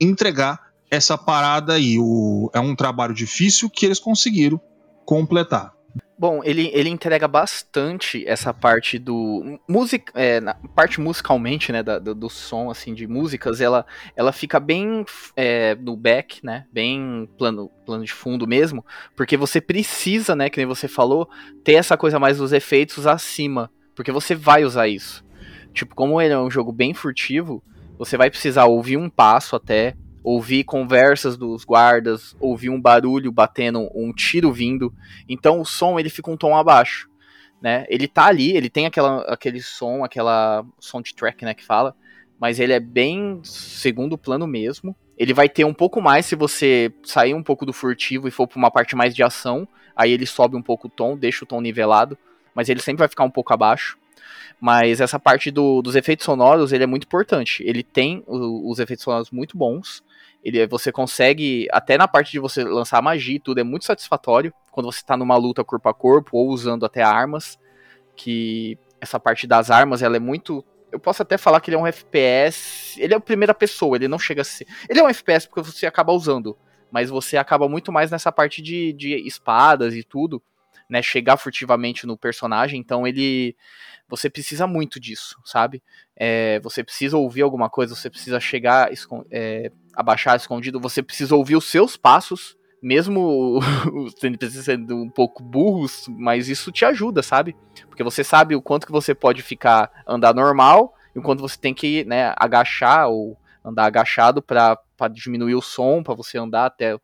entregar 0.00 0.60
essa 0.90 1.16
parada 1.16 1.74
aí. 1.74 1.98
O, 1.98 2.50
é 2.54 2.60
um 2.60 2.76
trabalho 2.76 3.14
difícil 3.14 3.68
que 3.68 3.86
eles 3.86 3.98
conseguiram 3.98 4.60
completar. 5.04 5.72
Bom, 6.18 6.40
ele, 6.42 6.68
ele 6.74 6.88
entrega 6.88 7.28
bastante 7.28 8.26
essa 8.26 8.52
parte 8.52 8.98
do. 8.98 9.60
Música, 9.68 10.12
é, 10.16 10.40
na 10.40 10.52
parte 10.52 11.00
musicalmente, 11.00 11.70
né? 11.70 11.80
da- 11.80 12.00
do, 12.00 12.12
do 12.12 12.28
som, 12.28 12.70
assim, 12.70 12.92
de 12.92 13.06
músicas, 13.06 13.60
ela, 13.60 13.86
ela 14.16 14.32
fica 14.32 14.58
bem 14.58 15.04
é, 15.36 15.76
no 15.76 15.96
back, 15.96 16.44
né? 16.44 16.66
Bem 16.72 17.28
plano, 17.38 17.70
plano 17.86 18.04
de 18.04 18.12
fundo 18.12 18.48
mesmo. 18.48 18.84
Porque 19.16 19.36
você 19.36 19.60
precisa, 19.60 20.34
né? 20.34 20.50
Que 20.50 20.58
nem 20.58 20.66
você 20.66 20.88
falou, 20.88 21.28
ter 21.62 21.74
essa 21.74 21.96
coisa 21.96 22.18
mais 22.18 22.38
dos 22.38 22.52
efeitos 22.52 23.06
acima. 23.06 23.70
Porque 23.94 24.10
você 24.10 24.34
vai 24.34 24.64
usar 24.64 24.88
isso. 24.88 25.24
Tipo, 25.72 25.94
como 25.94 26.20
ele 26.20 26.34
é 26.34 26.38
um 26.38 26.50
jogo 26.50 26.72
bem 26.72 26.94
furtivo, 26.94 27.62
você 27.96 28.16
vai 28.16 28.28
precisar 28.28 28.64
ouvir 28.64 28.96
um 28.96 29.08
passo 29.08 29.54
até, 29.54 29.94
ouvir 30.28 30.62
conversas 30.64 31.38
dos 31.38 31.64
guardas, 31.64 32.36
ouvir 32.38 32.68
um 32.68 32.78
barulho 32.78 33.32
batendo, 33.32 33.88
um 33.94 34.12
tiro 34.12 34.52
vindo. 34.52 34.92
Então 35.26 35.58
o 35.58 35.64
som 35.64 35.98
ele 35.98 36.10
fica 36.10 36.30
um 36.30 36.36
tom 36.36 36.54
abaixo, 36.54 37.08
né? 37.62 37.86
Ele 37.88 38.06
tá 38.06 38.26
ali, 38.26 38.54
ele 38.54 38.68
tem 38.68 38.84
aquela, 38.84 39.22
aquele 39.22 39.62
som, 39.62 40.04
aquela 40.04 40.66
soundtrack, 40.78 41.46
né, 41.46 41.54
que 41.54 41.64
fala, 41.64 41.96
mas 42.38 42.60
ele 42.60 42.74
é 42.74 42.78
bem 42.78 43.40
segundo 43.42 44.18
plano 44.18 44.46
mesmo. 44.46 44.94
Ele 45.16 45.32
vai 45.32 45.48
ter 45.48 45.64
um 45.64 45.72
pouco 45.72 45.98
mais 46.02 46.26
se 46.26 46.36
você 46.36 46.92
sair 47.02 47.32
um 47.32 47.42
pouco 47.42 47.64
do 47.64 47.72
furtivo 47.72 48.28
e 48.28 48.30
for 48.30 48.46
pra 48.46 48.58
uma 48.58 48.70
parte 48.70 48.94
mais 48.94 49.14
de 49.14 49.22
ação, 49.22 49.66
aí 49.96 50.12
ele 50.12 50.26
sobe 50.26 50.56
um 50.56 50.62
pouco 50.62 50.88
o 50.88 50.90
tom, 50.90 51.16
deixa 51.16 51.44
o 51.44 51.48
tom 51.48 51.58
nivelado, 51.62 52.18
mas 52.54 52.68
ele 52.68 52.80
sempre 52.80 52.98
vai 52.98 53.08
ficar 53.08 53.24
um 53.24 53.30
pouco 53.30 53.54
abaixo. 53.54 53.96
Mas 54.60 55.00
essa 55.00 55.18
parte 55.18 55.50
do- 55.50 55.80
dos 55.80 55.96
efeitos 55.96 56.26
sonoros, 56.26 56.70
ele 56.70 56.84
é 56.84 56.86
muito 56.86 57.04
importante. 57.04 57.62
Ele 57.64 57.82
tem 57.82 58.22
os 58.26 58.78
efeitos 58.78 59.04
sonoros 59.04 59.30
muito 59.30 59.56
bons. 59.56 60.02
Ele, 60.42 60.66
você 60.66 60.92
consegue, 60.92 61.66
até 61.70 61.98
na 61.98 62.06
parte 62.06 62.32
de 62.32 62.38
você 62.38 62.62
lançar 62.64 63.02
magia 63.02 63.36
e 63.36 63.40
tudo, 63.40 63.58
é 63.58 63.64
muito 63.64 63.84
satisfatório. 63.84 64.52
Quando 64.70 64.90
você 64.90 65.04
tá 65.04 65.16
numa 65.16 65.36
luta 65.36 65.64
corpo 65.64 65.88
a 65.88 65.94
corpo, 65.94 66.36
ou 66.36 66.48
usando 66.48 66.86
até 66.86 67.02
armas. 67.02 67.58
Que 68.16 68.78
essa 69.00 69.18
parte 69.18 69.46
das 69.46 69.70
armas, 69.70 70.02
ela 70.02 70.16
é 70.16 70.20
muito. 70.20 70.64
Eu 70.90 70.98
posso 70.98 71.22
até 71.22 71.36
falar 71.36 71.60
que 71.60 71.70
ele 71.70 71.76
é 71.76 71.78
um 71.78 71.86
FPS. 71.86 73.00
Ele 73.00 73.14
é 73.14 73.16
a 73.16 73.20
primeira 73.20 73.54
pessoa, 73.54 73.96
ele 73.96 74.08
não 74.08 74.18
chega 74.18 74.42
a 74.42 74.44
ser. 74.44 74.66
Ele 74.88 75.00
é 75.00 75.02
um 75.02 75.08
FPS 75.08 75.46
porque 75.46 75.62
você 75.62 75.86
acaba 75.86 76.12
usando. 76.12 76.56
Mas 76.90 77.10
você 77.10 77.36
acaba 77.36 77.68
muito 77.68 77.92
mais 77.92 78.10
nessa 78.10 78.32
parte 78.32 78.62
de, 78.62 78.92
de 78.94 79.14
espadas 79.26 79.94
e 79.94 80.02
tudo. 80.02 80.42
Né, 80.88 81.02
chegar 81.02 81.36
furtivamente 81.36 82.06
no 82.06 82.16
personagem, 82.16 82.80
então 82.80 83.06
ele. 83.06 83.54
Você 84.08 84.30
precisa 84.30 84.66
muito 84.66 84.98
disso, 84.98 85.38
sabe? 85.44 85.82
É, 86.16 86.58
você 86.60 86.82
precisa 86.82 87.18
ouvir 87.18 87.42
alguma 87.42 87.68
coisa, 87.68 87.94
você 87.94 88.08
precisa 88.08 88.40
chegar, 88.40 88.90
escon- 88.90 89.24
é, 89.30 89.70
abaixar 89.94 90.34
escondido, 90.36 90.80
você 90.80 91.02
precisa 91.02 91.36
ouvir 91.36 91.56
os 91.56 91.66
seus 91.66 91.94
passos, 91.94 92.56
mesmo 92.82 93.60
sendo 94.18 94.50
sendo 94.50 94.96
um 94.96 95.10
pouco 95.10 95.42
burros, 95.42 96.06
mas 96.08 96.48
isso 96.48 96.72
te 96.72 96.84
ajuda, 96.84 97.22
sabe? 97.22 97.54
Porque 97.86 98.02
você 98.02 98.24
sabe 98.24 98.54
o 98.54 98.62
quanto 98.62 98.86
que 98.86 98.92
você 98.92 99.14
pode 99.14 99.42
ficar 99.42 99.90
andar 100.06 100.34
normal 100.34 100.94
e 101.14 101.18
o 101.18 101.22
quanto 101.22 101.40
você 101.40 101.58
tem 101.58 101.74
que 101.74 102.04
né, 102.04 102.32
agachar 102.36 103.08
ou 103.08 103.36
andar 103.64 103.84
agachado 103.86 104.40
para 104.40 104.78
diminuir 105.12 105.54
o 105.54 105.62
som, 105.62 106.02
para 106.02 106.14
você 106.14 106.38
andar 106.38 106.66
até 106.66 106.98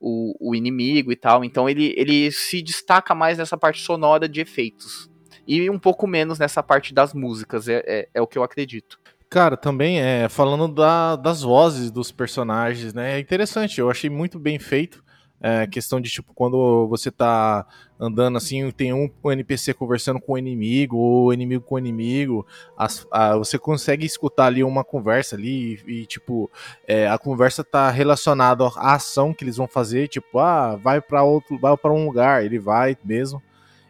o, 0.00 0.34
o 0.50 0.54
inimigo 0.54 1.10
e 1.12 1.16
tal. 1.16 1.44
Então 1.44 1.68
ele, 1.68 1.94
ele 1.96 2.30
se 2.30 2.62
destaca 2.62 3.14
mais 3.14 3.38
nessa 3.38 3.56
parte 3.56 3.80
sonora 3.82 4.28
de 4.28 4.40
efeitos. 4.40 5.10
E 5.46 5.68
um 5.70 5.78
pouco 5.78 6.06
menos 6.06 6.38
nessa 6.38 6.62
parte 6.62 6.92
das 6.92 7.14
músicas, 7.14 7.68
é, 7.68 7.82
é, 7.86 8.08
é 8.14 8.20
o 8.20 8.26
que 8.26 8.36
eu 8.36 8.42
acredito. 8.42 8.98
Cara, 9.30 9.56
também 9.56 10.00
é 10.00 10.28
falando 10.28 10.68
da- 10.68 11.16
das 11.16 11.42
vozes 11.42 11.90
dos 11.90 12.10
personagens, 12.12 12.94
né? 12.94 13.16
É 13.16 13.20
interessante, 13.20 13.78
eu 13.80 13.90
achei 13.90 14.08
muito 14.08 14.38
bem 14.38 14.58
feito 14.58 15.02
É, 15.40 15.66
questão 15.68 16.00
de, 16.00 16.10
tipo, 16.10 16.34
quando 16.34 16.88
você 16.88 17.10
tá 17.10 17.64
andando 17.98 18.36
assim, 18.36 18.70
tem 18.72 18.92
um, 18.92 19.08
um 19.22 19.30
NPC 19.30 19.72
conversando 19.72 20.20
com 20.20 20.32
o 20.32 20.38
inimigo, 20.38 20.96
ou 20.96 21.32
inimigo 21.32 21.64
com 21.64 21.76
o 21.76 21.78
inimigo, 21.78 22.46
as, 22.76 23.06
a, 23.10 23.36
você 23.36 23.58
consegue 23.58 24.04
escutar 24.04 24.46
ali 24.46 24.64
uma 24.64 24.82
conversa 24.82 25.36
ali, 25.36 25.80
e, 25.86 26.00
e 26.00 26.06
tipo, 26.06 26.50
é, 26.86 27.08
a 27.08 27.18
conversa 27.18 27.62
tá 27.62 27.88
relacionada 27.90 28.64
à 28.76 28.94
ação 28.94 29.32
que 29.32 29.44
eles 29.44 29.56
vão 29.56 29.68
fazer, 29.68 30.08
tipo, 30.08 30.38
ah, 30.40 30.76
vai 30.76 31.00
para 31.00 31.22
outro, 31.22 31.58
vai 31.58 31.76
para 31.76 31.92
um 31.92 32.04
lugar, 32.04 32.44
ele 32.44 32.58
vai 32.58 32.96
mesmo, 33.04 33.40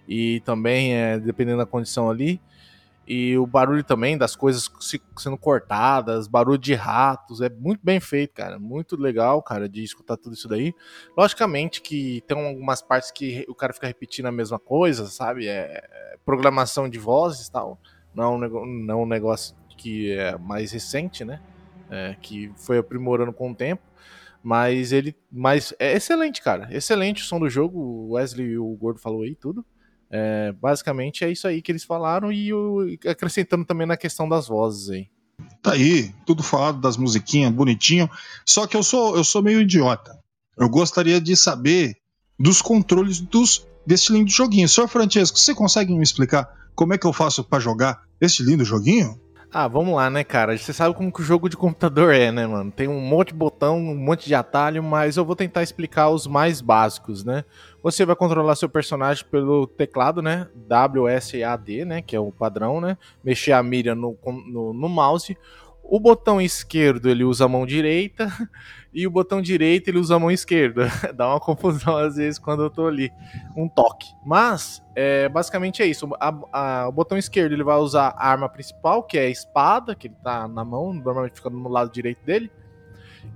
e 0.06 0.40
também, 0.40 0.94
é, 0.94 1.18
dependendo 1.18 1.58
da 1.58 1.66
condição 1.66 2.10
ali, 2.10 2.40
e 3.10 3.38
o 3.38 3.46
barulho 3.46 3.82
também 3.82 4.18
das 4.18 4.36
coisas 4.36 4.70
sendo 5.16 5.38
cortadas, 5.38 6.28
barulho 6.28 6.58
de 6.58 6.74
ratos, 6.74 7.40
é 7.40 7.48
muito 7.48 7.80
bem 7.82 7.98
feito, 7.98 8.34
cara. 8.34 8.58
Muito 8.58 9.00
legal, 9.00 9.42
cara, 9.42 9.66
de 9.66 9.82
escutar 9.82 10.18
tudo 10.18 10.34
isso 10.34 10.46
daí. 10.46 10.74
Logicamente 11.16 11.80
que 11.80 12.22
tem 12.26 12.38
algumas 12.38 12.82
partes 12.82 13.10
que 13.10 13.46
o 13.48 13.54
cara 13.54 13.72
fica 13.72 13.86
repetindo 13.86 14.26
a 14.26 14.32
mesma 14.32 14.58
coisa, 14.58 15.06
sabe? 15.06 15.48
É 15.48 16.18
programação 16.22 16.86
de 16.86 16.98
vozes 16.98 17.46
e 17.46 17.50
tal. 17.52 17.80
Não, 18.14 18.44
é 18.44 18.48
não 18.48 19.00
é 19.00 19.02
um 19.02 19.06
negócio 19.06 19.56
que 19.78 20.12
é 20.12 20.36
mais 20.36 20.70
recente, 20.72 21.24
né? 21.24 21.40
É, 21.90 22.14
que 22.20 22.52
foi 22.56 22.76
aprimorando 22.76 23.32
com 23.32 23.52
o 23.52 23.54
tempo. 23.54 23.82
Mas 24.42 24.92
ele. 24.92 25.16
Mas 25.32 25.72
é 25.78 25.94
excelente, 25.94 26.42
cara. 26.42 26.68
Excelente 26.70 27.22
o 27.22 27.24
som 27.24 27.40
do 27.40 27.48
jogo. 27.48 27.78
O 27.78 28.10
Wesley 28.12 28.48
e 28.48 28.58
o 28.58 28.68
Gordo 28.76 29.00
falou 29.00 29.22
aí 29.22 29.34
tudo. 29.34 29.64
É, 30.10 30.52
basicamente 30.52 31.24
é 31.24 31.30
isso 31.30 31.46
aí 31.46 31.60
que 31.60 31.70
eles 31.70 31.84
falaram 31.84 32.32
e 32.32 32.52
o, 32.52 32.86
acrescentando 33.06 33.64
também 33.64 33.86
na 33.86 33.96
questão 33.96 34.28
das 34.28 34.48
vozes 34.48 34.90
aí. 34.90 35.08
Tá 35.62 35.72
aí, 35.72 36.12
tudo 36.26 36.42
falado 36.42 36.80
das 36.80 36.96
musiquinhas, 36.96 37.52
bonitinho. 37.52 38.10
Só 38.44 38.66
que 38.66 38.76
eu 38.76 38.82
sou, 38.82 39.16
eu 39.16 39.24
sou 39.24 39.42
meio 39.42 39.60
idiota. 39.60 40.18
Eu 40.56 40.68
gostaria 40.68 41.20
de 41.20 41.36
saber 41.36 41.96
dos 42.38 42.60
controles 42.62 43.20
dos, 43.20 43.66
desse 43.86 44.12
lindo 44.12 44.30
joguinho. 44.30 44.68
Senhor 44.68 44.88
Francesco, 44.88 45.38
você 45.38 45.54
consegue 45.54 45.94
me 45.94 46.02
explicar 46.02 46.48
como 46.74 46.94
é 46.94 46.98
que 46.98 47.06
eu 47.06 47.12
faço 47.12 47.44
para 47.44 47.60
jogar 47.60 48.02
esse 48.20 48.42
lindo 48.42 48.64
joguinho? 48.64 49.20
Ah, 49.50 49.66
vamos 49.66 49.94
lá, 49.94 50.10
né, 50.10 50.22
cara? 50.22 50.56
Você 50.56 50.74
sabe 50.74 50.94
como 50.94 51.10
que 51.10 51.22
o 51.22 51.24
jogo 51.24 51.48
de 51.48 51.56
computador 51.56 52.12
é, 52.12 52.30
né, 52.30 52.46
mano? 52.46 52.70
Tem 52.70 52.86
um 52.86 53.00
monte 53.00 53.28
de 53.28 53.34
botão, 53.34 53.78
um 53.78 53.96
monte 53.96 54.26
de 54.26 54.34
atalho, 54.34 54.82
mas 54.82 55.16
eu 55.16 55.24
vou 55.24 55.34
tentar 55.34 55.62
explicar 55.62 56.10
os 56.10 56.26
mais 56.26 56.60
básicos, 56.60 57.24
né? 57.24 57.44
Você 57.90 58.04
vai 58.04 58.14
controlar 58.14 58.54
seu 58.54 58.68
personagem 58.68 59.24
pelo 59.24 59.66
teclado, 59.66 60.20
né? 60.20 60.46
WSAD, 60.68 61.86
né? 61.86 62.02
Que 62.02 62.14
é 62.14 62.20
o 62.20 62.30
padrão, 62.30 62.82
né? 62.82 62.98
Mexer 63.24 63.52
a 63.52 63.62
mira 63.62 63.94
no, 63.94 64.14
no, 64.46 64.74
no 64.74 64.88
mouse. 64.90 65.38
O 65.82 65.98
botão 65.98 66.38
esquerdo 66.38 67.08
ele 67.08 67.24
usa 67.24 67.46
a 67.46 67.48
mão 67.48 67.64
direita 67.64 68.30
e 68.92 69.06
o 69.06 69.10
botão 69.10 69.40
direito 69.40 69.88
ele 69.88 69.98
usa 69.98 70.16
a 70.16 70.18
mão 70.18 70.30
esquerda. 70.30 70.88
Dá 71.16 71.28
uma 71.28 71.40
confusão 71.40 71.96
às 71.96 72.16
vezes 72.16 72.38
quando 72.38 72.62
eu 72.62 72.68
tô 72.68 72.86
ali, 72.86 73.10
um 73.56 73.66
toque. 73.66 74.06
Mas 74.26 74.82
é, 74.94 75.26
basicamente 75.30 75.82
é 75.82 75.86
isso. 75.86 76.06
A, 76.20 76.34
a, 76.52 76.88
o 76.88 76.92
botão 76.92 77.16
esquerdo 77.16 77.54
ele 77.54 77.64
vai 77.64 77.78
usar 77.78 78.08
a 78.18 78.28
arma 78.28 78.50
principal, 78.50 79.02
que 79.02 79.16
é 79.16 79.22
a 79.22 79.30
espada, 79.30 79.94
que 79.94 80.08
ele 80.08 80.16
tá 80.22 80.46
na 80.46 80.62
mão, 80.62 80.92
normalmente 80.92 81.36
fica 81.36 81.48
no 81.48 81.70
lado 81.70 81.90
direito 81.90 82.22
dele. 82.22 82.52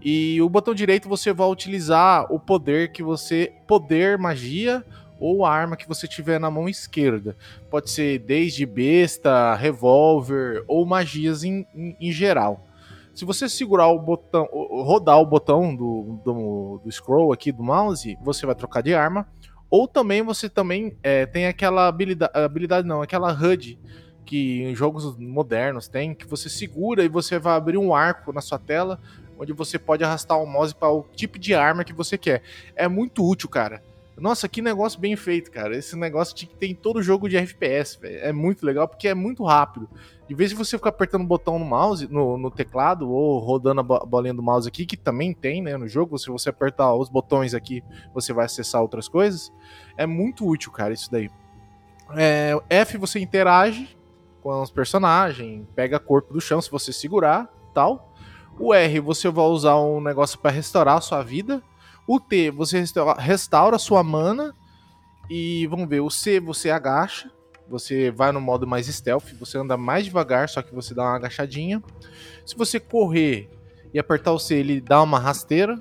E 0.01 0.40
o 0.40 0.49
botão 0.49 0.74
direito 0.74 1.09
você 1.09 1.32
vai 1.32 1.49
utilizar 1.49 2.32
o 2.32 2.38
poder 2.38 2.93
que 2.93 3.03
você 3.03 3.53
poder 3.66 4.18
magia 4.18 4.84
ou 5.18 5.45
a 5.45 5.53
arma 5.53 5.76
que 5.76 5.86
você 5.86 6.09
tiver 6.09 6.40
na 6.40 6.51
mão 6.51 6.68
esquerda. 6.68 7.36
Pode 7.70 7.90
ser 7.90 8.18
desde 8.18 8.66
besta, 8.66 9.55
revólver 9.55 10.64
ou 10.66 10.84
magias 10.84 11.45
em, 11.45 11.64
em, 11.74 11.97
em 12.01 12.11
geral. 12.11 12.66
Se 13.14 13.24
você 13.24 13.49
segurar 13.49 13.88
o 13.88 13.99
botão, 13.99 14.49
rodar 14.53 15.20
o 15.20 15.26
botão 15.26 15.76
do, 15.76 16.18
do, 16.24 16.80
do, 16.82 16.90
scroll 16.90 17.32
aqui 17.32 17.53
do 17.53 17.62
mouse, 17.62 18.18
você 18.22 18.47
vai 18.47 18.55
trocar 18.55 18.82
de 18.82 18.95
arma. 18.95 19.28
Ou 19.70 19.86
também 19.86 20.22
você 20.22 20.49
também 20.49 20.97
é, 21.03 21.24
tem 21.24 21.47
aquela 21.47 21.86
habilidade, 21.86 22.32
habilidade 22.34 22.88
não, 22.88 23.01
aquela 23.01 23.32
HUD 23.32 23.78
que 24.24 24.62
em 24.62 24.74
jogos 24.74 25.16
modernos 25.18 25.88
tem, 25.88 26.14
que 26.14 26.26
você 26.26 26.49
segura 26.49 27.05
e 27.05 27.09
você 27.09 27.38
vai 27.38 27.55
abrir 27.55 27.76
um 27.76 27.95
arco 27.95 28.32
na 28.32 28.40
sua 28.40 28.59
tela, 28.59 28.99
onde 29.43 29.53
você 29.53 29.78
pode 29.78 30.05
arrastar 30.05 30.40
o 30.40 30.47
mouse 30.47 30.74
para 30.74 30.90
o 30.90 31.05
tipo 31.14 31.38
de 31.38 31.53
arma 31.53 31.84
que 31.84 31.93
você 31.93 32.16
quer. 32.16 32.43
É 32.76 32.86
muito 32.86 33.28
útil, 33.28 33.49
cara. 33.49 33.82
Nossa, 34.16 34.49
que 34.49 34.62
negócio 34.62 35.01
bem 35.01 35.16
feito, 35.16 35.51
cara. 35.51 35.76
Esse 35.76 35.97
negócio 35.97 36.36
que 36.36 36.47
tem 36.47 36.74
todo 36.74 37.03
jogo 37.03 37.28
de 37.28 37.36
FPS, 37.36 37.99
véio. 38.01 38.20
É 38.20 38.32
muito 38.32 38.64
legal 38.64 38.86
porque 38.86 39.09
é 39.09 39.14
muito 39.14 39.43
rápido. 39.43 39.88
Em 40.30 40.34
vez 40.34 40.51
de 40.51 40.57
você 40.57 40.76
ficar 40.76 40.90
apertando 40.90 41.22
o 41.22 41.26
botão 41.26 41.59
no 41.59 41.64
mouse, 41.64 42.07
no, 42.09 42.38
no 42.38 42.51
teclado, 42.51 43.11
ou 43.11 43.38
rodando 43.38 43.80
a 43.80 44.07
bolinha 44.07 44.32
do 44.32 44.43
mouse 44.43 44.68
aqui, 44.68 44.86
que 44.86 44.97
também 44.97 45.34
tem, 45.34 45.61
né, 45.61 45.76
no 45.76 45.88
jogo, 45.88 46.18
se 46.18 46.30
você 46.30 46.51
apertar 46.51 46.95
os 46.95 47.09
botões 47.09 47.53
aqui, 47.53 47.82
você 48.14 48.32
vai 48.32 48.45
acessar 48.45 48.80
outras 48.80 49.09
coisas. 49.09 49.53
É 49.97 50.07
muito 50.07 50.47
útil, 50.47 50.70
cara, 50.70 50.95
isso 50.95 51.11
daí. 51.11 51.28
É, 52.14 52.55
F 52.70 52.99
você 52.99 53.18
interage 53.18 53.97
com 54.43 54.61
os 54.61 54.70
personagens, 54.70 55.66
pega 55.74 55.99
corpo 55.99 56.32
do 56.32 56.40
chão 56.40 56.61
se 56.61 56.70
você 56.70 56.93
segurar, 56.93 57.49
tal. 57.74 58.12
O 58.59 58.74
R 58.74 59.00
você 59.00 59.28
vai 59.28 59.44
usar 59.46 59.78
um 59.80 60.00
negócio 60.00 60.38
para 60.38 60.50
restaurar 60.50 60.98
a 60.98 61.00
sua 61.00 61.22
vida 61.22 61.62
o 62.07 62.18
T, 62.18 62.50
você 62.50 62.82
restaura 63.18 63.78
sua 63.78 64.03
mana. 64.03 64.55
E 65.30 65.66
vamos 65.68 65.88
ver, 65.88 66.00
o 66.00 66.11
C 66.11 66.40
você 66.40 66.70
agacha. 66.70 67.30
Você 67.68 68.11
vai 68.11 68.32
no 68.32 68.40
modo 68.40 68.66
mais 68.66 68.86
stealth, 68.86 69.32
você 69.38 69.57
anda 69.57 69.76
mais 69.76 70.05
devagar, 70.05 70.48
só 70.48 70.61
que 70.61 70.74
você 70.74 70.92
dá 70.92 71.05
uma 71.05 71.16
agachadinha. 71.16 71.82
Se 72.44 72.55
você 72.55 72.78
correr 72.78 73.48
e 73.94 73.98
apertar 73.98 74.32
o 74.32 74.38
C, 74.38 74.57
ele 74.57 74.80
dá 74.80 75.00
uma 75.00 75.18
rasteira. 75.18 75.80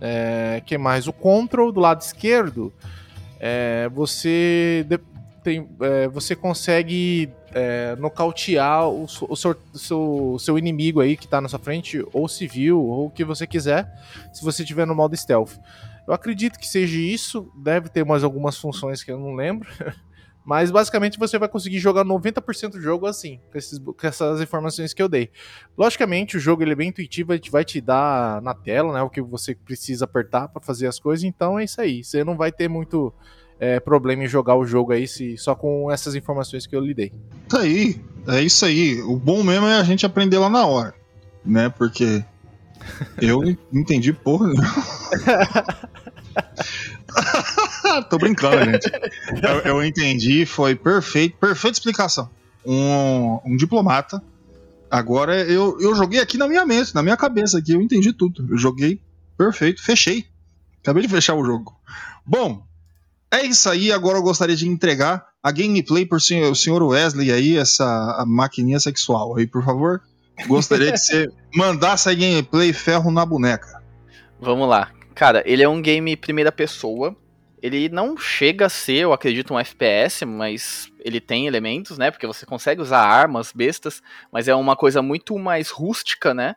É, 0.00 0.62
que 0.64 0.76
mais? 0.78 1.08
O 1.08 1.12
control 1.12 1.72
do 1.72 1.80
lado 1.80 2.02
esquerdo, 2.02 2.72
é, 3.40 3.88
você 3.88 4.86
tem, 5.42 5.68
é, 5.80 6.06
você 6.08 6.36
consegue 6.36 7.32
é, 7.54 7.94
nocautear 7.96 8.88
o, 8.88 9.04
o, 9.04 9.36
seu, 9.36 9.56
seu, 9.72 10.36
seu, 10.40 10.58
inimigo 10.58 11.00
aí 11.00 11.16
que 11.16 11.28
tá 11.28 11.40
na 11.40 11.48
sua 11.48 11.58
frente, 11.58 12.04
ou 12.12 12.28
civil, 12.28 12.80
ou 12.80 13.06
o 13.06 13.10
que 13.10 13.24
você 13.24 13.46
quiser, 13.46 13.88
se 14.32 14.44
você 14.44 14.64
tiver 14.64 14.86
no 14.86 14.94
modo 14.94 15.16
stealth. 15.16 15.52
Eu 16.06 16.12
acredito 16.12 16.58
que 16.58 16.66
seja 16.66 16.98
isso, 16.98 17.50
deve 17.56 17.88
ter 17.88 18.04
mais 18.04 18.24
algumas 18.24 18.58
funções 18.58 19.02
que 19.02 19.10
eu 19.10 19.18
não 19.18 19.34
lembro. 19.34 19.68
Mas 20.44 20.70
basicamente 20.70 21.18
você 21.18 21.38
vai 21.38 21.48
conseguir 21.48 21.78
jogar 21.78 22.04
90% 22.04 22.72
do 22.72 22.80
jogo 22.80 23.06
assim, 23.06 23.40
com, 23.50 23.56
esses, 23.56 23.78
com, 23.78 24.06
essas 24.06 24.42
informações 24.42 24.92
que 24.92 25.02
eu 25.02 25.08
dei. 25.08 25.30
Logicamente, 25.76 26.36
o 26.36 26.40
jogo 26.40 26.62
ele 26.62 26.72
é 26.72 26.74
bem 26.74 26.90
intuitivo, 26.90 27.32
a 27.32 27.36
gente 27.36 27.50
vai 27.50 27.64
te 27.64 27.80
dar 27.80 28.42
na 28.42 28.52
tela, 28.52 28.92
né, 28.92 29.00
o 29.00 29.08
que 29.08 29.22
você 29.22 29.54
precisa 29.54 30.04
apertar 30.04 30.48
para 30.48 30.60
fazer 30.60 30.86
as 30.86 31.00
coisas, 31.00 31.24
então 31.24 31.58
é 31.58 31.64
isso 31.64 31.80
aí. 31.80 32.04
Você 32.04 32.22
não 32.22 32.36
vai 32.36 32.52
ter 32.52 32.68
muito 32.68 33.10
é, 33.58 33.80
problema 33.80 34.24
em 34.24 34.28
jogar 34.28 34.56
o 34.56 34.66
jogo 34.66 34.92
aí 34.92 35.06
se, 35.06 35.36
só 35.36 35.54
com 35.54 35.90
essas 35.90 36.14
informações 36.14 36.66
que 36.66 36.74
eu 36.74 36.80
lhe 36.80 36.94
dei. 36.94 37.12
Tá 37.48 37.60
aí, 37.60 38.00
é 38.28 38.42
isso 38.42 38.64
aí. 38.64 39.00
O 39.02 39.16
bom 39.16 39.42
mesmo 39.42 39.66
é 39.66 39.78
a 39.78 39.84
gente 39.84 40.04
aprender 40.04 40.38
lá 40.38 40.50
na 40.50 40.66
hora, 40.66 40.94
né? 41.44 41.68
Porque 41.68 42.24
eu 43.20 43.42
não 43.42 43.80
entendi 43.80 44.12
porra. 44.12 44.50
Tô 48.10 48.18
brincando, 48.18 48.64
gente. 48.64 48.90
Eu, 49.42 49.58
eu, 49.60 49.84
entendi, 49.84 50.44
foi 50.44 50.74
perfeito, 50.74 51.36
perfeita 51.38 51.78
explicação. 51.78 52.28
Um, 52.66 53.38
um 53.44 53.56
diplomata. 53.56 54.22
Agora 54.90 55.42
eu, 55.44 55.78
eu 55.80 55.94
joguei 55.94 56.20
aqui 56.20 56.36
na 56.36 56.48
minha 56.48 56.66
mente, 56.66 56.94
na 56.94 57.02
minha 57.02 57.16
cabeça 57.16 57.58
aqui, 57.58 57.72
eu 57.72 57.80
entendi 57.80 58.12
tudo. 58.12 58.46
Eu 58.50 58.58
joguei 58.58 59.00
perfeito, 59.36 59.82
fechei. 59.82 60.26
Acabei 60.80 61.02
de 61.02 61.08
fechar 61.08 61.34
o 61.34 61.44
jogo. 61.44 61.74
Bom, 62.26 62.64
é 63.34 63.46
isso 63.46 63.68
aí, 63.68 63.92
agora 63.92 64.18
eu 64.18 64.22
gostaria 64.22 64.56
de 64.56 64.68
entregar 64.68 65.26
a 65.42 65.50
gameplay 65.50 66.06
por 66.06 66.20
senhor, 66.20 66.54
senhor 66.56 66.82
Wesley 66.82 67.32
aí, 67.32 67.56
essa 67.56 68.24
maquininha 68.26 68.80
sexual 68.80 69.36
aí, 69.36 69.46
por 69.46 69.64
favor. 69.64 70.00
Gostaria 70.46 70.92
que 70.92 70.98
você 70.98 71.28
mandasse 71.54 72.08
a 72.08 72.14
gameplay 72.14 72.72
ferro 72.72 73.10
na 73.10 73.24
boneca. 73.26 73.82
Vamos 74.40 74.68
lá. 74.68 74.90
Cara, 75.14 75.42
ele 75.46 75.62
é 75.62 75.68
um 75.68 75.80
game 75.80 76.16
primeira 76.16 76.50
pessoa. 76.50 77.16
Ele 77.62 77.88
não 77.88 78.16
chega 78.16 78.66
a 78.66 78.68
ser, 78.68 78.98
eu 78.98 79.12
acredito, 79.12 79.54
um 79.54 79.58
FPS, 79.58 80.24
mas 80.26 80.88
ele 81.02 81.20
tem 81.20 81.46
elementos, 81.46 81.96
né? 81.96 82.10
Porque 82.10 82.26
você 82.26 82.44
consegue 82.44 82.82
usar 82.82 83.00
armas, 83.00 83.52
bestas, 83.54 84.02
mas 84.30 84.48
é 84.48 84.54
uma 84.54 84.76
coisa 84.76 85.00
muito 85.00 85.38
mais 85.38 85.70
rústica, 85.70 86.34
né? 86.34 86.56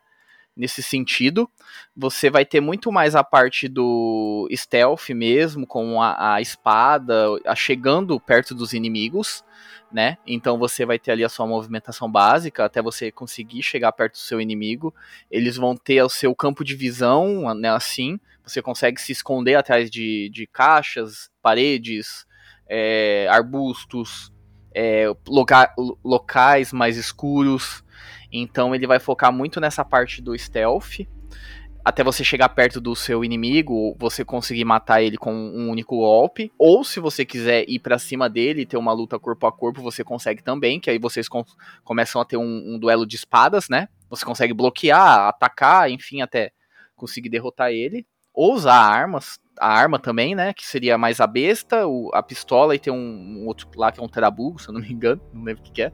Nesse 0.57 0.81
sentido. 0.81 1.49
Você 1.95 2.29
vai 2.29 2.43
ter 2.43 2.59
muito 2.59 2.91
mais 2.91 3.15
a 3.15 3.23
parte 3.23 3.67
do 3.67 4.49
stealth 4.51 5.09
mesmo, 5.09 5.67
com 5.67 6.01
a, 6.01 6.35
a 6.35 6.41
espada 6.41 7.27
a 7.45 7.55
chegando 7.55 8.19
perto 8.19 8.55
dos 8.55 8.73
inimigos, 8.73 9.43
né? 9.91 10.17
Então 10.25 10.57
você 10.57 10.85
vai 10.85 10.97
ter 10.97 11.11
ali 11.11 11.23
a 11.23 11.29
sua 11.29 11.45
movimentação 11.45 12.11
básica 12.11 12.65
até 12.65 12.81
você 12.81 13.11
conseguir 13.11 13.61
chegar 13.61 13.91
perto 13.91 14.13
do 14.13 14.19
seu 14.19 14.41
inimigo. 14.41 14.93
Eles 15.29 15.55
vão 15.55 15.75
ter 15.75 16.01
o 16.01 16.09
seu 16.09 16.35
campo 16.35 16.63
de 16.63 16.75
visão, 16.75 17.53
né? 17.53 17.69
Assim, 17.69 18.19
você 18.43 18.61
consegue 18.61 18.99
se 18.99 19.11
esconder 19.11 19.55
atrás 19.55 19.89
de, 19.89 20.29
de 20.29 20.47
caixas, 20.47 21.29
paredes, 21.41 22.25
é, 22.67 23.27
arbustos, 23.29 24.33
é, 24.73 25.05
loca 25.27 25.73
locais 26.03 26.73
mais 26.73 26.97
escuros. 26.97 27.83
Então 28.31 28.73
ele 28.75 28.87
vai 28.87 28.99
focar 28.99 29.31
muito 29.31 29.59
nessa 29.59 29.83
parte 29.83 30.21
do 30.21 30.37
stealth. 30.37 31.05
até 31.83 32.03
você 32.03 32.21
chegar 32.21 32.49
perto 32.49 32.81
do 32.81 32.93
seu 32.97 33.23
inimigo, 33.23 33.95
você 33.97 34.25
conseguir 34.25 34.65
matar 34.65 35.01
ele 35.01 35.17
com 35.17 35.33
um 35.33 35.69
único 35.69 35.95
golpe. 35.95 36.51
Ou 36.59 36.83
se 36.83 36.99
você 36.99 37.23
quiser 37.23 37.63
ir 37.67 37.79
para 37.79 37.97
cima 37.97 38.29
dele 38.29 38.61
e 38.61 38.65
ter 38.65 38.75
uma 38.75 38.91
luta 38.91 39.17
corpo 39.17 39.47
a 39.47 39.51
corpo, 39.53 39.81
você 39.81 40.03
consegue 40.03 40.43
também, 40.43 40.81
que 40.81 40.89
aí 40.89 40.99
vocês 40.99 41.29
com 41.29 41.45
começam 41.85 42.21
a 42.21 42.25
ter 42.25 42.35
um, 42.35 42.75
um 42.75 42.77
duelo 42.77 43.05
de 43.05 43.15
espadas, 43.15 43.69
né? 43.69 43.87
Você 44.09 44.25
consegue 44.25 44.53
bloquear, 44.53 45.29
atacar, 45.29 45.89
enfim, 45.89 46.21
até 46.21 46.51
conseguir 46.93 47.29
derrotar 47.29 47.71
ele. 47.71 48.05
Ou 48.33 48.53
usar 48.53 48.75
armas, 48.75 49.39
a 49.59 49.67
arma 49.67 49.97
também, 49.97 50.35
né? 50.35 50.53
Que 50.53 50.65
seria 50.65 50.97
mais 50.97 51.19
a 51.19 51.27
besta, 51.27 51.87
o, 51.87 52.11
a 52.13 52.21
pistola 52.21 52.75
e 52.75 52.79
tem 52.79 52.91
um, 52.91 52.97
um, 52.97 53.47
outro 53.47 53.67
lá 53.75 53.91
que 53.91 53.99
é 53.99 54.03
um 54.03 54.09
terabugo, 54.09 54.59
se 54.59 54.69
eu 54.69 54.73
não 54.73 54.81
me 54.81 54.91
engano, 54.91 55.21
não 55.33 55.43
lembro 55.43 55.61
o 55.61 55.65
que, 55.65 55.71
que 55.71 55.81
é. 55.83 55.91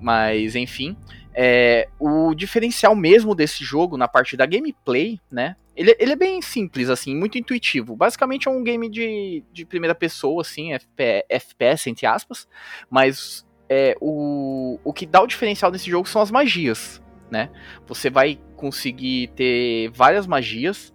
Mas, 0.00 0.56
enfim. 0.56 0.96
É, 1.34 1.88
o 1.98 2.34
diferencial 2.34 2.94
mesmo 2.94 3.34
desse 3.34 3.64
jogo 3.64 3.96
na 3.96 4.08
parte 4.08 4.36
da 4.36 4.46
gameplay, 4.46 5.20
né? 5.30 5.56
Ele, 5.76 5.96
ele, 5.98 6.12
é 6.12 6.16
bem 6.16 6.42
simples, 6.42 6.90
assim, 6.90 7.14
muito 7.14 7.38
intuitivo. 7.38 7.96
Basicamente 7.96 8.48
é 8.48 8.50
um 8.50 8.62
game 8.62 8.88
de, 8.88 9.42
de 9.52 9.64
primeira 9.64 9.94
pessoa, 9.94 10.42
assim, 10.42 10.76
FP, 10.78 11.24
FPS, 11.28 11.88
entre 11.88 12.06
aspas. 12.06 12.48
Mas 12.90 13.46
é, 13.68 13.96
o, 14.00 14.78
o 14.82 14.92
que 14.92 15.06
dá 15.06 15.22
o 15.22 15.26
diferencial 15.26 15.70
nesse 15.70 15.88
jogo 15.88 16.08
são 16.08 16.20
as 16.20 16.30
magias, 16.30 17.00
né? 17.30 17.50
Você 17.86 18.10
vai 18.10 18.38
conseguir 18.56 19.28
ter 19.28 19.90
várias 19.90 20.26
magias. 20.26 20.92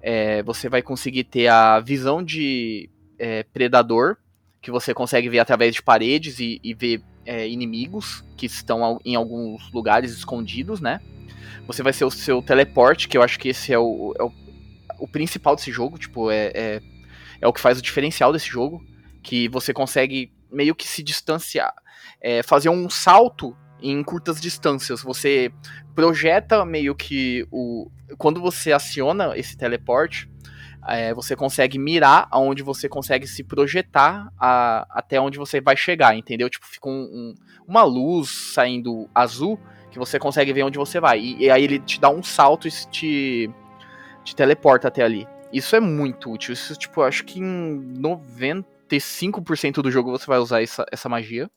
É, 0.00 0.42
você 0.42 0.68
vai 0.68 0.82
conseguir 0.82 1.24
ter 1.24 1.48
a 1.48 1.78
visão 1.80 2.22
de 2.22 2.88
é, 3.18 3.42
predador, 3.42 4.16
que 4.60 4.70
você 4.70 4.94
consegue 4.94 5.28
ver 5.28 5.40
através 5.40 5.74
de 5.74 5.82
paredes 5.82 6.38
e, 6.38 6.60
e 6.62 6.72
ver 6.72 7.02
é, 7.24 7.48
inimigos 7.48 8.24
que 8.36 8.46
estão 8.46 9.00
em 9.04 9.14
alguns 9.14 9.70
lugares 9.72 10.12
escondidos, 10.12 10.80
né? 10.80 11.00
Você 11.66 11.82
vai 11.82 11.92
ser 11.92 12.04
o 12.04 12.10
seu 12.10 12.42
teleporte, 12.42 13.08
que 13.08 13.16
eu 13.16 13.22
acho 13.22 13.38
que 13.38 13.48
esse 13.48 13.72
é 13.72 13.78
o, 13.78 14.14
é 14.18 14.22
o, 14.22 14.32
o, 14.98 15.08
principal 15.08 15.54
desse 15.54 15.70
jogo, 15.70 15.98
tipo, 15.98 16.30
é, 16.30 16.50
é, 16.54 16.82
é, 17.40 17.46
o 17.46 17.52
que 17.52 17.60
faz 17.60 17.78
o 17.78 17.82
diferencial 17.82 18.32
desse 18.32 18.48
jogo, 18.48 18.84
que 19.22 19.48
você 19.48 19.72
consegue 19.72 20.32
meio 20.50 20.74
que 20.74 20.86
se 20.86 21.02
distanciar, 21.02 21.72
é, 22.20 22.42
fazer 22.42 22.68
um 22.68 22.90
salto 22.90 23.56
em 23.80 24.02
curtas 24.02 24.40
distâncias. 24.40 25.02
Você 25.02 25.52
projeta 25.94 26.64
meio 26.64 26.94
que 26.94 27.46
o. 27.50 27.90
Quando 28.18 28.40
você 28.40 28.72
aciona 28.72 29.36
esse 29.36 29.56
teleporte, 29.56 30.28
é, 30.86 31.14
você 31.14 31.36
consegue 31.36 31.78
mirar 31.78 32.26
aonde 32.30 32.62
você 32.62 32.88
consegue 32.88 33.26
se 33.26 33.44
projetar 33.44 34.32
a, 34.38 34.86
até 34.90 35.20
onde 35.20 35.38
você 35.38 35.60
vai 35.60 35.76
chegar, 35.76 36.16
entendeu? 36.16 36.50
Tipo, 36.50 36.66
fica 36.66 36.88
um, 36.88 37.02
um, 37.02 37.34
uma 37.66 37.82
luz 37.84 38.30
saindo 38.54 39.08
azul 39.14 39.58
que 39.90 39.98
você 39.98 40.18
consegue 40.18 40.52
ver 40.52 40.64
onde 40.64 40.78
você 40.78 40.98
vai. 40.98 41.20
E, 41.20 41.44
e, 41.44 41.50
aí 41.50 41.62
ele 41.64 41.78
te 41.78 42.00
dá 42.00 42.08
um 42.10 42.22
salto 42.22 42.66
e 42.66 42.70
te, 42.70 43.50
te 44.24 44.34
teleporta 44.34 44.88
até 44.88 45.02
ali. 45.02 45.28
Isso 45.52 45.76
é 45.76 45.80
muito 45.80 46.32
útil. 46.32 46.52
Isso, 46.54 46.74
tipo, 46.74 47.02
acho 47.02 47.24
que 47.24 47.38
em 47.38 47.94
95% 48.00 49.82
do 49.82 49.90
jogo 49.90 50.10
você 50.10 50.26
vai 50.26 50.38
usar 50.38 50.62
essa, 50.62 50.84
essa 50.90 51.08
magia. 51.08 51.50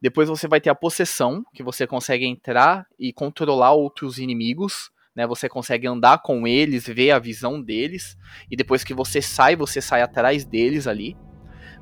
Depois 0.00 0.28
você 0.28 0.46
vai 0.46 0.60
ter 0.60 0.70
a 0.70 0.74
possessão, 0.74 1.44
que 1.54 1.62
você 1.62 1.86
consegue 1.86 2.26
entrar 2.26 2.86
e 2.98 3.12
controlar 3.12 3.72
outros 3.72 4.18
inimigos 4.18 4.90
né? 5.14 5.26
Você 5.26 5.48
consegue 5.48 5.86
andar 5.86 6.22
com 6.22 6.46
eles, 6.46 6.86
ver 6.86 7.12
a 7.12 7.18
visão 7.18 7.60
deles, 7.62 8.16
e 8.50 8.56
depois 8.56 8.82
que 8.82 8.94
você 8.94 9.22
sai, 9.22 9.54
você 9.54 9.80
sai 9.80 10.02
atrás 10.02 10.44
deles 10.44 10.86
ali. 10.86 11.16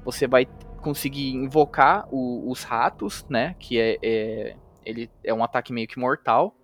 Você 0.04 0.26
vai 0.26 0.46
conseguir 0.80 1.30
invocar 1.30 2.06
o, 2.10 2.50
os 2.50 2.62
ratos, 2.64 3.24
né? 3.28 3.54
Que 3.58 3.78
é, 3.78 3.98
é, 4.02 4.56
ele 4.84 5.10
é 5.24 5.32
um 5.32 5.42
ataque 5.42 5.72
meio 5.72 5.86
que 5.86 5.98
mortal. 5.98 6.56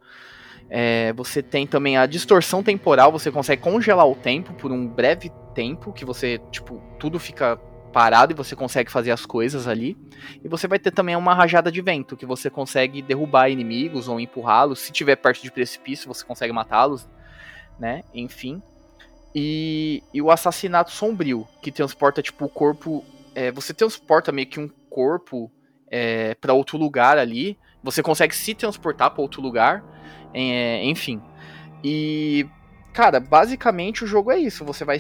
É, 0.71 1.13
você 1.15 1.43
tem 1.43 1.67
também 1.67 1.97
a 1.97 2.05
distorção 2.05 2.63
temporal, 2.63 3.11
você 3.11 3.31
consegue 3.31 3.63
congelar 3.63 4.07
o 4.07 4.15
tempo 4.15 4.53
por 4.53 4.71
um 4.71 4.87
breve 4.87 5.33
tempo, 5.55 5.93
que 5.93 6.05
você, 6.05 6.39
tipo, 6.51 6.83
tudo 6.99 7.19
fica 7.19 7.59
parado 7.89 8.33
e 8.33 8.37
você 8.37 8.55
consegue 8.55 8.91
fazer 8.91 9.11
as 9.11 9.27
coisas 9.27 9.67
ali. 9.67 9.97
E 10.43 10.49
você 10.49 10.69
vai 10.69 10.79
ter 10.79 10.91
também 10.91 11.17
uma 11.17 11.35
rajada 11.35 11.71
de 11.71 11.81
vento, 11.81 12.17
que 12.17 12.27
você 12.27 12.49
consegue 12.49 13.03
derrubar 13.03 13.49
inimigos 13.49 14.09
ou 14.09 14.21
empurrá-los. 14.21 14.81
Se 14.81 14.93
tiver 14.93 15.17
perto 15.17 15.43
de 15.43 15.51
precipício, 15.51 16.09
você 16.09 16.25
consegue 16.25 16.53
matá-los, 16.53 17.09
né? 17.79 18.03
Enfim. 18.15 18.63
E, 19.35 20.03
e, 20.13 20.23
o 20.23 20.31
assassinato 20.31 20.91
sombrio, 20.91 21.47
que 21.63 21.71
transporta 21.71 22.23
tipo 22.23 22.47
o 22.47 22.49
corpo. 22.49 23.05
É, 23.35 23.53
você 23.53 23.75
transporta 23.75 24.33
meio 24.33 24.49
que 24.49 24.59
um 24.59 24.69
corpo 24.91 25.51
é, 25.91 26.35
para 26.35 26.53
outro 26.53 26.79
lugar 26.79 27.19
ali. 27.19 27.59
Você 27.83 28.03
consegue 28.03 28.35
se 28.35 28.55
transportar 28.55 29.11
para 29.11 29.23
outro 29.23 29.41
lugar. 29.41 29.85
É, 30.35 30.85
enfim. 30.85 31.23
E 31.83 32.47
cara, 32.99 33.21
basicamente 33.21 34.03
o 34.03 34.09
jogo 34.09 34.33
é 34.33 34.41
isso. 34.41 34.65
Você 34.65 34.85
vai 34.85 34.99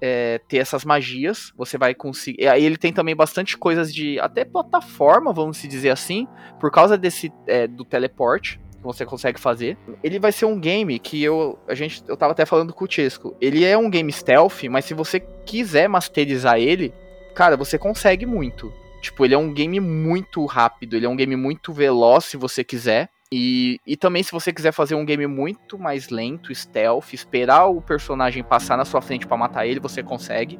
é, 0.00 0.40
ter 0.48 0.56
essas 0.56 0.82
magias, 0.82 1.52
você 1.54 1.76
vai 1.76 1.94
conseguir. 1.94 2.48
Aí 2.48 2.64
ele 2.64 2.78
tem 2.78 2.90
também 2.90 3.14
bastante 3.14 3.58
coisas 3.58 3.94
de 3.94 4.18
até 4.18 4.46
plataforma, 4.46 5.30
vamos 5.30 5.58
se 5.58 5.68
dizer 5.68 5.90
assim, 5.90 6.26
por 6.58 6.70
causa 6.70 6.96
desse 6.96 7.30
é, 7.46 7.66
do 7.66 7.84
teleporte 7.84 8.58
que 8.78 8.82
você 8.82 9.04
consegue 9.04 9.38
fazer. 9.38 9.76
Ele 10.02 10.18
vai 10.18 10.32
ser 10.32 10.46
um 10.46 10.58
game 10.58 10.98
que 10.98 11.22
eu 11.22 11.58
a 11.68 11.74
gente 11.74 12.02
eu 12.08 12.16
tava 12.16 12.32
até 12.32 12.46
falando 12.46 12.72
com 12.72 12.86
o 12.86 12.90
Chesco. 12.90 13.36
Ele 13.38 13.62
é 13.62 13.76
um 13.76 13.90
game 13.90 14.10
stealth, 14.10 14.62
mas 14.70 14.86
se 14.86 14.94
você 14.94 15.20
quiser 15.20 15.86
masterizar 15.86 16.56
ele, 16.56 16.94
cara, 17.34 17.58
você 17.58 17.76
consegue 17.76 18.24
muito. 18.24 18.72
Tipo, 19.02 19.22
ele 19.22 19.34
é 19.34 19.38
um 19.38 19.52
game 19.52 19.80
muito 19.80 20.46
rápido, 20.46 20.96
ele 20.96 21.04
é 21.04 21.08
um 21.10 21.16
game 21.16 21.36
muito 21.36 21.74
veloz 21.74 22.24
se 22.24 22.38
você 22.38 22.64
quiser. 22.64 23.10
E, 23.32 23.78
e 23.86 23.96
também, 23.96 24.22
se 24.22 24.30
você 24.30 24.52
quiser 24.52 24.72
fazer 24.72 24.94
um 24.94 25.04
game 25.04 25.26
muito 25.26 25.78
mais 25.78 26.08
lento, 26.08 26.54
stealth, 26.54 27.12
esperar 27.12 27.66
o 27.66 27.80
personagem 27.80 28.44
passar 28.44 28.76
na 28.76 28.84
sua 28.84 29.00
frente 29.00 29.26
para 29.26 29.36
matar 29.36 29.66
ele, 29.66 29.80
você 29.80 30.02
consegue. 30.02 30.58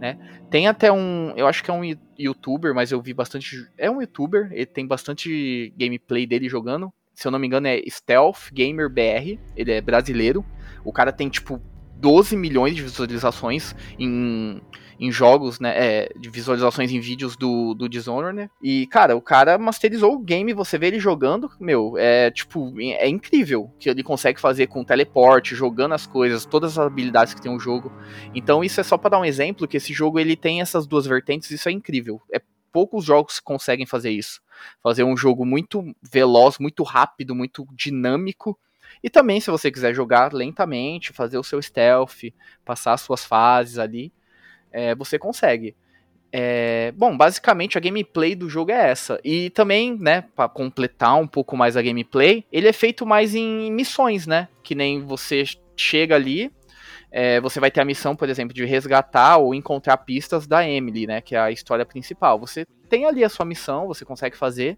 Né? 0.00 0.18
Tem 0.50 0.68
até 0.68 0.92
um. 0.92 1.32
Eu 1.36 1.46
acho 1.46 1.64
que 1.64 1.70
é 1.70 1.74
um 1.74 1.82
youtuber, 2.18 2.74
mas 2.74 2.92
eu 2.92 3.00
vi 3.00 3.14
bastante. 3.14 3.66
É 3.78 3.90
um 3.90 4.00
youtuber, 4.00 4.48
ele 4.52 4.66
tem 4.66 4.86
bastante 4.86 5.72
gameplay 5.76 6.26
dele 6.26 6.48
jogando. 6.48 6.92
Se 7.14 7.26
eu 7.26 7.32
não 7.32 7.38
me 7.38 7.46
engano, 7.46 7.66
é 7.66 7.80
Stealth 7.88 8.52
Gamer 8.52 8.90
BR. 8.90 9.40
Ele 9.56 9.72
é 9.72 9.80
brasileiro. 9.80 10.44
O 10.84 10.92
cara 10.92 11.10
tem, 11.10 11.30
tipo, 11.30 11.60
12 11.98 12.36
milhões 12.36 12.74
de 12.74 12.82
visualizações 12.82 13.74
em 13.98 14.60
em 14.98 15.12
jogos, 15.12 15.60
né, 15.60 15.72
é, 15.76 16.12
de 16.18 16.30
visualizações 16.30 16.90
em 16.90 17.00
vídeos 17.00 17.36
do, 17.36 17.74
do 17.74 17.88
Dishonored, 17.88 18.34
né? 18.34 18.50
E, 18.62 18.86
cara, 18.86 19.16
o 19.16 19.20
cara 19.20 19.58
masterizou 19.58 20.14
o 20.14 20.18
game, 20.18 20.52
você 20.52 20.78
vê 20.78 20.86
ele 20.86 20.98
jogando, 20.98 21.50
meu, 21.60 21.96
é 21.98 22.30
tipo, 22.30 22.72
é 22.80 23.08
incrível 23.08 23.70
que 23.78 23.90
ele 23.90 24.02
consegue 24.02 24.40
fazer 24.40 24.66
com 24.66 24.84
teleporte, 24.84 25.54
jogando 25.54 25.92
as 25.92 26.06
coisas, 26.06 26.46
todas 26.46 26.78
as 26.78 26.86
habilidades 26.86 27.34
que 27.34 27.42
tem 27.42 27.54
o 27.54 27.60
jogo. 27.60 27.92
Então, 28.34 28.64
isso 28.64 28.80
é 28.80 28.84
só 28.84 28.96
para 28.96 29.10
dar 29.10 29.20
um 29.20 29.24
exemplo 29.24 29.68
que 29.68 29.76
esse 29.76 29.92
jogo 29.92 30.18
ele 30.18 30.36
tem 30.36 30.60
essas 30.60 30.86
duas 30.86 31.06
vertentes, 31.06 31.50
isso 31.50 31.68
é 31.68 31.72
incrível. 31.72 32.20
É 32.32 32.40
poucos 32.72 33.06
jogos 33.06 33.40
conseguem 33.40 33.86
fazer 33.86 34.10
isso. 34.10 34.42
Fazer 34.82 35.02
um 35.02 35.16
jogo 35.16 35.46
muito 35.46 35.82
veloz, 36.02 36.58
muito 36.58 36.82
rápido, 36.82 37.34
muito 37.34 37.66
dinâmico. 37.72 38.58
E 39.06 39.08
também, 39.08 39.40
se 39.40 39.52
você 39.52 39.70
quiser 39.70 39.94
jogar 39.94 40.32
lentamente, 40.32 41.12
fazer 41.12 41.38
o 41.38 41.44
seu 41.44 41.62
stealth, 41.62 42.24
passar 42.64 42.92
as 42.92 43.02
suas 43.02 43.24
fases 43.24 43.78
ali, 43.78 44.12
é, 44.72 44.96
você 44.96 45.16
consegue. 45.16 45.76
É, 46.32 46.90
bom, 46.90 47.16
basicamente 47.16 47.78
a 47.78 47.80
gameplay 47.80 48.34
do 48.34 48.50
jogo 48.50 48.72
é 48.72 48.90
essa. 48.90 49.20
E 49.22 49.48
também, 49.50 49.96
né, 49.96 50.24
para 50.34 50.48
completar 50.48 51.14
um 51.20 51.26
pouco 51.28 51.56
mais 51.56 51.76
a 51.76 51.82
gameplay, 51.82 52.44
ele 52.50 52.66
é 52.66 52.72
feito 52.72 53.06
mais 53.06 53.32
em 53.32 53.70
missões, 53.70 54.26
né? 54.26 54.48
Que 54.60 54.74
nem 54.74 55.00
você 55.00 55.44
chega 55.76 56.16
ali, 56.16 56.50
é, 57.08 57.40
você 57.40 57.60
vai 57.60 57.70
ter 57.70 57.80
a 57.80 57.84
missão, 57.84 58.16
por 58.16 58.28
exemplo, 58.28 58.52
de 58.52 58.64
resgatar 58.64 59.36
ou 59.36 59.54
encontrar 59.54 59.98
pistas 59.98 60.48
da 60.48 60.68
Emily, 60.68 61.06
né? 61.06 61.20
Que 61.20 61.36
é 61.36 61.38
a 61.38 61.52
história 61.52 61.86
principal. 61.86 62.40
Você 62.40 62.66
tem 62.88 63.04
ali 63.04 63.22
a 63.22 63.28
sua 63.28 63.46
missão, 63.46 63.86
você 63.86 64.04
consegue 64.04 64.36
fazer. 64.36 64.76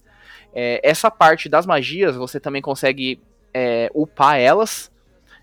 É, 0.52 0.82
essa 0.84 1.10
parte 1.10 1.48
das 1.48 1.64
magias, 1.64 2.14
você 2.14 2.38
também 2.38 2.60
consegue 2.60 3.22
é, 3.52 3.90
upar 3.94 4.38
elas 4.38 4.90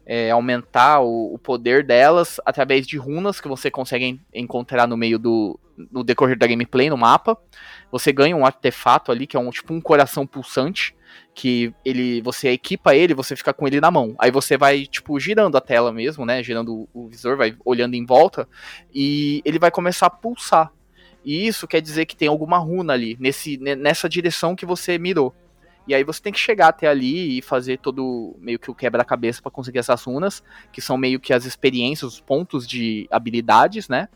é, 0.06 0.30
aumentar 0.30 1.02
o, 1.02 1.34
o, 1.34 1.40
poder 1.40 1.84
delas 1.84 2.40
através 2.46 2.86
de 2.86 2.98
runas 2.98 3.42
que 3.42 3.48
você 3.48 3.72
consegue 3.72 4.22
encontrar 4.34 4.88
no 4.88 4.96
meio 4.96 5.18
do 5.18 5.60
no 5.92 6.06
decorrer 6.06 6.38
da 6.38 6.48
gameplay 6.48 6.90
no 6.90 6.96
mapa. 6.96 7.38
Você 7.92 8.14
ganha 8.14 8.36
um 8.36 8.46
artefato 8.46 9.12
ali 9.12 9.28
que 9.28 9.36
é 9.36 9.40
um 9.40 9.50
tipo 9.50 9.74
um 9.74 9.82
coração 9.82 10.26
pulsante 10.26 10.96
que 11.34 11.74
ele 11.84 12.22
você 12.22 12.50
equipa 12.50 12.96
ele, 12.96 13.14
você 13.14 13.36
fica 13.36 13.54
com 13.54 13.68
ele 13.68 13.82
na 13.82 13.92
mão. 13.92 14.16
Aí 14.20 14.32
você 14.32 14.58
vai 14.58 14.86
tipo 14.86 15.20
girando 15.20 15.58
a 15.58 15.62
tela 15.62 15.92
mesmo, 15.92 16.26
né, 16.26 16.42
girando 16.44 16.74
o, 16.74 16.90
o 16.94 17.08
visor, 17.08 17.36
vai 17.36 17.56
olhando 17.66 17.96
em 17.96 18.06
volta 18.06 18.48
e 18.94 19.42
ele 19.44 19.60
vai 19.60 19.72
começar 19.72 20.06
a 20.06 20.12
pulsar. 20.12 20.72
E 21.26 21.48
isso 21.48 21.68
quer 21.68 21.82
dizer 21.82 22.06
que 22.06 22.16
tem 22.16 22.28
alguma 22.28 22.60
runa 22.60 22.94
ali 22.94 23.18
nesse 23.20 23.58
nessa 23.58 24.08
direção 24.08 24.56
que 24.56 24.66
você 24.66 25.00
mirou. 25.00 25.34
E 25.88 25.94
aí 25.94 26.04
você 26.04 26.22
tem 26.22 26.34
que 26.34 26.40
chegar 26.40 26.70
até 26.70 26.88
ali 26.88 27.38
e 27.38 27.42
fazer 27.42 27.78
todo 27.78 28.36
meio 28.40 28.58
que 28.58 28.72
o 28.72 28.76
quebra-cabeça 28.76 29.42
para 29.42 29.52
conseguir 29.52 29.80
essas 29.80 30.04
runas, 30.04 30.44
que 30.72 30.82
são 30.82 30.98
meio 30.98 31.20
que 31.20 31.34
as 31.34 31.46
experiências, 31.46 32.14
os 32.14 32.20
pontos 32.20 32.68
de 32.68 33.08
habilidades, 33.12 33.88
né? 33.88 34.10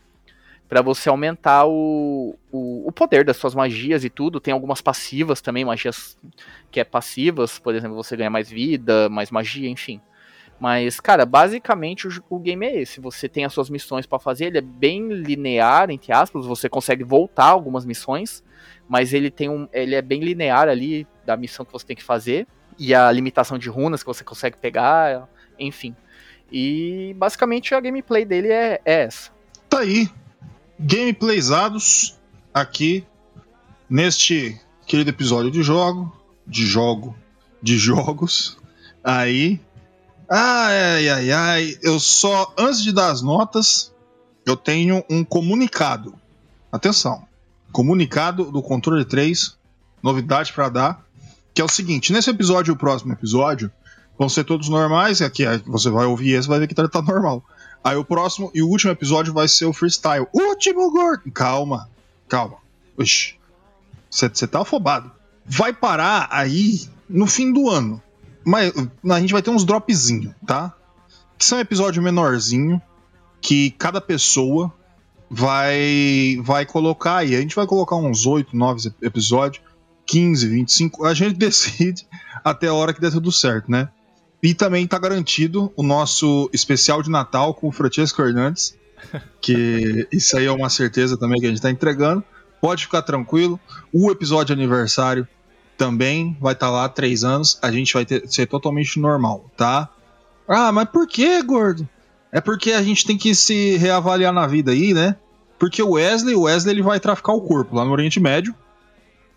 Para 0.68 0.82
você 0.82 1.08
aumentar 1.08 1.66
o, 1.66 2.36
o, 2.50 2.88
o, 2.88 2.92
poder 2.92 3.24
das 3.24 3.36
suas 3.36 3.54
magias 3.54 4.04
e 4.04 4.10
tudo. 4.10 4.40
Tem 4.40 4.52
algumas 4.52 4.80
passivas 4.80 5.40
também, 5.40 5.64
magias 5.64 6.16
que 6.70 6.80
é 6.80 6.84
passivas, 6.84 7.58
por 7.58 7.74
exemplo, 7.74 7.96
você 7.96 8.16
ganha 8.16 8.30
mais 8.30 8.48
vida, 8.48 9.08
mais 9.08 9.30
magia, 9.30 9.68
enfim. 9.68 10.00
Mas, 10.60 11.00
cara, 11.00 11.24
basicamente 11.24 12.06
o, 12.06 12.24
o 12.28 12.38
game 12.38 12.66
é 12.66 12.82
esse. 12.82 13.00
Você 13.00 13.26
tem 13.30 13.46
as 13.46 13.52
suas 13.52 13.70
missões 13.70 14.04
para 14.04 14.18
fazer, 14.18 14.46
ele 14.46 14.58
é 14.58 14.60
bem 14.60 15.08
linear, 15.08 15.90
entre 15.90 16.12
aspas, 16.12 16.44
você 16.44 16.68
consegue 16.68 17.02
voltar 17.02 17.46
algumas 17.46 17.86
missões, 17.86 18.44
mas 18.86 19.14
ele 19.14 19.30
tem 19.30 19.48
um. 19.48 19.66
ele 19.72 19.94
é 19.94 20.02
bem 20.02 20.20
linear 20.20 20.68
ali 20.68 21.06
da 21.24 21.34
missão 21.34 21.64
que 21.64 21.72
você 21.72 21.86
tem 21.86 21.96
que 21.96 22.04
fazer. 22.04 22.46
E 22.78 22.94
a 22.94 23.10
limitação 23.10 23.56
de 23.56 23.70
runas 23.70 24.02
que 24.02 24.06
você 24.06 24.22
consegue 24.22 24.58
pegar, 24.58 25.26
enfim. 25.58 25.96
E 26.52 27.14
basicamente 27.16 27.74
a 27.74 27.80
gameplay 27.80 28.24
dele 28.24 28.48
é, 28.48 28.80
é 28.84 29.02
essa. 29.02 29.30
Tá 29.68 29.80
aí. 29.80 30.10
Gameplaysados 30.78 32.18
aqui 32.52 33.06
neste 33.88 34.60
querido 34.86 35.10
episódio 35.10 35.50
de 35.50 35.62
jogo. 35.62 36.14
De 36.46 36.66
jogo. 36.66 37.16
De 37.62 37.78
jogos. 37.78 38.58
Aí. 39.02 39.60
Ai, 40.30 41.08
ai, 41.08 41.32
ai. 41.32 41.78
Eu 41.82 41.98
só, 41.98 42.54
antes 42.56 42.80
de 42.82 42.92
dar 42.92 43.10
as 43.10 43.20
notas, 43.20 43.92
eu 44.46 44.56
tenho 44.56 45.04
um 45.10 45.24
comunicado. 45.24 46.14
Atenção. 46.70 47.26
Comunicado 47.72 48.44
do 48.52 48.62
controle 48.62 49.04
3. 49.04 49.58
Novidade 50.00 50.52
para 50.52 50.68
dar. 50.68 51.04
Que 51.52 51.60
é 51.60 51.64
o 51.64 51.68
seguinte: 51.68 52.12
nesse 52.12 52.30
episódio 52.30 52.70
e 52.70 52.74
o 52.74 52.76
próximo 52.76 53.12
episódio 53.12 53.72
vão 54.16 54.28
ser 54.28 54.44
todos 54.44 54.68
normais. 54.68 55.20
Aqui 55.20 55.44
você 55.66 55.90
vai 55.90 56.06
ouvir 56.06 56.34
esse 56.34 56.46
vai 56.46 56.60
ver 56.60 56.68
que 56.68 56.74
tá, 56.76 56.86
tá 56.86 57.02
normal. 57.02 57.42
Aí 57.82 57.96
o 57.96 58.04
próximo 58.04 58.52
e 58.54 58.62
o 58.62 58.68
último 58.68 58.92
episódio 58.92 59.32
vai 59.32 59.48
ser 59.48 59.64
o 59.64 59.72
freestyle. 59.72 60.28
Último 60.32 60.92
gordo! 60.92 61.28
Calma, 61.32 61.88
calma. 62.28 62.58
Você 62.96 64.46
tá 64.46 64.60
afobado. 64.60 65.10
Vai 65.44 65.72
parar 65.72 66.28
aí 66.30 66.88
no 67.08 67.26
fim 67.26 67.52
do 67.52 67.68
ano. 67.68 68.00
Mas 68.44 68.72
a 69.10 69.20
gente 69.20 69.32
vai 69.32 69.42
ter 69.42 69.50
uns 69.50 69.64
dropzinho, 69.64 70.34
tá? 70.46 70.74
Que 71.38 71.44
são 71.44 71.60
episódio 71.60 72.02
menorzinho 72.02 72.80
que 73.40 73.70
cada 73.72 74.00
pessoa 74.00 74.72
vai 75.30 76.38
vai 76.42 76.66
colocar 76.66 77.18
aí. 77.18 77.36
A 77.36 77.40
gente 77.40 77.54
vai 77.54 77.66
colocar 77.66 77.96
uns 77.96 78.26
8, 78.26 78.56
9 78.56 78.92
episódios, 79.02 79.62
15, 80.06 80.48
25. 80.48 81.04
A 81.04 81.14
gente 81.14 81.36
decide 81.38 82.06
até 82.44 82.68
a 82.68 82.74
hora 82.74 82.92
que 82.92 83.00
der 83.00 83.12
tudo 83.12 83.30
certo, 83.30 83.70
né? 83.70 83.88
E 84.42 84.54
também 84.54 84.86
tá 84.86 84.98
garantido 84.98 85.72
o 85.76 85.82
nosso 85.82 86.48
especial 86.52 87.02
de 87.02 87.10
Natal 87.10 87.52
com 87.54 87.68
o 87.68 87.72
Francesco 87.72 88.22
Hernandes, 88.22 88.74
que 89.40 90.08
isso 90.12 90.36
aí 90.36 90.46
é 90.46 90.52
uma 90.52 90.70
certeza 90.70 91.16
também 91.16 91.40
que 91.40 91.46
a 91.46 91.50
gente 91.50 91.60
tá 91.60 91.70
entregando. 91.70 92.24
Pode 92.60 92.84
ficar 92.84 93.02
tranquilo. 93.02 93.60
O 93.92 94.10
episódio 94.10 94.54
de 94.54 94.60
aniversário 94.60 95.26
também 95.80 96.36
vai 96.38 96.52
estar 96.52 96.66
tá 96.66 96.72
lá 96.72 96.88
três 96.90 97.24
anos. 97.24 97.58
A 97.62 97.72
gente 97.72 97.94
vai 97.94 98.04
ter, 98.04 98.28
ser 98.28 98.44
totalmente 98.44 99.00
normal, 99.00 99.50
tá? 99.56 99.88
Ah, 100.46 100.70
mas 100.70 100.86
por 100.90 101.08
que, 101.08 101.42
gordo? 101.42 101.88
É 102.30 102.38
porque 102.38 102.72
a 102.72 102.82
gente 102.82 103.06
tem 103.06 103.16
que 103.16 103.34
se 103.34 103.78
reavaliar 103.78 104.30
na 104.30 104.46
vida 104.46 104.72
aí, 104.72 104.92
né? 104.92 105.16
Porque 105.58 105.82
o 105.82 105.92
Wesley, 105.92 106.34
o 106.34 106.42
Wesley 106.42 106.74
ele 106.74 106.82
vai 106.82 107.00
traficar 107.00 107.32
o 107.32 107.40
corpo 107.40 107.74
lá 107.74 107.82
no 107.82 107.92
Oriente 107.92 108.20
Médio. 108.20 108.54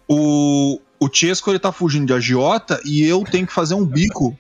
O, 0.06 0.82
o 1.00 1.10
Chesco 1.10 1.50
ele 1.50 1.60
tá 1.60 1.72
fugindo 1.72 2.08
de 2.08 2.14
agiota 2.14 2.78
e 2.84 3.04
eu 3.06 3.24
tenho 3.24 3.48
que 3.48 3.54
fazer 3.54 3.76
um 3.76 3.86
bico 3.86 4.38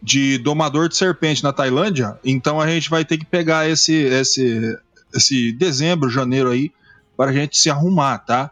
de 0.00 0.38
domador 0.38 0.88
de 0.88 0.96
serpente 0.96 1.42
na 1.42 1.52
Tailândia, 1.52 2.18
então 2.24 2.60
a 2.60 2.66
gente 2.66 2.90
vai 2.90 3.04
ter 3.04 3.18
que 3.18 3.24
pegar 3.24 3.68
esse, 3.68 3.94
esse, 3.94 4.78
esse 5.14 5.52
dezembro, 5.52 6.10
janeiro 6.10 6.50
aí, 6.50 6.72
para 7.16 7.30
a 7.30 7.32
gente 7.32 7.56
se 7.56 7.70
arrumar, 7.70 8.18
tá? 8.18 8.50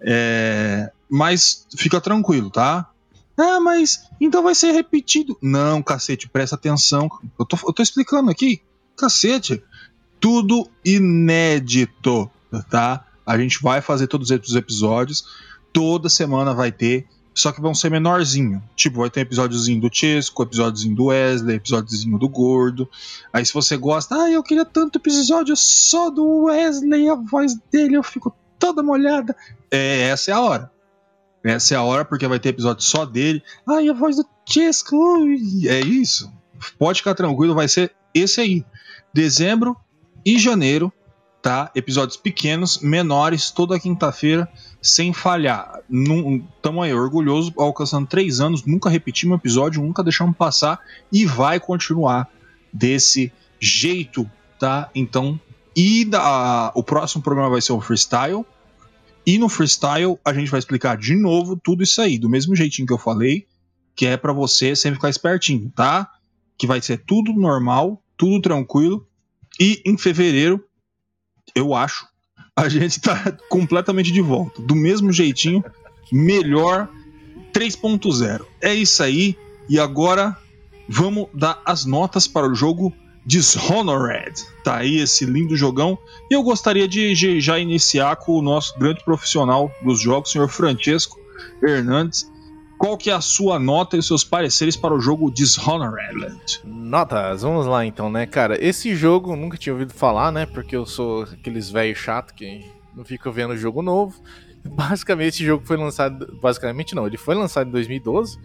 É, 0.00 0.90
mas 1.12 1.66
fica 1.76 2.00
tranquilo, 2.00 2.48
tá? 2.48 2.88
Ah, 3.36 3.60
mas 3.60 4.08
então 4.18 4.42
vai 4.42 4.54
ser 4.54 4.72
repetido. 4.72 5.36
Não, 5.42 5.82
cacete, 5.82 6.26
presta 6.26 6.56
atenção. 6.56 7.10
Eu 7.38 7.44
tô, 7.44 7.58
eu 7.66 7.72
tô 7.72 7.82
explicando 7.82 8.30
aqui. 8.30 8.62
Cacete. 8.96 9.62
Tudo 10.18 10.70
inédito, 10.82 12.30
tá? 12.70 13.04
A 13.26 13.36
gente 13.36 13.60
vai 13.62 13.82
fazer 13.82 14.06
todos 14.06 14.30
os 14.30 14.56
episódios. 14.56 15.24
Toda 15.70 16.08
semana 16.08 16.54
vai 16.54 16.72
ter 16.72 17.06
só 17.34 17.52
que 17.52 17.60
vão 17.60 17.74
ser 17.74 17.90
menorzinho. 17.90 18.62
Tipo, 18.74 19.00
vai 19.00 19.10
ter 19.10 19.20
episódiozinho 19.20 19.80
do 19.80 19.90
Chesco, 19.92 20.42
episódiozinho 20.42 20.94
do 20.94 21.06
Wesley, 21.06 21.56
episódiozinho 21.56 22.18
do 22.18 22.28
Gordo. 22.28 22.88
Aí 23.32 23.44
se 23.44 23.52
você 23.52 23.76
gosta, 23.76 24.14
ah, 24.14 24.30
eu 24.30 24.42
queria 24.42 24.64
tanto 24.64 24.98
episódio 24.98 25.56
só 25.56 26.10
do 26.10 26.44
Wesley, 26.44 27.08
a 27.08 27.14
voz 27.14 27.54
dele, 27.70 27.96
eu 27.96 28.02
fico 28.02 28.34
toda 28.58 28.82
molhada. 28.82 29.34
É, 29.70 30.08
essa 30.08 30.30
é 30.30 30.34
a 30.34 30.40
hora. 30.40 30.72
Essa 31.44 31.74
é 31.74 31.76
a 31.76 31.82
hora 31.82 32.04
porque 32.04 32.26
vai 32.26 32.38
ter 32.38 32.50
episódio 32.50 32.82
só 32.84 33.04
dele. 33.04 33.42
Ai, 33.66 33.88
a 33.88 33.92
voz 33.92 34.16
do 34.16 34.26
Chesco. 34.46 34.96
É 35.66 35.80
isso. 35.80 36.32
Pode 36.78 36.98
ficar 36.98 37.14
tranquilo, 37.14 37.54
vai 37.54 37.68
ser 37.68 37.92
esse 38.14 38.40
aí. 38.40 38.64
Dezembro 39.12 39.76
e 40.24 40.38
janeiro, 40.38 40.92
tá? 41.42 41.70
Episódios 41.74 42.16
pequenos, 42.16 42.78
menores, 42.78 43.50
toda 43.50 43.78
quinta-feira 43.80 44.48
sem 44.80 45.12
falhar. 45.12 45.80
Estamos 46.56 46.84
aí, 46.84 46.94
orgulhoso, 46.94 47.52
alcançando 47.56 48.06
três 48.06 48.40
anos, 48.40 48.64
nunca 48.64 48.88
repetimos 48.88 49.34
um 49.34 49.38
episódio, 49.38 49.82
nunca 49.82 50.02
deixamos 50.02 50.36
passar 50.36 50.80
e 51.10 51.24
vai 51.24 51.60
continuar 51.60 52.28
desse 52.72 53.32
jeito, 53.60 54.28
tá? 54.58 54.88
Então, 54.94 55.38
e 55.74 56.04
da, 56.04 56.72
o 56.74 56.82
próximo 56.82 57.22
programa 57.22 57.50
vai 57.50 57.60
ser 57.60 57.72
o 57.72 57.80
freestyle. 57.80 58.44
E 59.24 59.38
no 59.38 59.48
freestyle 59.48 60.18
a 60.24 60.32
gente 60.32 60.50
vai 60.50 60.58
explicar 60.58 60.96
de 60.96 61.14
novo 61.14 61.56
tudo 61.56 61.82
isso 61.82 62.00
aí, 62.00 62.18
do 62.18 62.28
mesmo 62.28 62.56
jeitinho 62.56 62.86
que 62.86 62.92
eu 62.92 62.98
falei, 62.98 63.46
que 63.94 64.06
é 64.06 64.16
para 64.16 64.32
você 64.32 64.74
sempre 64.74 64.96
ficar 64.96 65.10
espertinho, 65.10 65.70
tá? 65.74 66.10
Que 66.58 66.66
vai 66.66 66.80
ser 66.80 66.98
tudo 66.98 67.32
normal, 67.32 68.02
tudo 68.16 68.40
tranquilo. 68.40 69.06
E 69.60 69.80
em 69.84 69.96
fevereiro, 69.96 70.64
eu 71.54 71.74
acho 71.74 72.06
a 72.54 72.68
gente 72.68 73.00
tá 73.00 73.32
completamente 73.48 74.12
de 74.12 74.20
volta. 74.20 74.60
Do 74.62 74.74
mesmo 74.74 75.12
jeitinho, 75.12 75.64
melhor 76.10 76.88
3.0. 77.52 78.44
É 78.60 78.74
isso 78.74 79.02
aí. 79.02 79.36
E 79.68 79.78
agora 79.78 80.36
vamos 80.88 81.28
dar 81.32 81.60
as 81.64 81.84
notas 81.84 82.26
para 82.26 82.46
o 82.46 82.54
jogo 82.54 82.92
Dishonored. 83.24 84.44
Tá 84.64 84.78
aí 84.78 84.98
esse 84.98 85.24
lindo 85.24 85.56
jogão. 85.56 85.98
E 86.30 86.34
eu 86.34 86.42
gostaria 86.42 86.88
de, 86.88 87.14
já 87.40 87.58
iniciar 87.58 88.16
com 88.16 88.32
o 88.32 88.42
nosso 88.42 88.78
grande 88.78 89.04
profissional 89.04 89.70
dos 89.82 90.00
jogos, 90.00 90.30
senhor 90.30 90.48
Francesco 90.48 91.18
Hernandes. 91.62 92.30
Qual 92.78 92.96
que 92.96 93.10
é 93.10 93.12
a 93.12 93.20
sua 93.20 93.60
nota 93.60 93.94
e 93.94 94.00
os 94.00 94.08
seus 94.08 94.24
pareceres 94.24 94.76
para 94.76 94.92
o 94.92 95.00
jogo 95.00 95.30
Dishonored? 95.30 96.60
Notas, 96.64 97.42
vamos 97.42 97.64
lá 97.64 97.86
então, 97.86 98.10
né, 98.10 98.26
cara? 98.26 98.58
Esse 98.60 98.96
jogo 98.96 99.36
nunca 99.36 99.56
tinha 99.56 99.72
ouvido 99.72 99.94
falar, 99.94 100.32
né? 100.32 100.46
Porque 100.46 100.74
eu 100.74 100.84
sou 100.84 101.22
aqueles 101.22 101.70
velho 101.70 101.94
chato 101.94 102.34
que 102.34 102.64
não 102.92 103.04
fica 103.04 103.30
vendo 103.30 103.56
jogo 103.56 103.82
novo. 103.82 104.20
Basicamente, 104.66 105.34
esse 105.34 105.44
jogo 105.44 105.64
foi 105.64 105.76
lançado. 105.76 106.36
Basicamente, 106.42 106.92
não, 106.94 107.06
ele 107.06 107.16
foi 107.16 107.36
lançado 107.36 107.68
em 107.68 107.72
2012. 107.72 108.36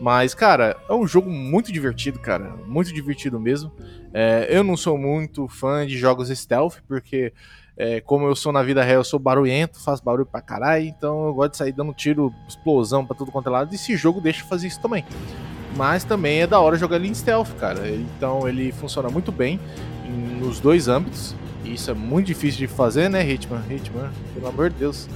Mas, 0.00 0.34
cara, 0.34 0.76
é 0.88 0.94
um 0.94 1.06
jogo 1.06 1.30
muito 1.30 1.70
divertido, 1.70 2.18
cara. 2.18 2.54
Muito 2.66 2.92
divertido 2.92 3.38
mesmo. 3.38 3.70
É, 4.14 4.46
eu 4.48 4.64
não 4.64 4.76
sou 4.76 4.96
muito 4.96 5.46
fã 5.46 5.86
de 5.86 5.98
jogos 5.98 6.30
stealth, 6.30 6.76
porque 6.88 7.34
é, 7.76 8.00
como 8.00 8.26
eu 8.26 8.34
sou 8.34 8.50
na 8.50 8.62
vida 8.62 8.82
real, 8.82 9.00
eu 9.00 9.04
sou 9.04 9.18
barulhento, 9.18 9.78
faço 9.78 10.02
barulho 10.02 10.24
pra 10.24 10.40
caralho, 10.40 10.84
então 10.84 11.26
eu 11.26 11.34
gosto 11.34 11.52
de 11.52 11.58
sair 11.58 11.72
dando 11.72 11.92
tiro, 11.92 12.34
explosão 12.48 13.04
pra 13.04 13.14
tudo 13.14 13.30
quanto 13.30 13.48
é 13.48 13.52
lado, 13.52 13.72
e 13.72 13.74
esse 13.74 13.94
jogo 13.94 14.20
deixa 14.20 14.42
fazer 14.44 14.68
isso 14.68 14.80
também. 14.80 15.04
Mas 15.76 16.02
também 16.02 16.40
é 16.40 16.46
da 16.46 16.58
hora 16.58 16.76
jogar 16.76 16.96
ele 16.96 17.08
em 17.08 17.14
stealth, 17.14 17.54
cara. 17.58 17.88
Então 17.88 18.48
ele 18.48 18.72
funciona 18.72 19.08
muito 19.10 19.30
bem 19.30 19.60
nos 20.40 20.60
dois 20.60 20.88
âmbitos. 20.88 21.34
E 21.64 21.74
isso 21.74 21.90
é 21.90 21.94
muito 21.94 22.26
difícil 22.26 22.58
de 22.58 22.66
fazer, 22.66 23.08
né, 23.10 23.22
Hitman? 23.22 23.62
Hitman, 23.68 24.10
pelo 24.34 24.48
amor 24.48 24.70
de 24.70 24.76
Deus. 24.76 25.08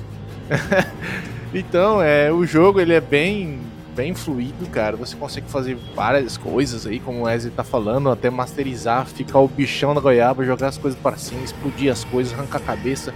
então, 1.54 2.02
é, 2.02 2.30
o 2.30 2.44
jogo 2.44 2.80
ele 2.80 2.92
é 2.92 3.00
bem 3.00 3.60
bem 3.94 4.14
fluido, 4.14 4.66
cara. 4.66 4.96
Você 4.96 5.16
consegue 5.16 5.48
fazer 5.48 5.76
várias 5.94 6.36
coisas 6.36 6.86
aí, 6.86 6.98
como 6.98 7.20
o 7.20 7.22
Wesley 7.22 7.52
tá 7.52 7.64
falando, 7.64 8.10
até 8.10 8.28
masterizar, 8.28 9.06
ficar 9.06 9.38
o 9.38 9.48
bichão 9.48 9.94
da 9.94 10.00
goiaba, 10.00 10.44
jogar 10.44 10.68
as 10.68 10.78
coisas 10.78 10.98
para 10.98 11.16
cima, 11.16 11.42
explodir 11.42 11.90
as 11.90 12.04
coisas, 12.04 12.32
arrancar 12.32 12.58
a 12.58 12.60
cabeça, 12.60 13.14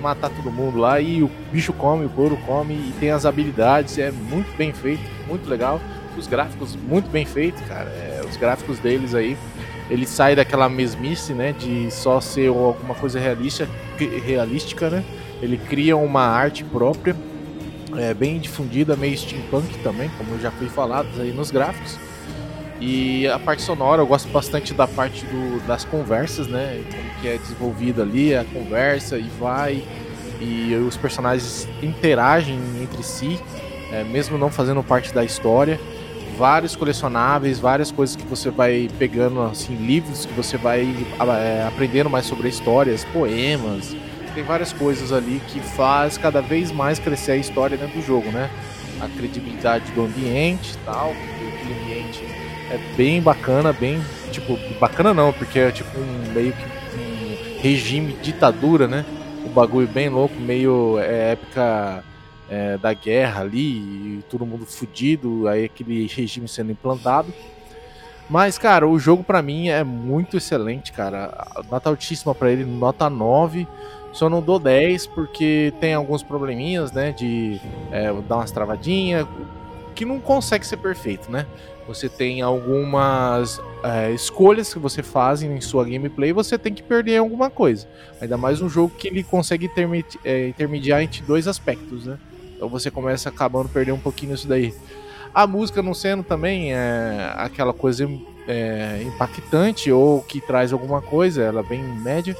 matar 0.00 0.30
todo 0.30 0.50
mundo 0.50 0.78
lá. 0.78 1.00
E 1.00 1.22
o 1.22 1.30
bicho 1.52 1.72
come, 1.72 2.04
o 2.04 2.08
couro 2.08 2.36
come 2.46 2.74
e 2.74 2.92
tem 2.98 3.10
as 3.10 3.24
habilidades. 3.24 3.98
É 3.98 4.10
muito 4.10 4.54
bem 4.56 4.72
feito, 4.72 5.02
muito 5.26 5.48
legal. 5.48 5.80
Os 6.16 6.26
gráficos 6.26 6.74
muito 6.74 7.08
bem 7.10 7.24
feitos, 7.24 7.60
cara. 7.62 7.88
É, 7.90 8.22
os 8.28 8.36
gráficos 8.36 8.78
deles 8.78 9.14
aí. 9.14 9.36
Ele 9.88 10.04
sai 10.04 10.34
daquela 10.34 10.68
mesmice, 10.68 11.32
né? 11.32 11.52
De 11.52 11.90
só 11.92 12.20
ser 12.20 12.48
alguma 12.48 12.94
coisa 12.94 13.20
realista, 13.20 13.68
realística, 14.24 14.90
né? 14.90 15.04
Ele 15.40 15.56
cria 15.56 15.96
uma 15.96 16.22
arte 16.22 16.64
própria 16.64 17.14
é, 17.96 18.12
bem 18.14 18.38
difundida, 18.38 18.96
meio 18.96 19.16
steampunk 19.16 19.78
também, 19.78 20.10
como 20.18 20.38
já 20.40 20.50
fui 20.50 20.68
falado 20.68 21.08
aí 21.20 21.32
nos 21.32 21.50
gráficos. 21.50 21.98
E 22.80 23.26
a 23.28 23.38
parte 23.38 23.62
sonora, 23.62 24.02
eu 24.02 24.06
gosto 24.06 24.28
bastante 24.28 24.74
da 24.74 24.86
parte 24.86 25.24
do, 25.24 25.66
das 25.66 25.84
conversas, 25.84 26.46
né? 26.46 26.82
Como 26.90 27.20
que 27.20 27.28
é 27.28 27.38
desenvolvida 27.38 28.02
ali, 28.02 28.34
a 28.34 28.44
conversa 28.44 29.16
e 29.16 29.30
vai. 29.40 29.82
E 30.40 30.74
os 30.86 30.96
personagens 30.96 31.66
interagem 31.82 32.58
entre 32.82 33.02
si, 33.02 33.40
é, 33.90 34.04
mesmo 34.04 34.36
não 34.36 34.50
fazendo 34.50 34.82
parte 34.82 35.14
da 35.14 35.24
história. 35.24 35.80
vários 36.36 36.76
colecionáveis, 36.76 37.58
várias 37.58 37.90
coisas 37.90 38.14
que 38.14 38.26
você 38.26 38.50
vai 38.50 38.90
pegando, 38.98 39.40
assim, 39.40 39.74
livros 39.74 40.26
que 40.26 40.34
você 40.34 40.58
vai 40.58 40.86
é, 41.18 41.66
aprendendo 41.66 42.10
mais 42.10 42.26
sobre 42.26 42.48
histórias, 42.48 43.04
poemas. 43.06 43.96
Tem 44.36 44.44
várias 44.44 44.70
coisas 44.70 45.14
ali 45.14 45.40
que 45.48 45.60
faz 45.60 46.18
cada 46.18 46.42
vez 46.42 46.70
mais 46.70 46.98
crescer 46.98 47.32
a 47.32 47.36
história 47.38 47.74
dentro 47.74 47.98
do 47.98 48.06
jogo, 48.06 48.30
né? 48.30 48.50
A 49.00 49.08
credibilidade 49.08 49.90
do 49.92 50.04
ambiente 50.04 50.74
e 50.74 50.78
tal, 50.84 51.10
aquele 51.10 51.80
ambiente 51.80 52.22
é 52.70 52.78
bem 52.94 53.22
bacana, 53.22 53.72
bem, 53.72 53.98
tipo, 54.30 54.58
bacana 54.78 55.14
não, 55.14 55.32
porque 55.32 55.58
é 55.58 55.70
tipo 55.70 55.98
um 55.98 56.32
meio 56.34 56.52
que 56.52 56.64
um 56.98 57.60
regime 57.62 58.12
ditadura, 58.20 58.86
né? 58.86 59.06
O 59.42 59.48
bagulho 59.48 59.88
bem 59.88 60.10
louco, 60.10 60.34
meio 60.34 60.98
é, 60.98 61.32
época 61.32 62.04
é, 62.50 62.76
da 62.76 62.92
guerra 62.92 63.40
ali, 63.40 64.22
todo 64.28 64.44
mundo 64.44 64.66
fudido, 64.66 65.48
aí 65.48 65.64
aquele 65.64 66.06
regime 66.08 66.46
sendo 66.46 66.72
implantado. 66.72 67.32
Mas, 68.28 68.58
cara, 68.58 68.86
o 68.86 68.98
jogo 68.98 69.24
para 69.24 69.40
mim 69.40 69.68
é 69.68 69.82
muito 69.82 70.36
excelente, 70.36 70.92
cara. 70.92 71.32
Nota 71.70 71.88
altíssima 71.88 72.34
para 72.34 72.50
ele, 72.50 72.66
nota 72.66 73.08
9. 73.08 73.66
Só 74.16 74.30
não 74.30 74.40
dou 74.40 74.58
10 74.58 75.08
porque 75.08 75.74
tem 75.78 75.92
alguns 75.92 76.22
probleminhas, 76.22 76.90
né? 76.90 77.12
De 77.12 77.60
é, 77.92 78.10
dar 78.26 78.36
umas 78.36 78.50
travadinhas, 78.50 79.26
que 79.94 80.06
não 80.06 80.18
consegue 80.18 80.66
ser 80.66 80.78
perfeito, 80.78 81.30
né? 81.30 81.44
Você 81.86 82.08
tem 82.08 82.40
algumas 82.40 83.60
é, 83.84 84.10
escolhas 84.12 84.72
que 84.72 84.78
você 84.78 85.02
faz 85.02 85.42
em 85.42 85.60
sua 85.60 85.84
gameplay 85.84 86.32
você 86.32 86.56
tem 86.56 86.72
que 86.72 86.82
perder 86.82 87.18
alguma 87.18 87.50
coisa. 87.50 87.86
Ainda 88.18 88.38
mais 88.38 88.62
um 88.62 88.70
jogo 88.70 88.94
que 88.96 89.06
ele 89.06 89.22
consegue 89.22 89.70
é, 90.24 90.48
intermediar 90.48 91.02
entre 91.02 91.20
dois 91.22 91.46
aspectos, 91.46 92.06
né? 92.06 92.18
Então 92.56 92.70
você 92.70 92.90
começa 92.90 93.28
acabando 93.28 93.68
perdendo 93.68 93.96
um 93.96 94.00
pouquinho 94.00 94.34
isso 94.34 94.48
daí. 94.48 94.74
A 95.34 95.46
música 95.46 95.82
não 95.82 95.92
sendo 95.92 96.22
também 96.22 96.72
é, 96.72 97.34
aquela 97.36 97.74
coisa 97.74 98.08
é, 98.48 99.02
impactante 99.02 99.92
ou 99.92 100.22
que 100.22 100.40
traz 100.40 100.72
alguma 100.72 101.02
coisa, 101.02 101.42
ela 101.42 101.60
é 101.60 101.62
bem 101.62 101.82
média. 101.82 102.34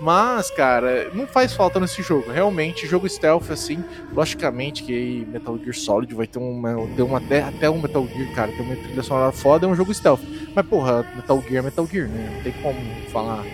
Mas, 0.00 0.50
cara, 0.50 1.10
não 1.12 1.26
faz 1.26 1.52
falta 1.52 1.78
nesse 1.78 2.02
jogo. 2.02 2.30
Realmente, 2.30 2.86
jogo 2.86 3.08
stealth, 3.08 3.50
assim, 3.50 3.84
logicamente 4.14 4.82
que 4.82 5.26
Metal 5.30 5.58
Gear 5.58 5.74
Solid 5.74 6.14
vai 6.14 6.26
ter 6.26 6.38
uma. 6.38 6.74
Ter 6.96 7.02
uma 7.02 7.18
até 7.18 7.68
um 7.68 7.80
Metal 7.80 8.06
Gear, 8.06 8.34
cara, 8.34 8.52
tem 8.52 8.64
uma 8.64 8.76
trilha 8.76 9.02
sonora 9.02 9.32
foda, 9.32 9.66
é 9.66 9.68
um 9.68 9.74
jogo 9.74 9.92
stealth. 9.92 10.22
Mas, 10.54 10.66
porra, 10.66 11.06
Metal 11.14 11.42
Gear 11.42 11.56
é 11.56 11.62
Metal 11.62 11.86
Gear, 11.86 12.08
né? 12.08 12.32
Não 12.34 12.42
tem 12.42 12.52
como 12.62 12.80
falar. 13.10 13.44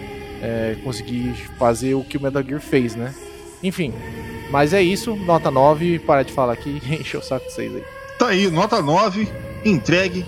É, 0.42 0.76
conseguir 0.84 1.32
fazer 1.58 1.94
o 1.94 2.04
que 2.04 2.18
o 2.18 2.22
Metal 2.22 2.42
Gear 2.42 2.60
fez, 2.60 2.94
né? 2.94 3.14
Enfim, 3.62 3.92
mas 4.50 4.72
é 4.72 4.82
isso, 4.82 5.16
nota 5.16 5.50
9, 5.50 5.98
para 6.00 6.22
de 6.22 6.32
falar 6.32 6.52
aqui, 6.52 6.80
enche 6.88 7.16
o 7.16 7.22
saco 7.22 7.46
de 7.46 7.52
vocês 7.52 7.74
aí. 7.74 7.84
Tá 8.18 8.28
aí, 8.28 8.50
nota 8.50 8.80
9, 8.80 9.28
entregue 9.64 10.24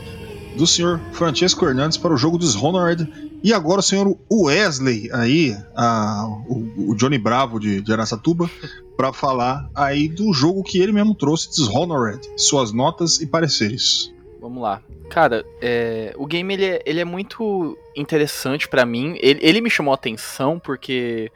do 0.57 0.66
senhor 0.66 1.01
Francesco 1.12 1.64
Hernandes 1.64 1.97
para 1.97 2.12
o 2.12 2.16
jogo 2.16 2.39
Dishonored. 2.39 3.07
E 3.43 3.53
agora 3.53 3.80
o 3.80 3.82
senhor 3.82 4.16
Wesley 4.30 5.11
aí, 5.12 5.57
a, 5.76 6.26
o, 6.49 6.91
o, 6.91 6.95
Johnny 6.95 7.18
Bravo 7.18 7.59
de, 7.59 7.80
de 7.80 7.93
Aracatuba, 7.93 8.51
para 8.97 9.12
falar 9.12 9.68
aí 9.74 10.09
do 10.09 10.32
jogo 10.32 10.62
que 10.62 10.80
ele 10.80 10.93
mesmo 10.93 11.14
trouxe, 11.14 11.49
Dishonored, 11.51 12.20
suas 12.36 12.72
notas 12.72 13.20
e 13.20 13.26
pareceres. 13.26 14.12
Vamos 14.41 14.62
lá. 14.62 14.82
Cara, 15.09 15.45
é, 15.61 16.12
o 16.16 16.26
game 16.26 16.53
ele 16.53 16.64
é, 16.64 16.82
ele 16.84 17.01
é 17.01 17.05
muito 17.05 17.76
interessante 17.97 18.68
para 18.68 18.84
mim. 18.84 19.16
Ele, 19.20 19.41
ele 19.43 19.61
me 19.61 19.70
chamou 19.70 19.93
a 19.93 19.95
atenção 19.95 20.59
porque 20.59 21.30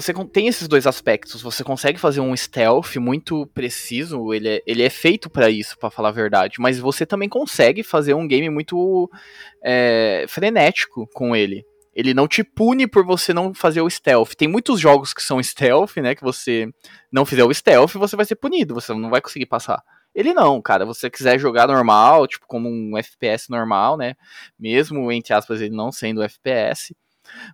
você 0.00 0.14
tem 0.14 0.46
esses 0.46 0.68
dois 0.68 0.86
aspectos. 0.86 1.42
Você 1.42 1.64
consegue 1.64 1.98
fazer 1.98 2.20
um 2.20 2.36
stealth 2.36 2.96
muito 2.96 3.46
preciso, 3.48 4.32
ele 4.32 4.48
é, 4.48 4.62
ele 4.64 4.82
é 4.82 4.90
feito 4.90 5.28
para 5.28 5.50
isso, 5.50 5.76
para 5.76 5.90
falar 5.90 6.10
a 6.10 6.12
verdade. 6.12 6.60
Mas 6.60 6.78
você 6.78 7.04
também 7.04 7.28
consegue 7.28 7.82
fazer 7.82 8.14
um 8.14 8.26
game 8.26 8.48
muito 8.48 9.10
é, 9.62 10.24
frenético 10.28 11.08
com 11.12 11.34
ele. 11.34 11.64
Ele 11.94 12.14
não 12.14 12.28
te 12.28 12.44
pune 12.44 12.86
por 12.86 13.04
você 13.04 13.34
não 13.34 13.52
fazer 13.52 13.80
o 13.80 13.90
stealth. 13.90 14.34
Tem 14.36 14.46
muitos 14.46 14.78
jogos 14.78 15.12
que 15.12 15.20
são 15.20 15.42
stealth, 15.42 15.96
né? 15.96 16.14
Que 16.14 16.22
você 16.22 16.68
não 17.10 17.26
fizer 17.26 17.42
o 17.42 17.52
stealth, 17.52 17.94
você 17.94 18.14
vai 18.14 18.24
ser 18.24 18.36
punido, 18.36 18.74
você 18.74 18.94
não 18.94 19.10
vai 19.10 19.20
conseguir 19.20 19.46
passar. 19.46 19.82
Ele 20.14 20.32
não, 20.32 20.62
cara. 20.62 20.86
Você 20.86 21.10
quiser 21.10 21.40
jogar 21.40 21.66
normal, 21.66 22.28
tipo 22.28 22.46
como 22.46 22.68
um 22.68 22.96
FPS 22.96 23.50
normal, 23.50 23.96
né? 23.96 24.14
Mesmo 24.56 25.10
entre 25.10 25.34
aspas 25.34 25.60
ele 25.60 25.74
não 25.74 25.90
sendo 25.90 26.22
FPS, 26.22 26.94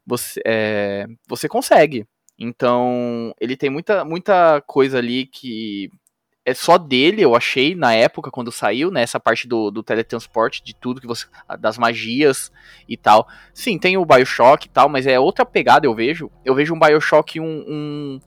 você, 0.06 0.40
é, 0.44 1.06
você 1.26 1.48
consegue. 1.48 2.06
Então, 2.38 3.34
ele 3.40 3.56
tem 3.56 3.70
muita, 3.70 4.04
muita 4.04 4.60
coisa 4.66 4.98
ali 4.98 5.26
que 5.26 5.90
é 6.44 6.52
só 6.52 6.76
dele, 6.76 7.22
eu 7.22 7.34
achei, 7.34 7.74
na 7.74 7.94
época, 7.94 8.30
quando 8.30 8.52
saiu, 8.52 8.90
né? 8.90 9.02
Essa 9.02 9.18
parte 9.18 9.48
do, 9.48 9.70
do 9.70 9.82
teletransporte, 9.82 10.62
de 10.62 10.74
tudo 10.74 11.00
que 11.00 11.06
você. 11.06 11.26
das 11.58 11.78
magias 11.78 12.52
e 12.86 12.96
tal. 12.96 13.26
Sim, 13.54 13.78
tem 13.78 13.96
o 13.96 14.04
Bioshock 14.04 14.66
e 14.66 14.70
tal, 14.70 14.88
mas 14.88 15.06
é 15.06 15.18
outra 15.18 15.46
pegada, 15.46 15.86
eu 15.86 15.94
vejo. 15.94 16.30
Eu 16.44 16.54
vejo 16.54 16.74
um 16.74 16.78
Bioshock 16.78 17.40
um. 17.40 17.64
um 17.66 18.20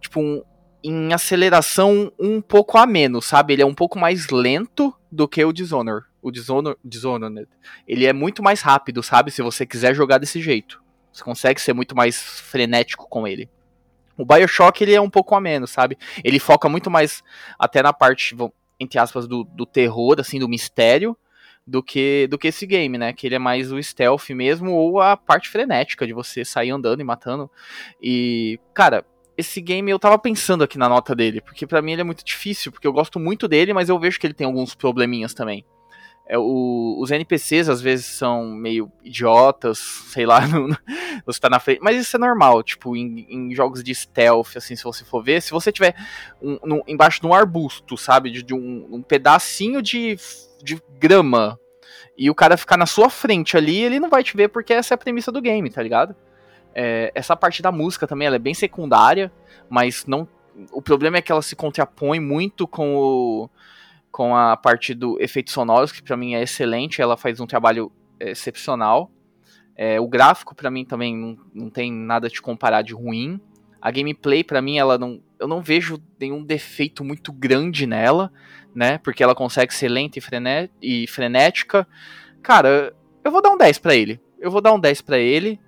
tipo, 0.00 0.20
um, 0.20 0.42
em 0.82 1.14
aceleração 1.14 2.12
um 2.18 2.42
pouco 2.42 2.76
a 2.76 2.86
menos, 2.86 3.24
sabe? 3.24 3.54
Ele 3.54 3.62
é 3.62 3.66
um 3.66 3.74
pouco 3.74 3.98
mais 3.98 4.28
lento 4.28 4.92
do 5.10 5.28
que 5.28 5.42
o 5.42 5.52
Dishonored. 5.52 6.04
O 6.20 6.30
Dishonored, 6.30 6.78
Dishonored. 6.84 7.48
Ele 7.86 8.04
é 8.04 8.12
muito 8.12 8.42
mais 8.42 8.60
rápido, 8.60 9.02
sabe? 9.02 9.30
Se 9.30 9.40
você 9.40 9.64
quiser 9.64 9.94
jogar 9.94 10.18
desse 10.18 10.42
jeito. 10.42 10.83
Você 11.14 11.22
consegue 11.22 11.60
ser 11.60 11.72
muito 11.72 11.94
mais 11.94 12.40
frenético 12.40 13.08
com 13.08 13.26
ele. 13.26 13.48
O 14.18 14.24
Bioshock 14.24 14.82
ele 14.82 14.94
é 14.94 15.00
um 15.00 15.08
pouco 15.08 15.34
a 15.36 15.40
menos, 15.40 15.70
sabe? 15.70 15.96
Ele 16.24 16.40
foca 16.40 16.68
muito 16.68 16.90
mais 16.90 17.22
até 17.56 17.80
na 17.82 17.92
parte, 17.92 18.36
entre 18.80 18.98
aspas, 18.98 19.28
do, 19.28 19.44
do 19.44 19.64
terror, 19.64 20.16
assim, 20.18 20.40
do 20.40 20.48
mistério, 20.48 21.16
do 21.64 21.82
que 21.82 22.26
do 22.26 22.36
que 22.36 22.48
esse 22.48 22.66
game, 22.66 22.98
né? 22.98 23.12
Que 23.12 23.28
ele 23.28 23.36
é 23.36 23.38
mais 23.38 23.70
o 23.70 23.80
stealth 23.80 24.28
mesmo, 24.30 24.72
ou 24.72 25.00
a 25.00 25.16
parte 25.16 25.48
frenética 25.48 26.04
de 26.04 26.12
você 26.12 26.44
sair 26.44 26.70
andando 26.70 27.00
e 27.00 27.04
matando. 27.04 27.48
E, 28.02 28.58
cara, 28.74 29.06
esse 29.38 29.60
game 29.60 29.88
eu 29.88 30.00
tava 30.00 30.18
pensando 30.18 30.64
aqui 30.64 30.76
na 30.76 30.88
nota 30.88 31.14
dele, 31.14 31.40
porque 31.40 31.64
para 31.64 31.80
mim 31.80 31.92
ele 31.92 32.00
é 32.00 32.04
muito 32.04 32.24
difícil, 32.24 32.72
porque 32.72 32.88
eu 32.88 32.92
gosto 32.92 33.20
muito 33.20 33.46
dele, 33.46 33.72
mas 33.72 33.88
eu 33.88 34.00
vejo 34.00 34.18
que 34.18 34.26
ele 34.26 34.34
tem 34.34 34.46
alguns 34.46 34.74
probleminhas 34.74 35.32
também. 35.32 35.64
É, 36.26 36.38
o, 36.38 36.96
os 36.98 37.10
NPCs 37.10 37.68
às 37.68 37.82
vezes 37.82 38.06
são 38.06 38.46
meio 38.46 38.90
idiotas, 39.02 39.78
sei 40.08 40.24
lá, 40.24 40.46
não, 40.46 40.68
você 41.26 41.38
tá 41.38 41.50
na 41.50 41.60
frente. 41.60 41.80
Mas 41.82 42.00
isso 42.00 42.16
é 42.16 42.18
normal, 42.18 42.62
tipo, 42.62 42.96
em, 42.96 43.26
em, 43.28 43.54
jogos 43.54 43.82
de 43.82 43.94
stealth, 43.94 44.56
assim, 44.56 44.74
se 44.74 44.84
você 44.84 45.04
for 45.04 45.22
ver, 45.22 45.42
se 45.42 45.50
você 45.50 45.70
tiver 45.70 45.94
um, 46.40 46.80
embaixo 46.86 47.20
de 47.20 47.26
um 47.26 47.34
arbusto, 47.34 47.96
sabe? 47.96 48.30
De, 48.30 48.42
de 48.42 48.54
um, 48.54 48.88
um, 48.90 49.02
pedacinho 49.02 49.82
de, 49.82 50.16
de 50.62 50.80
grama, 50.98 51.58
e 52.16 52.30
o 52.30 52.34
cara 52.34 52.56
ficar 52.56 52.76
na 52.76 52.86
sua 52.86 53.10
frente 53.10 53.56
ali, 53.56 53.82
ele 53.82 54.00
não 54.00 54.08
vai 54.08 54.22
te 54.22 54.36
ver 54.36 54.48
porque 54.48 54.72
essa 54.72 54.94
é 54.94 54.96
a 54.96 54.98
premissa 54.98 55.32
do 55.32 55.42
game, 55.42 55.68
tá 55.68 55.82
ligado? 55.82 56.14
É, 56.74 57.12
essa 57.14 57.36
parte 57.36 57.60
da 57.60 57.70
música 57.70 58.06
também 58.06 58.26
ela 58.26 58.36
é 58.36 58.40
bem 58.40 58.54
secundária, 58.54 59.32
mas 59.68 60.06
não. 60.06 60.26
O 60.72 60.80
problema 60.80 61.16
é 61.16 61.22
que 61.22 61.32
ela 61.32 61.42
se 61.42 61.56
contrapõe 61.56 62.20
muito 62.20 62.66
com 62.66 62.96
o 62.96 63.50
com 64.14 64.36
a 64.36 64.56
parte 64.56 64.94
do 64.94 65.20
efeitos 65.20 65.52
sonoros, 65.52 65.90
que 65.90 66.00
para 66.00 66.16
mim 66.16 66.34
é 66.34 66.42
excelente, 66.42 67.02
ela 67.02 67.16
faz 67.16 67.40
um 67.40 67.48
trabalho 67.48 67.90
é, 68.20 68.30
excepcional. 68.30 69.10
É, 69.74 70.00
o 70.00 70.06
gráfico 70.06 70.54
para 70.54 70.70
mim 70.70 70.84
também 70.84 71.16
não, 71.16 71.36
não 71.52 71.68
tem 71.68 71.92
nada 71.92 72.28
de 72.28 72.40
comparar 72.40 72.82
de 72.82 72.94
ruim. 72.94 73.40
A 73.82 73.90
gameplay 73.90 74.44
para 74.44 74.62
mim 74.62 74.78
ela 74.78 74.96
não, 74.96 75.20
eu 75.36 75.48
não 75.48 75.60
vejo 75.60 76.00
nenhum 76.20 76.44
defeito 76.44 77.02
muito 77.02 77.32
grande 77.32 77.88
nela, 77.88 78.32
né? 78.72 78.98
Porque 78.98 79.20
ela 79.20 79.34
consegue 79.34 79.74
ser 79.74 79.88
lenta 79.88 80.16
e, 80.16 80.20
frené 80.20 80.70
frenética. 81.08 81.84
Cara, 82.40 82.94
eu 83.24 83.32
vou 83.32 83.42
dar 83.42 83.50
um 83.50 83.58
10 83.58 83.78
para 83.78 83.96
ele. 83.96 84.20
Eu 84.38 84.48
vou 84.48 84.60
dar 84.60 84.72
um 84.72 84.78
10 84.78 85.00
para 85.00 85.18
ele, 85.18 85.58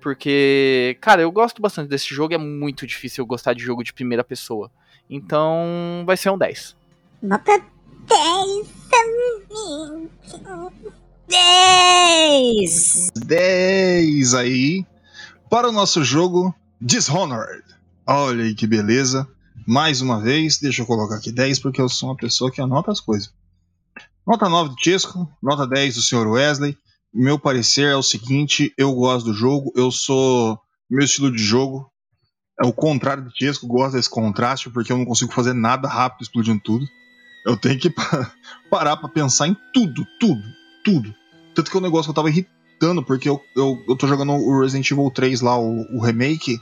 porque, 0.00 0.98
cara, 1.00 1.22
eu 1.22 1.30
gosto 1.30 1.62
bastante 1.62 1.88
desse 1.88 2.12
jogo, 2.12 2.34
é 2.34 2.38
muito 2.38 2.84
difícil 2.84 3.22
eu 3.22 3.26
gostar 3.26 3.54
de 3.54 3.62
jogo 3.62 3.84
de 3.84 3.92
primeira 3.92 4.24
pessoa. 4.24 4.72
Então, 5.08 6.02
vai 6.04 6.16
ser 6.16 6.30
um 6.30 6.38
10. 6.38 6.76
Nota 7.22 7.71
10 8.06 8.68
10 11.28 13.10
10 13.14 14.34
aí 14.34 14.86
para 15.48 15.68
o 15.68 15.72
nosso 15.72 16.04
jogo 16.04 16.54
Dishonored. 16.80 17.62
Olha 18.06 18.44
aí 18.44 18.54
que 18.54 18.66
beleza. 18.66 19.28
Mais 19.66 20.00
uma 20.00 20.20
vez, 20.20 20.58
deixa 20.58 20.82
eu 20.82 20.86
colocar 20.86 21.16
aqui 21.16 21.30
10 21.30 21.60
porque 21.60 21.80
eu 21.80 21.88
sou 21.88 22.08
uma 22.08 22.16
pessoa 22.16 22.50
que 22.50 22.60
anota 22.60 22.90
as 22.90 23.00
coisas. 23.00 23.32
Nota 24.26 24.48
9 24.48 24.70
do 24.70 24.76
Chesco, 24.80 25.28
nota 25.42 25.66
10 25.66 25.94
do 25.94 26.02
Sr. 26.02 26.26
Wesley. 26.26 26.76
Meu 27.14 27.38
parecer 27.38 27.88
é 27.88 27.96
o 27.96 28.02
seguinte: 28.02 28.72
eu 28.76 28.92
gosto 28.94 29.26
do 29.26 29.34
jogo, 29.34 29.72
eu 29.76 29.90
sou. 29.90 30.58
Meu 30.90 31.04
estilo 31.04 31.30
de 31.30 31.42
jogo 31.42 31.90
é 32.62 32.66
o 32.66 32.72
contrário 32.72 33.24
do 33.24 33.30
Chesco, 33.30 33.66
gosto 33.66 33.94
desse 33.94 34.10
contraste 34.10 34.70
porque 34.70 34.92
eu 34.92 34.98
não 34.98 35.04
consigo 35.04 35.32
fazer 35.32 35.52
nada 35.52 35.88
rápido 35.88 36.22
explodindo 36.22 36.60
tudo. 36.60 36.86
Eu 37.44 37.56
tenho 37.56 37.78
que 37.78 37.92
parar 38.70 38.96
pra 38.96 39.08
pensar 39.08 39.48
em 39.48 39.56
tudo, 39.72 40.06
tudo, 40.18 40.42
tudo. 40.84 41.14
Tanto 41.54 41.70
que 41.70 41.76
é 41.76 41.80
um 41.80 41.82
negócio 41.82 42.04
que 42.04 42.10
eu 42.10 42.14
tava 42.14 42.30
irritando, 42.30 43.02
porque 43.02 43.28
eu, 43.28 43.40
eu, 43.56 43.82
eu 43.88 43.96
tô 43.96 44.06
jogando 44.06 44.32
o 44.32 44.60
Resident 44.60 44.90
Evil 44.90 45.10
3 45.10 45.40
lá, 45.40 45.58
o, 45.58 45.96
o 45.96 46.00
remake. 46.00 46.58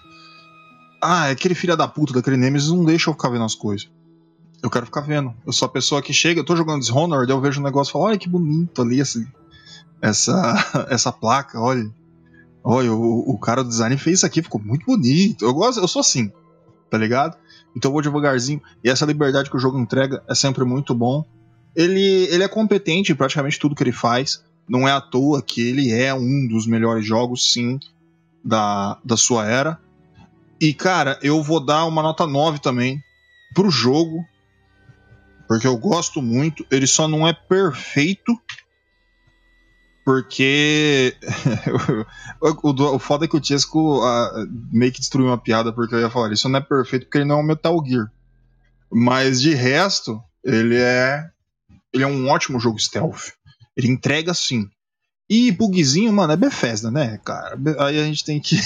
Ah, 1.03 1.31
aquele 1.31 1.55
filho 1.55 1.77
da 1.77 1.89
puta 1.89 2.13
daquele 2.13 2.37
Nemesis 2.37 2.71
não 2.71 2.85
deixa 2.85 3.11
eu 3.11 3.15
ficar 3.15 3.31
vendo 3.31 3.45
as 3.45 3.55
coisas. 3.55 3.89
Eu 4.63 4.69
quero 4.69 4.87
ficar 4.87 5.01
vendo. 5.01 5.35
Eu 5.47 5.53
sou 5.53 5.67
a 5.67 5.71
pessoa 5.71 6.03
que 6.03 6.13
chega, 6.13 6.41
eu 6.41 6.45
tô 6.45 6.55
jogando 6.55 6.81
Dishonored, 6.81 7.31
eu 7.31 7.41
vejo 7.41 7.61
um 7.61 7.65
negócio 7.65 7.91
e 7.91 7.93
falo, 7.93 8.05
olha 8.05 8.19
que 8.19 8.29
bonito 8.29 8.83
ali 8.83 9.01
esse, 9.01 9.27
essa, 10.01 10.87
essa 10.91 11.13
placa, 11.13 11.59
olha. 11.61 11.91
Olha, 12.63 12.93
o, 12.93 13.31
o 13.31 13.39
cara 13.39 13.63
do 13.63 13.71
design 13.71 13.97
fez 13.97 14.19
isso 14.19 14.27
aqui, 14.27 14.43
ficou 14.43 14.61
muito 14.61 14.85
bonito. 14.85 15.45
Eu 15.45 15.55
gosto, 15.55 15.81
eu 15.81 15.89
sou 15.89 16.01
assim, 16.01 16.31
tá 16.91 16.99
ligado? 16.99 17.39
Então 17.77 17.91
eu 17.91 17.93
vou 17.93 18.03
devagarzinho. 18.03 18.61
E 18.83 18.91
essa 18.91 19.07
liberdade 19.07 19.51
que 19.51 19.57
o 19.57 19.61
jogo 19.61 19.79
entrega 19.79 20.23
é 20.29 20.35
sempre 20.35 20.65
muito 20.65 20.95
bom. 20.95 21.25
Ele, 21.75 22.29
ele 22.31 22.43
é 22.43 22.49
competente 22.49 23.13
em 23.13 23.15
praticamente 23.15 23.59
tudo 23.59 23.75
que 23.75 23.83
ele 23.83 23.93
faz. 23.93 24.45
Não 24.69 24.87
é 24.87 24.93
à 24.93 25.01
toa 25.01 25.43
que 25.43 25.61
ele 25.61 25.93
é 25.93 26.13
um 26.15 26.47
dos 26.49 26.67
melhores 26.67 27.05
jogos, 27.05 27.53
sim, 27.53 27.79
da, 28.45 28.99
da 29.05 29.17
sua 29.17 29.47
era. 29.47 29.79
E, 30.61 30.75
cara, 30.75 31.19
eu 31.23 31.43
vou 31.43 31.65
dar 31.65 31.87
uma 31.87 32.03
nota 32.03 32.27
9 32.27 32.61
também 32.61 33.03
pro 33.55 33.71
jogo. 33.71 34.25
Porque 35.49 35.67
eu 35.67 35.77
gosto 35.77 36.21
muito. 36.21 36.65
Ele 36.71 36.87
só 36.87 37.09
não 37.09 37.27
é 37.27 37.33
perfeito. 37.33 38.39
Porque. 40.11 41.15
o, 42.43 42.69
o, 42.69 42.95
o 42.97 42.99
foda 42.99 43.27
é 43.27 43.29
que 43.29 43.37
o 43.37 43.45
Chesco 43.45 44.05
uh, 44.05 44.49
meio 44.73 44.91
que 44.91 44.99
destruiu 44.99 45.29
uma 45.29 45.39
piada. 45.39 45.73
Porque 45.73 45.95
eu 45.95 46.01
ia 46.01 46.11
falar, 46.11 46.33
isso 46.33 46.49
não 46.49 46.59
é 46.59 46.61
perfeito 46.61 47.05
porque 47.05 47.19
ele 47.19 47.27
não 47.27 47.37
é 47.37 47.39
um 47.39 47.45
Metal 47.45 47.81
Gear. 47.87 48.11
Mas 48.91 49.41
de 49.41 49.55
resto, 49.55 50.21
ele 50.45 50.77
é. 50.77 51.25
Ele 51.93 52.03
é 52.03 52.07
um 52.09 52.29
ótimo 52.29 52.59
jogo 52.59 52.81
stealth. 52.81 53.35
Ele 53.77 53.87
entrega 53.87 54.35
sim. 54.35 54.69
E 55.29 55.53
bugzinho, 55.53 56.13
mano, 56.13 56.33
é 56.33 56.37
Bethesda, 56.37 56.91
né, 56.91 57.21
cara? 57.25 57.57
Aí 57.79 58.01
a 58.01 58.05
gente 58.05 58.25
tem 58.25 58.41
que. 58.41 58.57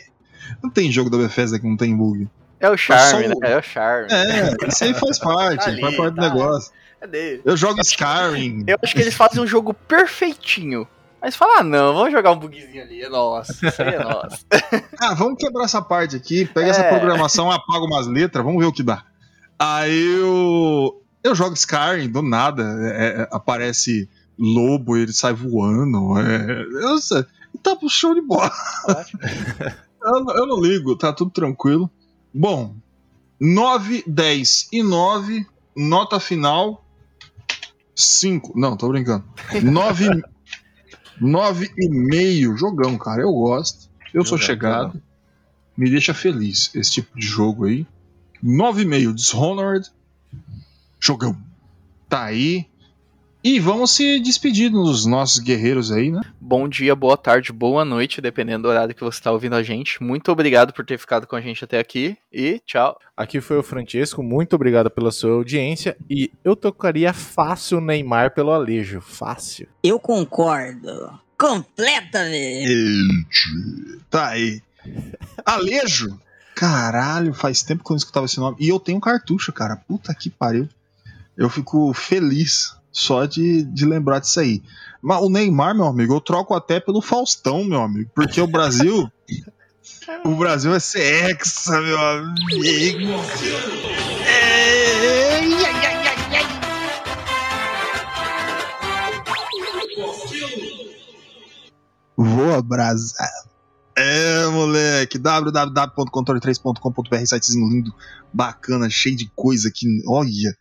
não 0.64 0.70
tem 0.70 0.90
jogo 0.90 1.10
da 1.10 1.18
Bethesda 1.18 1.58
que 1.58 1.68
não 1.68 1.76
tem 1.76 1.94
bug. 1.94 2.26
É 2.58 2.70
o 2.70 2.76
charme, 2.76 3.28
né? 3.28 3.34
É 3.42 3.58
o 3.58 3.62
charme. 3.62 4.08
É, 4.10 4.66
isso 4.66 4.82
aí 4.82 4.94
faz 4.94 5.18
parte, 5.20 5.62
tá 5.62 5.70
ali, 5.70 5.80
faz 5.82 5.94
parte 5.94 6.16
tá. 6.16 6.22
do 6.22 6.34
negócio. 6.34 6.72
É 6.72 6.85
dele. 7.04 7.42
Eu 7.44 7.56
jogo 7.56 7.80
Skyrim. 7.80 8.64
Eu 8.66 8.78
acho 8.82 8.94
que 8.94 9.00
eles 9.00 9.14
fazem 9.14 9.42
um 9.42 9.46
jogo 9.46 9.74
perfeitinho. 9.74 10.86
Mas 11.20 11.34
fala, 11.34 11.58
ah, 11.58 11.64
não, 11.64 11.92
vamos 11.92 12.12
jogar 12.12 12.30
um 12.30 12.38
bugzinho 12.38 12.82
ali, 12.82 13.02
é 13.02 13.08
nosso, 13.08 13.52
isso 13.66 13.82
aí 13.82 13.94
é 13.94 13.98
nosso. 13.98 14.46
ah, 15.00 15.14
vamos 15.14 15.38
quebrar 15.38 15.64
essa 15.64 15.82
parte 15.82 16.14
aqui, 16.14 16.44
pega 16.44 16.68
é. 16.68 16.70
essa 16.70 16.84
programação, 16.84 17.50
apaga 17.50 17.84
umas 17.84 18.06
letras, 18.06 18.44
vamos 18.44 18.60
ver 18.60 18.68
o 18.68 18.72
que 18.72 18.82
dá. 18.82 19.02
Aí 19.58 20.20
eu, 20.20 21.02
eu 21.24 21.34
jogo 21.34 21.54
Skyrim, 21.54 22.10
do 22.10 22.22
nada, 22.22 22.62
é, 22.62 23.22
é 23.22 23.28
aparece 23.32 24.08
lobo, 24.38 24.96
ele 24.96 25.12
sai 25.12 25.32
voando. 25.32 26.16
É, 26.18 26.98
sei, 27.00 27.24
tá 27.60 27.74
pro 27.74 27.88
show 27.88 28.14
de 28.14 28.20
bola. 28.20 28.52
eu, 30.00 30.26
eu, 30.36 30.46
não 30.46 30.60
ligo, 30.60 30.94
tá 30.94 31.12
tudo 31.12 31.32
tranquilo. 31.32 31.90
Bom, 32.32 32.76
9, 33.40 34.04
10 34.06 34.68
e 34.72 34.82
9, 34.82 35.44
nota 35.74 36.20
final 36.20 36.85
5. 37.96 38.52
Não, 38.58 38.76
tô 38.76 38.88
brincando. 38.88 39.24
9, 39.62 40.22
9 41.20 41.70
e 41.76 41.88
meio, 41.88 42.56
jogão, 42.56 42.98
cara. 42.98 43.22
Eu 43.22 43.32
gosto. 43.32 43.88
Eu 44.12 44.24
sou 44.24 44.38
chegado. 44.38 45.02
Me 45.76 45.90
deixa 45.90 46.14
feliz 46.14 46.70
esse 46.74 46.92
tipo 46.92 47.18
de 47.18 47.26
jogo 47.26 47.64
aí. 47.64 47.86
9,5 48.44 49.14
Dishonored. 49.14 49.90
Jogão. 51.00 51.36
Tá 52.08 52.24
aí. 52.24 52.66
E 53.46 53.60
vamos 53.60 53.92
se 53.92 54.18
despedir 54.18 54.72
dos 54.72 55.06
nossos 55.06 55.38
guerreiros 55.38 55.92
aí, 55.92 56.10
né? 56.10 56.20
Bom 56.40 56.68
dia, 56.68 56.96
boa 56.96 57.16
tarde, 57.16 57.52
boa 57.52 57.84
noite, 57.84 58.20
dependendo 58.20 58.64
do 58.64 58.68
horário 58.68 58.92
que 58.92 59.04
você 59.04 59.18
está 59.18 59.30
ouvindo 59.30 59.54
a 59.54 59.62
gente. 59.62 60.02
Muito 60.02 60.32
obrigado 60.32 60.72
por 60.72 60.84
ter 60.84 60.98
ficado 60.98 61.28
com 61.28 61.36
a 61.36 61.40
gente 61.40 61.62
até 61.62 61.78
aqui 61.78 62.18
e 62.32 62.60
tchau. 62.66 62.98
Aqui 63.16 63.40
foi 63.40 63.56
o 63.56 63.62
Francesco, 63.62 64.20
muito 64.20 64.56
obrigado 64.56 64.90
pela 64.90 65.12
sua 65.12 65.30
audiência 65.30 65.96
e 66.10 66.32
eu 66.42 66.56
tocaria 66.56 67.12
fácil 67.12 67.80
Neymar 67.80 68.34
pelo 68.34 68.50
Alejo, 68.50 69.00
fácil. 69.00 69.68
Eu 69.80 70.00
concordo, 70.00 71.16
completamente. 71.38 72.68
Tá 74.10 74.30
aí. 74.30 74.60
Alejo? 75.46 76.18
Caralho, 76.52 77.32
faz 77.32 77.62
tempo 77.62 77.84
que 77.84 77.92
eu 77.92 77.94
não 77.94 77.98
escutava 77.98 78.26
esse 78.26 78.40
nome. 78.40 78.56
E 78.58 78.68
eu 78.68 78.80
tenho 78.80 78.98
um 78.98 79.00
cartucho, 79.00 79.52
cara. 79.52 79.76
Puta 79.76 80.12
que 80.12 80.30
pariu. 80.30 80.68
Eu 81.36 81.48
fico 81.48 81.92
feliz 81.94 82.74
só 82.96 83.26
de, 83.26 83.62
de 83.62 83.84
lembrar 83.84 84.20
disso 84.20 84.40
aí. 84.40 84.62
Mas 85.02 85.20
o 85.20 85.28
Neymar, 85.28 85.74
meu 85.74 85.84
amigo, 85.84 86.14
eu 86.14 86.20
troco 86.20 86.54
até 86.54 86.80
pelo 86.80 87.02
Faustão, 87.02 87.62
meu 87.62 87.82
amigo, 87.82 88.10
porque 88.14 88.40
o 88.40 88.46
Brasil. 88.46 89.06
o 90.24 90.34
Brasil 90.34 90.74
é 90.74 90.80
ser 90.80 91.30
hexa, 91.30 91.78
meu 91.82 92.00
amigo. 92.00 93.22
Voa, 102.16 102.62
brasa. 102.62 103.14
É, 103.94 104.46
moleque, 104.46 105.18
www.controle3.com.br, 105.18 107.26
sitezinho 107.26 107.68
lindo, 107.68 107.94
bacana, 108.32 108.88
cheio 108.88 109.16
de 109.16 109.30
coisa 109.34 109.70
que, 109.70 110.02
olha, 110.06 110.56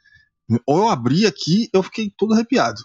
ou 0.65 0.79
eu 0.79 0.89
abri 0.89 1.25
aqui, 1.25 1.69
eu 1.73 1.81
fiquei 1.83 2.11
todo 2.15 2.33
arrepiado. 2.33 2.81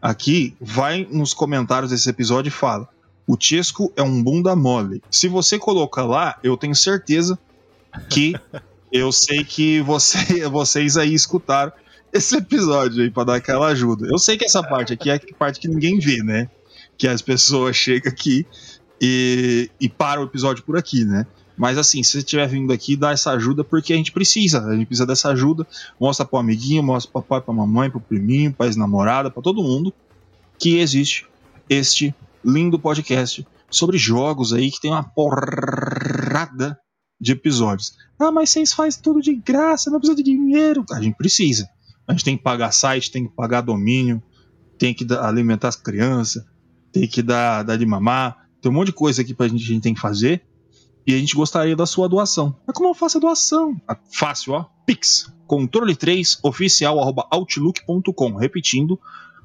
aqui, 0.00 0.56
vai 0.58 1.06
nos 1.10 1.34
comentários 1.34 1.90
desse 1.90 2.08
episódio 2.08 2.48
e 2.48 2.50
fala: 2.50 2.88
"O 3.26 3.36
Chesco 3.38 3.92
é 3.94 4.02
um 4.02 4.22
bunda 4.22 4.56
mole". 4.56 5.02
Se 5.10 5.28
você 5.28 5.58
colocar 5.58 6.06
lá, 6.06 6.38
eu 6.42 6.56
tenho 6.56 6.74
certeza 6.74 7.38
que 8.08 8.32
eu 8.90 9.12
sei 9.12 9.44
que 9.44 9.82
você, 9.82 10.48
vocês 10.48 10.96
aí 10.96 11.12
escutaram 11.12 11.70
esse 12.10 12.34
episódio 12.34 13.02
aí 13.02 13.10
para 13.10 13.24
dar 13.24 13.34
aquela 13.34 13.66
ajuda. 13.66 14.08
Eu 14.10 14.18
sei 14.18 14.38
que 14.38 14.46
essa 14.46 14.62
parte 14.62 14.94
aqui 14.94 15.10
é 15.10 15.16
a 15.16 15.20
parte 15.38 15.60
que 15.60 15.68
ninguém 15.68 15.98
vê, 15.98 16.22
né? 16.22 16.48
Que 16.96 17.06
as 17.06 17.20
pessoas 17.20 17.76
chegam 17.76 18.10
aqui 18.10 18.46
e, 18.98 19.70
e 19.78 19.86
param 19.86 20.22
o 20.22 20.24
episódio 20.24 20.64
por 20.64 20.78
aqui, 20.78 21.04
né? 21.04 21.26
Mas 21.60 21.76
assim, 21.76 22.02
se 22.02 22.12
você 22.12 22.18
estiver 22.20 22.48
vindo 22.48 22.72
aqui, 22.72 22.96
dá 22.96 23.10
essa 23.10 23.32
ajuda 23.32 23.62
porque 23.62 23.92
a 23.92 23.96
gente 23.96 24.12
precisa. 24.12 24.64
A 24.64 24.74
gente 24.74 24.86
precisa 24.86 25.04
dessa 25.04 25.28
ajuda. 25.28 25.66
Mostra 26.00 26.24
pro 26.24 26.38
amiguinho, 26.38 26.82
mostra 26.82 27.12
pro 27.12 27.20
papai, 27.20 27.42
pra 27.42 27.52
mamãe, 27.52 27.90
pro 27.90 28.00
priminho, 28.00 28.50
pra 28.50 28.64
ex-namorada, 28.64 29.30
pra 29.30 29.42
todo 29.42 29.62
mundo 29.62 29.92
que 30.58 30.78
existe 30.78 31.26
este 31.68 32.14
lindo 32.42 32.78
podcast 32.78 33.46
sobre 33.70 33.98
jogos 33.98 34.54
aí 34.54 34.70
que 34.70 34.80
tem 34.80 34.90
uma 34.90 35.02
porrada 35.02 36.80
de 37.20 37.32
episódios. 37.32 37.92
Ah, 38.18 38.32
mas 38.32 38.48
vocês 38.48 38.72
fazem 38.72 39.02
tudo 39.02 39.20
de 39.20 39.34
graça, 39.34 39.90
não 39.90 39.98
precisa 39.98 40.16
de 40.16 40.22
dinheiro. 40.22 40.82
A 40.90 41.02
gente 41.02 41.14
precisa. 41.18 41.68
A 42.08 42.12
gente 42.12 42.24
tem 42.24 42.38
que 42.38 42.42
pagar 42.42 42.72
site, 42.72 43.10
tem 43.10 43.28
que 43.28 43.34
pagar 43.34 43.60
domínio, 43.60 44.22
tem 44.78 44.94
que 44.94 45.06
alimentar 45.12 45.68
as 45.68 45.76
crianças, 45.76 46.42
tem 46.90 47.06
que 47.06 47.20
dar, 47.20 47.64
dar 47.64 47.76
de 47.76 47.84
mamar. 47.84 48.48
Tem 48.62 48.72
um 48.72 48.74
monte 48.74 48.86
de 48.86 48.94
coisa 48.94 49.20
aqui 49.20 49.34
pra 49.34 49.46
gente, 49.46 49.62
a 49.62 49.66
gente 49.66 49.82
tem 49.82 49.92
que 49.92 50.00
fazer. 50.00 50.42
E 51.06 51.14
a 51.14 51.18
gente 51.18 51.34
gostaria 51.34 51.74
da 51.74 51.86
sua 51.86 52.08
doação. 52.08 52.54
Mas 52.66 52.76
como 52.76 52.90
eu 52.90 52.94
faço 52.94 53.18
a 53.18 53.20
doação? 53.20 53.80
Ah, 53.88 53.96
fácil, 54.12 54.52
ó. 54.52 54.66
Pix. 54.86 55.32
Controle 55.46 55.96
3 55.96 56.38
oficial 56.42 56.98
outlook.com. 57.30 58.36
Repetindo, 58.36 59.00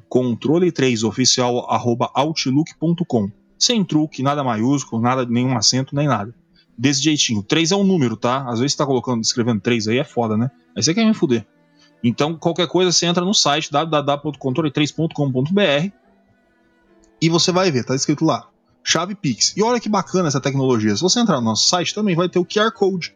controle 0.08 0.72
3 0.72 1.04
oficial 1.04 1.66
outlook.com. 2.14 3.32
Sem 3.58 3.84
truque, 3.84 4.22
nada 4.22 4.44
maiúsculo, 4.44 5.02
nada, 5.02 5.26
nenhum 5.26 5.58
acento, 5.58 5.96
nem 5.96 6.08
nada. 6.08 6.36
Desse 6.78 7.02
jeitinho. 7.02 7.42
3 7.42 7.72
é 7.72 7.76
um 7.76 7.84
número, 7.84 8.18
tá? 8.18 8.48
Às 8.50 8.60
vezes 8.60 8.74
você 8.74 8.78
tá 8.78 8.86
colocando, 8.86 9.22
escrevendo 9.22 9.62
3 9.62 9.88
aí 9.88 9.98
é 9.98 10.04
foda, 10.04 10.36
né? 10.36 10.52
Aí 10.76 10.84
você 10.84 10.94
quer 10.94 11.06
me 11.06 11.14
fuder. 11.14 11.48
Então, 12.04 12.36
qualquer 12.36 12.68
coisa, 12.68 12.92
você 12.92 13.06
entra 13.06 13.24
no 13.26 13.34
site 13.34 13.72
www.controle3.com.br 13.72 15.92
e 17.22 17.30
você 17.30 17.52
vai 17.52 17.72
ver, 17.72 17.84
tá 17.84 17.96
escrito 17.96 18.26
lá. 18.26 18.48
Chave 18.86 19.16
Pix. 19.16 19.54
E 19.58 19.64
olha 19.64 19.80
que 19.80 19.90
bacana 19.90 20.28
essa 20.28 20.40
tecnologia. 20.40 20.96
Se 20.96 21.02
você 21.02 21.20
entrar 21.20 21.38
no 21.38 21.46
nosso 21.46 21.68
site, 21.68 21.94
também 21.94 22.16
vai 22.16 22.30
ter 22.30 22.38
o 22.38 22.46
QR 22.46 22.72
Code. 22.72 23.16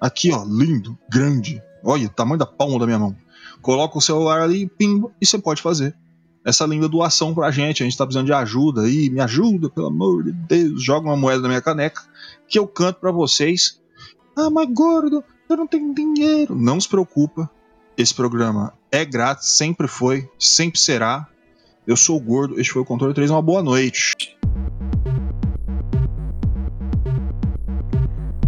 Aqui, 0.00 0.32
ó, 0.32 0.44
lindo, 0.44 0.96
grande. 1.10 1.60
Olha 1.82 2.06
o 2.06 2.10
tamanho 2.10 2.38
da 2.38 2.46
palma 2.46 2.78
da 2.78 2.86
minha 2.86 3.00
mão. 3.00 3.16
Coloca 3.60 3.98
o 3.98 4.00
celular 4.00 4.40
ali, 4.40 4.68
pimba, 4.68 5.10
e 5.20 5.26
você 5.26 5.36
pode 5.36 5.60
fazer 5.60 5.94
essa 6.44 6.64
linda 6.64 6.88
doação 6.88 7.34
pra 7.34 7.50
gente. 7.50 7.82
A 7.82 7.86
gente 7.86 7.98
tá 7.98 8.06
precisando 8.06 8.26
de 8.26 8.32
ajuda 8.32 8.82
aí. 8.82 9.10
Me 9.10 9.20
ajuda, 9.20 9.68
pelo 9.68 9.88
amor 9.88 10.22
de 10.22 10.30
Deus. 10.30 10.82
Joga 10.82 11.08
uma 11.08 11.16
moeda 11.16 11.42
na 11.42 11.48
minha 11.48 11.60
caneca 11.60 12.00
que 12.46 12.56
eu 12.56 12.68
canto 12.68 13.00
para 13.00 13.10
vocês. 13.10 13.80
Ah, 14.36 14.48
mas 14.48 14.68
gordo, 14.72 15.24
eu 15.48 15.56
não 15.56 15.66
tenho 15.66 15.92
dinheiro. 15.92 16.54
Não 16.54 16.80
se 16.80 16.88
preocupa. 16.88 17.50
Esse 17.96 18.14
programa 18.14 18.72
é 18.92 19.04
grátis, 19.04 19.48
sempre 19.48 19.88
foi, 19.88 20.30
sempre 20.38 20.78
será. 20.78 21.26
Eu 21.84 21.96
sou 21.96 22.16
o 22.16 22.20
Gordo, 22.20 22.60
este 22.60 22.72
foi 22.72 22.82
o 22.82 22.84
Controle 22.84 23.14
3. 23.14 23.30
Uma 23.30 23.42
boa 23.42 23.62
noite. 23.62 24.36